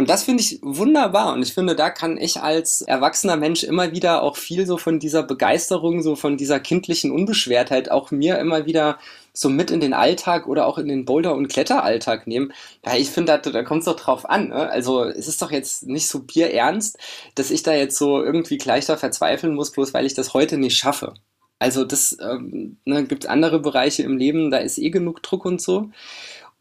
Und 0.00 0.08
das 0.08 0.22
finde 0.22 0.42
ich 0.42 0.60
wunderbar. 0.62 1.34
Und 1.34 1.42
ich 1.42 1.52
finde, 1.52 1.76
da 1.76 1.90
kann 1.90 2.16
ich 2.16 2.40
als 2.40 2.80
erwachsener 2.80 3.36
Mensch 3.36 3.64
immer 3.64 3.92
wieder 3.92 4.22
auch 4.22 4.38
viel 4.38 4.64
so 4.64 4.78
von 4.78 4.98
dieser 4.98 5.22
Begeisterung, 5.22 6.00
so 6.00 6.16
von 6.16 6.38
dieser 6.38 6.58
kindlichen 6.58 7.10
Unbeschwertheit 7.10 7.90
auch 7.90 8.10
mir 8.10 8.38
immer 8.38 8.64
wieder 8.64 8.98
so 9.34 9.50
mit 9.50 9.70
in 9.70 9.80
den 9.80 9.92
Alltag 9.92 10.46
oder 10.46 10.66
auch 10.66 10.78
in 10.78 10.88
den 10.88 11.04
Boulder- 11.04 11.34
und 11.34 11.48
Kletteralltag 11.48 12.26
nehmen. 12.26 12.54
Ja, 12.82 12.96
ich 12.96 13.10
finde, 13.10 13.38
da, 13.42 13.50
da 13.50 13.62
kommt 13.62 13.80
es 13.80 13.84
doch 13.84 13.96
drauf 13.96 14.26
an. 14.26 14.48
Ne? 14.48 14.70
Also 14.70 15.04
es 15.04 15.28
ist 15.28 15.42
doch 15.42 15.50
jetzt 15.50 15.86
nicht 15.86 16.08
so 16.08 16.20
bierernst, 16.20 16.96
dass 17.34 17.50
ich 17.50 17.62
da 17.62 17.74
jetzt 17.74 17.98
so 17.98 18.24
irgendwie 18.24 18.56
gleich 18.56 18.86
da 18.86 18.96
verzweifeln 18.96 19.54
muss, 19.54 19.70
bloß 19.70 19.92
weil 19.92 20.06
ich 20.06 20.14
das 20.14 20.32
heute 20.32 20.56
nicht 20.56 20.78
schaffe. 20.78 21.12
Also 21.58 21.84
das 21.84 22.16
ähm, 22.22 22.78
ne, 22.86 23.04
gibt 23.04 23.26
andere 23.26 23.58
Bereiche 23.60 24.02
im 24.02 24.16
Leben, 24.16 24.50
da 24.50 24.56
ist 24.56 24.78
eh 24.78 24.88
genug 24.88 25.22
Druck 25.22 25.44
und 25.44 25.60
so. 25.60 25.90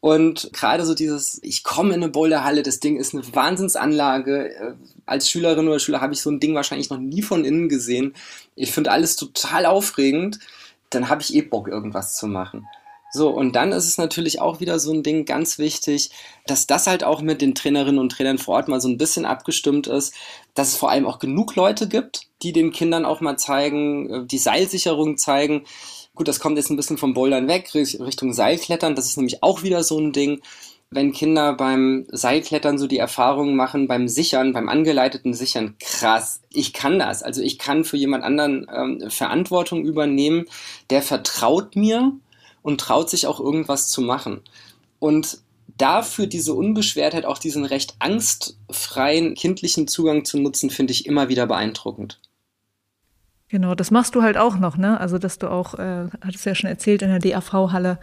Und 0.01 0.49
gerade 0.53 0.85
so 0.85 0.93
dieses, 0.93 1.39
ich 1.43 1.63
komme 1.63 1.93
in 1.93 2.01
eine 2.01 2.11
Boulderhalle, 2.11 2.63
das 2.63 2.79
Ding 2.79 2.97
ist 2.97 3.13
eine 3.13 3.23
Wahnsinnsanlage. 3.35 4.55
Äh, 4.55 4.73
als 5.05 5.29
Schülerin 5.29 5.67
oder 5.67 5.79
Schüler 5.79 6.01
habe 6.01 6.13
ich 6.13 6.21
so 6.21 6.29
ein 6.29 6.39
Ding 6.39 6.55
wahrscheinlich 6.55 6.89
noch 6.89 6.99
nie 6.99 7.21
von 7.21 7.43
innen 7.43 7.67
gesehen. 7.67 8.13
Ich 8.55 8.71
finde 8.71 8.91
alles 8.91 9.15
total 9.15 9.65
aufregend. 9.65 10.39
Dann 10.89 11.09
habe 11.09 11.21
ich 11.21 11.35
eh 11.35 11.41
Bock, 11.41 11.67
irgendwas 11.67 12.15
zu 12.15 12.27
machen. 12.27 12.67
So, 13.11 13.29
und 13.29 13.55
dann 13.55 13.71
ist 13.71 13.87
es 13.87 13.97
natürlich 13.97 14.39
auch 14.39 14.59
wieder 14.59 14.77
so 14.77 14.93
ein 14.93 15.01
Ding 15.01 15.25
ganz 15.25 15.57
wichtig, 15.57 16.11
dass 16.45 16.67
das 16.67 16.85
halt 16.85 17.03
auch 17.03 17.21
mit 17.21 17.41
den 17.41 17.55
Trainerinnen 17.55 17.99
und 17.99 18.11
Trainern 18.11 18.37
vor 18.37 18.55
Ort 18.55 18.67
mal 18.67 18.79
so 18.79 18.87
ein 18.87 18.99
bisschen 18.99 19.25
abgestimmt 19.25 19.87
ist, 19.87 20.13
dass 20.53 20.69
es 20.69 20.75
vor 20.75 20.91
allem 20.91 21.07
auch 21.07 21.17
genug 21.17 21.55
Leute 21.55 21.87
gibt, 21.87 22.27
die 22.43 22.53
den 22.53 22.71
Kindern 22.71 23.05
auch 23.05 23.19
mal 23.19 23.37
zeigen, 23.37 24.09
äh, 24.09 24.25
die 24.25 24.37
Seilsicherung 24.37 25.17
zeigen, 25.17 25.63
Gut, 26.19 26.27
das 26.27 26.41
kommt 26.41 26.57
jetzt 26.57 26.69
ein 26.69 26.75
bisschen 26.75 26.97
vom 26.97 27.13
Bouldern 27.13 27.47
weg, 27.47 27.73
Richtung 27.73 28.33
Seilklettern. 28.33 28.93
Das 28.93 29.05
ist 29.05 29.15
nämlich 29.15 29.41
auch 29.41 29.63
wieder 29.63 29.83
so 29.83 29.97
ein 29.97 30.11
Ding. 30.11 30.41
Wenn 30.89 31.13
Kinder 31.13 31.53
beim 31.53 32.07
Seilklettern 32.11 32.77
so 32.77 32.87
die 32.87 32.97
Erfahrungen 32.97 33.55
machen, 33.55 33.87
beim 33.87 34.09
Sichern, 34.09 34.51
beim 34.51 34.67
angeleiteten 34.67 35.33
Sichern, 35.33 35.75
krass, 35.79 36.41
ich 36.51 36.73
kann 36.73 36.99
das. 36.99 37.23
Also 37.23 37.41
ich 37.41 37.57
kann 37.57 37.85
für 37.85 37.95
jemand 37.95 38.25
anderen 38.25 38.67
ähm, 38.69 39.09
Verantwortung 39.09 39.85
übernehmen, 39.85 40.43
der 40.89 41.03
vertraut 41.03 41.77
mir 41.77 42.11
und 42.63 42.81
traut 42.81 43.09
sich 43.09 43.25
auch 43.25 43.39
irgendwas 43.39 43.87
zu 43.87 44.01
machen. 44.01 44.41
Und 44.99 45.39
dafür 45.77 46.27
diese 46.27 46.53
Unbeschwertheit, 46.53 47.23
auch 47.23 47.37
diesen 47.37 47.63
recht 47.63 47.95
angstfreien 47.99 49.35
kindlichen 49.35 49.87
Zugang 49.87 50.25
zu 50.25 50.37
nutzen, 50.37 50.69
finde 50.69 50.91
ich 50.91 51.05
immer 51.05 51.29
wieder 51.29 51.47
beeindruckend. 51.47 52.19
Genau, 53.51 53.73
das 53.73 53.89
machst 53.89 54.13
du 54.13 54.21
halt 54.21 54.37
auch 54.37 54.59
noch, 54.59 54.77
ne? 54.77 54.99
Also, 54.99 55.17
dass 55.17 55.39
du 55.39 55.47
auch, 55.47 55.73
äh, 55.73 56.05
hattest 56.23 56.45
ja 56.45 56.53
schon 56.53 56.69
erzählt, 56.69 57.01
in 57.01 57.09
der 57.09 57.17
DAV-Halle 57.17 57.97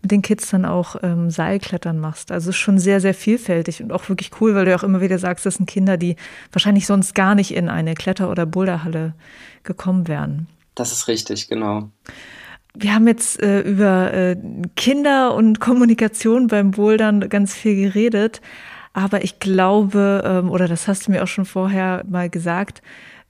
mit 0.00 0.12
den 0.12 0.22
Kids 0.22 0.48
dann 0.50 0.64
auch 0.64 0.94
ähm, 1.02 1.28
Seilklettern 1.28 1.98
machst. 1.98 2.30
Also, 2.30 2.52
schon 2.52 2.78
sehr, 2.78 3.00
sehr 3.00 3.12
vielfältig 3.12 3.82
und 3.82 3.92
auch 3.92 4.08
wirklich 4.08 4.30
cool, 4.40 4.54
weil 4.54 4.64
du 4.64 4.70
ja 4.70 4.76
auch 4.76 4.84
immer 4.84 5.00
wieder 5.00 5.18
sagst, 5.18 5.44
das 5.44 5.56
sind 5.56 5.68
Kinder, 5.68 5.96
die 5.96 6.14
wahrscheinlich 6.52 6.86
sonst 6.86 7.16
gar 7.16 7.34
nicht 7.34 7.52
in 7.52 7.68
eine 7.68 7.94
Kletter- 7.94 8.30
oder 8.30 8.46
Boulderhalle 8.46 9.14
gekommen 9.64 10.06
wären. 10.06 10.46
Das 10.76 10.92
ist 10.92 11.08
richtig, 11.08 11.48
genau. 11.48 11.90
Wir 12.74 12.94
haben 12.94 13.08
jetzt 13.08 13.42
äh, 13.42 13.60
über 13.60 14.14
äh, 14.14 14.36
Kinder 14.76 15.34
und 15.34 15.58
Kommunikation 15.58 16.46
beim 16.46 16.70
Bouldern 16.70 17.28
ganz 17.28 17.54
viel 17.54 17.74
geredet, 17.74 18.40
aber 18.92 19.24
ich 19.24 19.40
glaube, 19.40 20.22
ähm, 20.24 20.48
oder 20.48 20.68
das 20.68 20.86
hast 20.86 21.06
du 21.06 21.10
mir 21.10 21.24
auch 21.24 21.28
schon 21.28 21.44
vorher 21.44 22.04
mal 22.08 22.30
gesagt, 22.30 22.82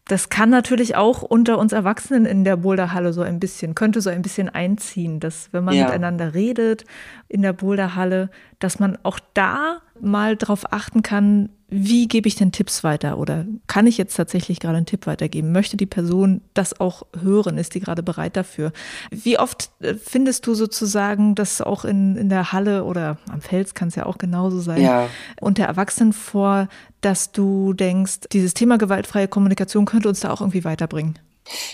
das 0.06 0.28
kann 0.28 0.50
natürlich 0.50 0.96
auch 0.96 1.22
unter 1.22 1.58
uns 1.58 1.72
Erwachsenen 1.72 2.26
in 2.26 2.42
der 2.44 2.56
Boulderhalle 2.56 3.12
so 3.12 3.22
ein 3.22 3.38
bisschen, 3.38 3.74
könnte 3.74 4.00
so 4.00 4.10
ein 4.10 4.22
bisschen 4.22 4.48
einziehen, 4.48 5.20
dass 5.20 5.52
wenn 5.52 5.62
man 5.64 5.74
ja. 5.74 5.84
miteinander 5.84 6.34
redet 6.34 6.84
in 7.28 7.42
der 7.42 7.52
Boulderhalle, 7.52 8.30
dass 8.62 8.78
man 8.78 8.98
auch 9.02 9.18
da 9.34 9.78
mal 10.00 10.36
drauf 10.36 10.72
achten 10.72 11.02
kann, 11.02 11.48
wie 11.68 12.06
gebe 12.06 12.28
ich 12.28 12.34
denn 12.34 12.52
Tipps 12.52 12.84
weiter 12.84 13.16
oder 13.16 13.46
kann 13.66 13.86
ich 13.86 13.96
jetzt 13.96 14.14
tatsächlich 14.14 14.60
gerade 14.60 14.76
einen 14.76 14.86
Tipp 14.86 15.06
weitergeben? 15.06 15.52
Möchte 15.52 15.78
die 15.78 15.86
Person 15.86 16.42
das 16.52 16.78
auch 16.78 17.06
hören? 17.18 17.56
Ist 17.56 17.74
die 17.74 17.80
gerade 17.80 18.02
bereit 18.02 18.36
dafür? 18.36 18.72
Wie 19.10 19.38
oft 19.38 19.70
äh, 19.80 19.94
findest 19.94 20.46
du 20.46 20.54
sozusagen, 20.54 21.34
dass 21.34 21.62
auch 21.62 21.86
in, 21.86 22.16
in 22.16 22.28
der 22.28 22.52
Halle 22.52 22.84
oder 22.84 23.16
am 23.30 23.40
Fels 23.40 23.74
kann 23.74 23.88
es 23.88 23.94
ja 23.94 24.04
auch 24.04 24.18
genauso 24.18 24.60
sein, 24.60 24.82
ja. 24.82 25.08
unter 25.40 25.64
Erwachsenen 25.64 26.12
vor, 26.12 26.68
dass 27.00 27.32
du 27.32 27.72
denkst, 27.72 28.20
dieses 28.32 28.52
Thema 28.52 28.76
gewaltfreie 28.76 29.26
Kommunikation 29.26 29.86
könnte 29.86 30.10
uns 30.10 30.20
da 30.20 30.30
auch 30.30 30.42
irgendwie 30.42 30.64
weiterbringen? 30.64 31.18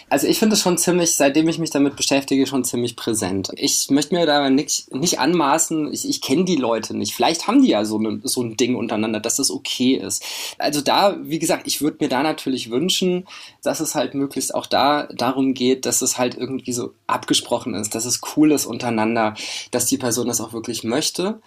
Also 0.09 0.27
ich 0.27 0.39
finde 0.39 0.55
es 0.55 0.63
schon 0.63 0.79
ziemlich, 0.79 1.15
seitdem 1.15 1.49
ich 1.49 1.59
mich 1.59 1.71
damit 1.71 1.95
beschäftige, 1.97 2.47
schon 2.47 2.65
ziemlich 2.65 2.97
präsent. 2.97 3.51
Ich 3.57 3.91
möchte 3.91 4.15
mir 4.15 4.25
da 4.27 4.49
nicht, 4.49 4.93
nicht 4.95 5.19
anmaßen, 5.19 5.93
ich, 5.93 6.09
ich 6.09 6.23
kenne 6.23 6.45
die 6.45 6.57
Leute 6.57 6.97
nicht. 6.97 7.15
Vielleicht 7.15 7.47
haben 7.47 7.63
die 7.63 7.69
ja 7.69 7.85
so, 7.85 7.99
ne, 7.99 8.21
so 8.25 8.43
ein 8.43 8.57
Ding 8.57 8.77
untereinander, 8.77 9.21
dass 9.21 9.37
das 9.37 9.51
okay 9.51 9.95
ist. 9.95 10.25
Also 10.59 10.81
da, 10.81 11.17
wie 11.23 11.39
gesagt, 11.39 11.67
ich 11.67 11.83
würde 11.83 11.99
mir 12.01 12.09
da 12.09 12.23
natürlich 12.23 12.71
wünschen, 12.71 13.27
dass 13.63 13.81
es 13.81 13.95
halt 13.95 14.15
möglichst 14.15 14.55
auch 14.55 14.67
da 14.67 15.09
darum 15.15 15.55
geht, 15.55 15.85
dass 15.85 16.03
es 16.03 16.17
halt 16.19 16.37
irgendwie 16.37 16.73
so 16.73 16.95
abgesprochen 17.07 17.75
ist, 17.75 17.95
dass 17.95 18.07
es 18.07 18.21
cool 18.37 18.53
ist 18.53 18.67
untereinander, 18.67 19.35
dass 19.71 19.87
die 19.87 19.99
Person 19.99 20.29
das 20.29 20.41
auch 20.41 20.53
wirklich 20.53 20.85
möchte. 20.85 21.41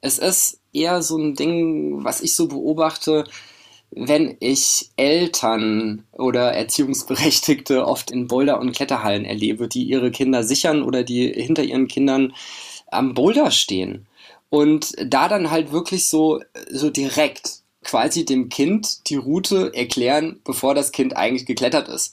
Es 0.00 0.18
ist 0.18 0.60
eher 0.72 1.02
so 1.02 1.18
ein 1.18 1.34
Ding, 1.34 2.04
was 2.04 2.22
ich 2.22 2.34
so 2.34 2.48
beobachte, 2.48 3.24
wenn 3.90 4.36
ich 4.40 4.90
Eltern 4.96 6.04
oder 6.12 6.52
Erziehungsberechtigte 6.52 7.86
oft 7.86 8.10
in 8.10 8.26
Boulder- 8.28 8.60
und 8.60 8.72
Kletterhallen 8.72 9.24
erlebe, 9.24 9.68
die 9.68 9.84
ihre 9.84 10.10
Kinder 10.10 10.42
sichern 10.42 10.82
oder 10.82 11.02
die 11.02 11.32
hinter 11.32 11.62
ihren 11.62 11.88
Kindern 11.88 12.34
am 12.88 13.14
Boulder 13.14 13.50
stehen. 13.50 14.06
Und 14.48 14.94
da 15.04 15.28
dann 15.28 15.50
halt 15.50 15.72
wirklich 15.72 16.06
so, 16.06 16.40
so 16.70 16.90
direkt 16.90 17.62
quasi 17.82 18.24
dem 18.24 18.48
Kind 18.48 19.08
die 19.08 19.16
Route 19.16 19.72
erklären, 19.74 20.40
bevor 20.44 20.74
das 20.74 20.92
Kind 20.92 21.16
eigentlich 21.16 21.46
geklettert 21.46 21.88
ist. 21.88 22.12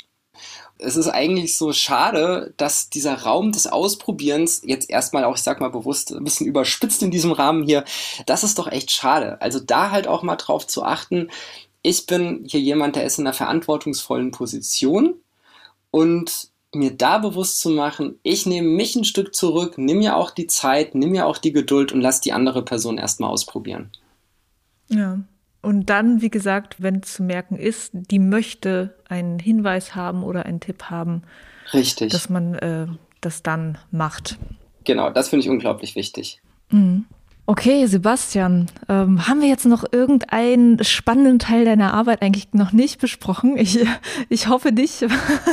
Es 0.80 0.96
ist 0.96 1.08
eigentlich 1.08 1.58
so 1.58 1.72
schade, 1.72 2.54
dass 2.58 2.90
dieser 2.90 3.22
Raum 3.22 3.52
des 3.52 3.68
Ausprobierens 3.68 4.62
jetzt 4.66 4.90
erstmal 4.90 5.24
auch, 5.24 5.36
ich 5.36 5.44
sag 5.44 5.62
mal 5.62 5.70
bewusst, 5.70 6.12
ein 6.12 6.24
bisschen 6.24 6.48
überspitzt 6.48 7.04
in 7.04 7.12
diesem 7.12 7.32
Rahmen 7.32 7.64
hier. 7.64 7.86
Das 8.26 8.44
ist 8.44 8.60
doch 8.60 8.68
echt 8.68 8.92
schade. 8.92 9.42
Also 9.42 9.60
da 9.60 9.92
halt 9.92 10.08
auch 10.08 10.24
mal 10.24 10.36
drauf 10.36 10.68
zu 10.68 10.84
achten, 10.84 11.30
ich 11.84 12.06
bin 12.06 12.46
hier 12.48 12.60
jemand, 12.60 12.96
der 12.96 13.06
ist 13.06 13.20
in 13.20 13.28
einer 13.28 13.34
verantwortungsvollen 13.34 14.32
Position 14.32 15.16
und 15.92 16.50
mir 16.74 16.92
da 16.92 17.20
bewusst 17.20 17.60
zu 17.60 17.70
machen, 17.70 18.20
ich 18.24 18.46
nehme 18.46 18.68
mich 18.68 18.96
ein 18.96 19.04
Stück 19.04 19.36
zurück, 19.36 19.78
nimm 19.78 20.00
mir 20.00 20.18
auch 20.18 20.32
die 20.32 20.48
Zeit, 20.48 20.96
nimm 20.96 21.12
mir 21.12 21.28
auch 21.28 21.38
die 21.38 21.54
Geduld 21.54 21.92
und 21.92 22.02
lass 22.02 22.22
die 22.22 22.34
andere 22.34 22.64
Person 22.64 22.98
erstmal 22.98 23.30
ausprobieren. 23.30 23.92
Ja. 24.90 25.20
Und 25.64 25.90
dann, 25.90 26.22
wie 26.22 26.30
gesagt, 26.30 26.76
wenn 26.84 27.02
zu 27.04 27.24
merken 27.24 27.56
ist, 27.56 27.92
die 27.94 28.20
möchte 28.20 28.96
einen 29.08 29.40
Hinweis 29.40 29.96
haben 29.96 30.24
oder 30.24 30.46
einen 30.46 30.60
Tipp 30.60 30.84
haben, 30.90 31.24
Richtig. 31.74 32.12
dass 32.12 32.30
man 32.30 32.54
äh, 32.56 32.88
das 33.22 33.44
dann 33.44 33.78
macht. 33.90 34.38
Genau, 34.84 35.10
das 35.10 35.30
finde 35.30 35.46
ich 35.46 35.50
unglaublich 35.50 35.96
wichtig. 35.96 36.42
Mhm. 36.70 37.06
Okay, 37.46 37.86
Sebastian, 37.86 38.68
ähm, 38.90 39.26
haben 39.28 39.40
wir 39.40 39.48
jetzt 39.48 39.66
noch 39.66 39.86
irgendeinen 39.90 40.84
spannenden 40.84 41.40
Teil 41.40 41.64
deiner 41.64 41.94
Arbeit 41.94 42.22
eigentlich 42.22 42.54
noch 42.54 42.74
nicht 42.74 43.00
besprochen? 43.00 43.58
Ich, 43.58 43.80
ich 44.30 44.48
hoffe 44.50 44.74
nicht. 44.74 45.06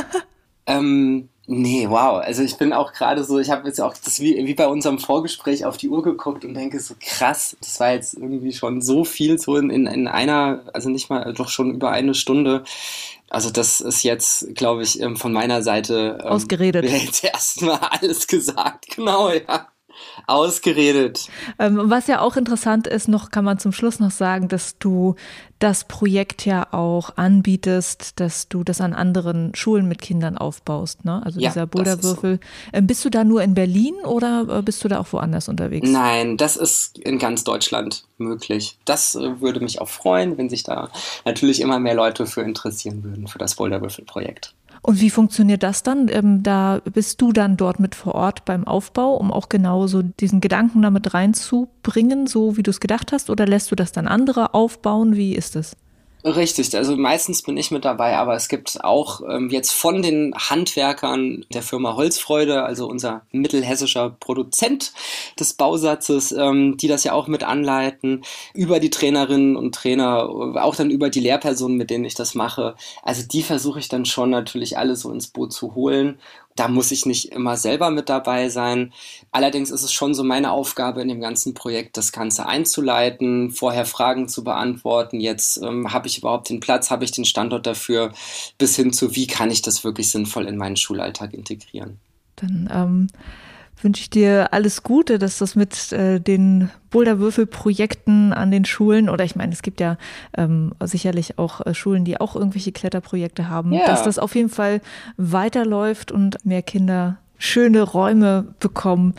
ähm, 0.65 1.29
nee, 1.51 1.89
wow. 1.89 2.21
Also 2.23 2.43
ich 2.43 2.57
bin 2.57 2.73
auch 2.73 2.93
gerade 2.93 3.23
so, 3.23 3.39
ich 3.39 3.49
habe 3.49 3.67
jetzt 3.67 3.81
auch 3.81 3.93
das 4.03 4.19
wie, 4.19 4.45
wie 4.45 4.53
bei 4.53 4.67
unserem 4.67 4.99
Vorgespräch 4.99 5.65
auf 5.65 5.77
die 5.77 5.89
Uhr 5.89 6.01
geguckt 6.01 6.45
und 6.45 6.53
denke 6.53 6.79
so 6.79 6.95
krass, 6.99 7.57
das 7.59 7.79
war 7.79 7.91
jetzt 7.91 8.13
irgendwie 8.13 8.53
schon 8.53 8.81
so 8.81 9.03
viel 9.03 9.37
so 9.37 9.57
in, 9.57 9.69
in, 9.69 9.85
in 9.85 10.07
einer, 10.07 10.63
also 10.73 10.89
nicht 10.89 11.09
mal, 11.09 11.33
doch 11.33 11.49
schon 11.49 11.71
über 11.73 11.91
eine 11.91 12.13
Stunde. 12.13 12.63
Also 13.29 13.49
das 13.49 13.81
ist 13.81 14.03
jetzt, 14.03 14.55
glaube 14.55 14.83
ich, 14.83 14.99
ähm, 15.01 15.15
von 15.17 15.33
meiner 15.33 15.61
Seite 15.61 16.19
ähm, 16.21 16.27
ausgeredet. 16.27 16.83
Jetzt 16.89 17.23
erstmal 17.23 17.79
alles 17.79 18.27
gesagt, 18.27 18.87
genau, 18.95 19.31
ja. 19.31 19.67
Ausgeredet. 20.27 21.27
Ähm, 21.59 21.79
was 21.83 22.07
ja 22.07 22.21
auch 22.21 22.37
interessant 22.37 22.87
ist, 22.87 23.07
noch 23.07 23.31
kann 23.31 23.45
man 23.45 23.59
zum 23.59 23.71
Schluss 23.71 23.99
noch 23.99 24.11
sagen, 24.11 24.47
dass 24.47 24.77
du 24.77 25.15
das 25.59 25.83
Projekt 25.83 26.45
ja 26.45 26.67
auch 26.71 27.17
anbietest, 27.17 28.19
dass 28.19 28.47
du 28.47 28.63
das 28.63 28.81
an 28.81 28.93
anderen 28.93 29.53
Schulen 29.53 29.87
mit 29.87 30.01
Kindern 30.01 30.37
aufbaust, 30.37 31.05
ne? 31.05 31.21
Also 31.23 31.39
ja, 31.39 31.49
dieser 31.49 31.67
Boulderwürfel. 31.67 32.39
So. 32.41 32.77
Ähm, 32.77 32.87
bist 32.87 33.05
du 33.05 33.09
da 33.09 33.23
nur 33.23 33.43
in 33.43 33.53
Berlin 33.53 33.93
oder 34.03 34.47
äh, 34.49 34.61
bist 34.63 34.83
du 34.83 34.87
da 34.87 34.99
auch 34.99 35.13
woanders 35.13 35.49
unterwegs? 35.49 35.87
Nein, 35.87 36.37
das 36.37 36.55
ist 36.55 36.97
in 36.97 37.19
ganz 37.19 37.43
Deutschland 37.43 38.05
möglich. 38.17 38.77
Das 38.85 39.15
äh, 39.15 39.39
würde 39.39 39.59
mich 39.59 39.81
auch 39.81 39.89
freuen, 39.89 40.37
wenn 40.37 40.49
sich 40.49 40.63
da 40.63 40.89
natürlich 41.25 41.61
immer 41.61 41.79
mehr 41.79 41.93
Leute 41.93 42.25
für 42.25 42.41
interessieren 42.41 43.03
würden, 43.03 43.27
für 43.27 43.37
das 43.37 43.55
Boulderwürfel-Projekt. 43.55 44.55
Und 44.83 44.99
wie 44.99 45.11
funktioniert 45.11 45.61
das 45.63 45.83
dann? 45.83 46.07
Ähm, 46.09 46.41
da 46.41 46.81
bist 46.91 47.21
du 47.21 47.31
dann 47.31 47.55
dort 47.55 47.79
mit 47.79 47.93
vor 47.93 48.15
Ort 48.15 48.45
beim 48.45 48.65
Aufbau, 48.65 49.15
um 49.15 49.31
auch 49.31 49.47
genau 49.47 49.85
so 49.87 50.01
diesen 50.01 50.41
Gedanken 50.41 50.81
damit 50.81 51.13
reinzubringen, 51.13 52.25
so 52.25 52.57
wie 52.57 52.63
du 52.63 52.71
es 52.71 52.79
gedacht 52.79 53.11
hast? 53.11 53.29
Oder 53.29 53.45
lässt 53.45 53.69
du 53.69 53.75
das 53.75 53.91
dann 53.91 54.07
andere 54.07 54.53
aufbauen? 54.55 55.15
Wie 55.15 55.35
ist 55.35 55.55
es? 55.55 55.75
Richtig, 56.23 56.75
also 56.77 56.95
meistens 56.97 57.41
bin 57.41 57.57
ich 57.57 57.71
mit 57.71 57.83
dabei, 57.83 58.15
aber 58.15 58.35
es 58.35 58.47
gibt 58.47 58.83
auch 58.83 59.21
ähm, 59.27 59.49
jetzt 59.49 59.71
von 59.71 60.03
den 60.03 60.35
Handwerkern 60.35 61.45
der 61.51 61.63
Firma 61.63 61.95
Holzfreude, 61.95 62.63
also 62.63 62.87
unser 62.87 63.23
mittelhessischer 63.31 64.11
Produzent 64.19 64.93
des 65.39 65.53
Bausatzes, 65.53 66.31
ähm, 66.31 66.77
die 66.77 66.87
das 66.87 67.03
ja 67.03 67.13
auch 67.13 67.27
mit 67.27 67.43
anleiten, 67.43 68.23
über 68.53 68.79
die 68.79 68.91
Trainerinnen 68.91 69.55
und 69.55 69.73
Trainer, 69.73 70.29
auch 70.63 70.75
dann 70.75 70.91
über 70.91 71.09
die 71.09 71.21
Lehrpersonen, 71.21 71.75
mit 71.75 71.89
denen 71.89 72.05
ich 72.05 72.13
das 72.13 72.35
mache. 72.35 72.75
Also 73.01 73.23
die 73.27 73.41
versuche 73.41 73.79
ich 73.79 73.89
dann 73.89 74.05
schon 74.05 74.29
natürlich 74.29 74.77
alle 74.77 74.95
so 74.95 75.11
ins 75.11 75.27
Boot 75.27 75.51
zu 75.51 75.73
holen 75.73 76.19
da 76.55 76.67
muss 76.67 76.91
ich 76.91 77.05
nicht 77.05 77.31
immer 77.31 77.57
selber 77.57 77.89
mit 77.89 78.09
dabei 78.09 78.49
sein. 78.49 78.93
Allerdings 79.31 79.71
ist 79.71 79.83
es 79.83 79.93
schon 79.93 80.13
so 80.13 80.23
meine 80.23 80.51
Aufgabe 80.51 81.01
in 81.01 81.07
dem 81.07 81.21
ganzen 81.21 81.53
Projekt, 81.53 81.97
das 81.97 82.11
Ganze 82.11 82.45
einzuleiten, 82.45 83.51
vorher 83.51 83.85
Fragen 83.85 84.27
zu 84.27 84.43
beantworten. 84.43 85.19
Jetzt 85.19 85.57
ähm, 85.57 85.93
habe 85.93 86.07
ich 86.07 86.17
überhaupt 86.17 86.49
den 86.49 86.59
Platz, 86.59 86.91
habe 86.91 87.03
ich 87.03 87.11
den 87.11 87.25
Standort 87.25 87.65
dafür, 87.65 88.11
bis 88.57 88.75
hin 88.75 88.93
zu, 88.93 89.15
wie 89.15 89.27
kann 89.27 89.51
ich 89.51 89.61
das 89.61 89.83
wirklich 89.83 90.09
sinnvoll 90.09 90.45
in 90.47 90.57
meinen 90.57 90.77
Schulalltag 90.77 91.33
integrieren. 91.33 91.99
Dann 92.35 92.69
ähm, 92.71 93.07
wünsche 93.83 94.01
ich 94.01 94.09
dir 94.09 94.53
alles 94.53 94.83
Gute, 94.83 95.19
dass 95.19 95.37
das 95.37 95.55
mit 95.55 95.91
äh, 95.91 96.19
den 96.19 96.69
Boulderwürfelprojekten 96.89 98.33
an 98.33 98.51
den 98.51 98.65
Schulen 98.65 99.09
oder 99.09 99.23
ich 99.23 99.35
meine, 99.35 99.53
es 99.53 99.61
gibt 99.61 99.79
ja 99.79 99.97
ähm, 100.37 100.73
sicherlich 100.83 101.37
auch 101.37 101.65
äh, 101.65 101.73
Schulen, 101.73 102.05
die 102.05 102.19
auch 102.19 102.35
irgendwelche 102.35 102.71
Kletterprojekte 102.71 103.49
haben, 103.49 103.73
ja. 103.73 103.85
dass 103.85 104.03
das 104.03 104.19
auf 104.19 104.35
jeden 104.35 104.49
Fall 104.49 104.81
weiterläuft 105.17 106.11
und 106.11 106.45
mehr 106.45 106.61
Kinder 106.61 107.17
schöne 107.37 107.81
Räume 107.81 108.53
bekommen, 108.59 109.15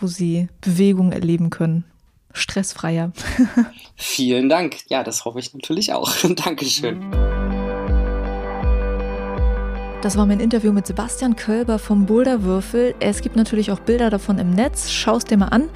wo 0.00 0.06
sie 0.06 0.48
Bewegung 0.60 1.12
erleben 1.12 1.50
können. 1.50 1.84
Stressfreier. 2.32 3.12
Vielen 3.96 4.48
Dank. 4.48 4.76
Ja, 4.88 5.04
das 5.04 5.24
hoffe 5.24 5.38
ich 5.38 5.54
natürlich 5.54 5.92
auch. 5.92 6.12
Dankeschön. 6.44 7.10
Das 10.04 10.18
war 10.18 10.26
mein 10.26 10.38
Interview 10.38 10.70
mit 10.70 10.86
Sebastian 10.86 11.34
Kölber 11.34 11.78
vom 11.78 12.04
Boulderwürfel. 12.04 12.94
Es 13.00 13.22
gibt 13.22 13.36
natürlich 13.36 13.70
auch 13.72 13.80
Bilder 13.80 14.10
davon 14.10 14.38
im 14.38 14.50
Netz. 14.50 14.90
Schau 14.90 15.16
es 15.16 15.24
dir 15.24 15.38
mal 15.38 15.48
an. 15.48 15.70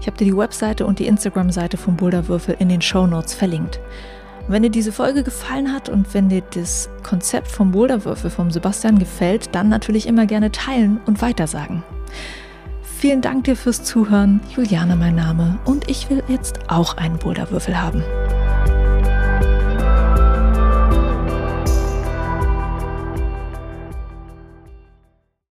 Ich 0.00 0.06
habe 0.06 0.16
dir 0.16 0.24
die 0.24 0.36
Webseite 0.36 0.86
und 0.86 1.00
die 1.00 1.08
Instagram-Seite 1.08 1.76
vom 1.76 1.96
Boulderwürfel 1.96 2.54
in 2.60 2.68
den 2.68 2.80
Show 2.80 3.08
Notes 3.08 3.34
verlinkt. 3.34 3.80
wenn 4.46 4.62
dir 4.62 4.70
diese 4.70 4.92
Folge 4.92 5.24
gefallen 5.24 5.72
hat 5.72 5.88
und 5.88 6.14
wenn 6.14 6.28
dir 6.28 6.44
das 6.54 6.90
Konzept 7.02 7.48
vom 7.48 7.72
Boulderwürfel 7.72 8.30
vom 8.30 8.52
Sebastian 8.52 9.00
gefällt, 9.00 9.52
dann 9.52 9.68
natürlich 9.68 10.06
immer 10.06 10.26
gerne 10.26 10.52
teilen 10.52 11.00
und 11.06 11.20
weitersagen. 11.20 11.82
Vielen 13.00 13.20
Dank 13.20 13.44
dir 13.44 13.56
fürs 13.56 13.82
Zuhören. 13.82 14.40
Juliane 14.54 14.94
mein 14.94 15.16
Name 15.16 15.58
und 15.64 15.90
ich 15.90 16.08
will 16.08 16.22
jetzt 16.28 16.70
auch 16.70 16.96
einen 16.98 17.18
Boulderwürfel 17.18 17.82
haben. 17.82 18.04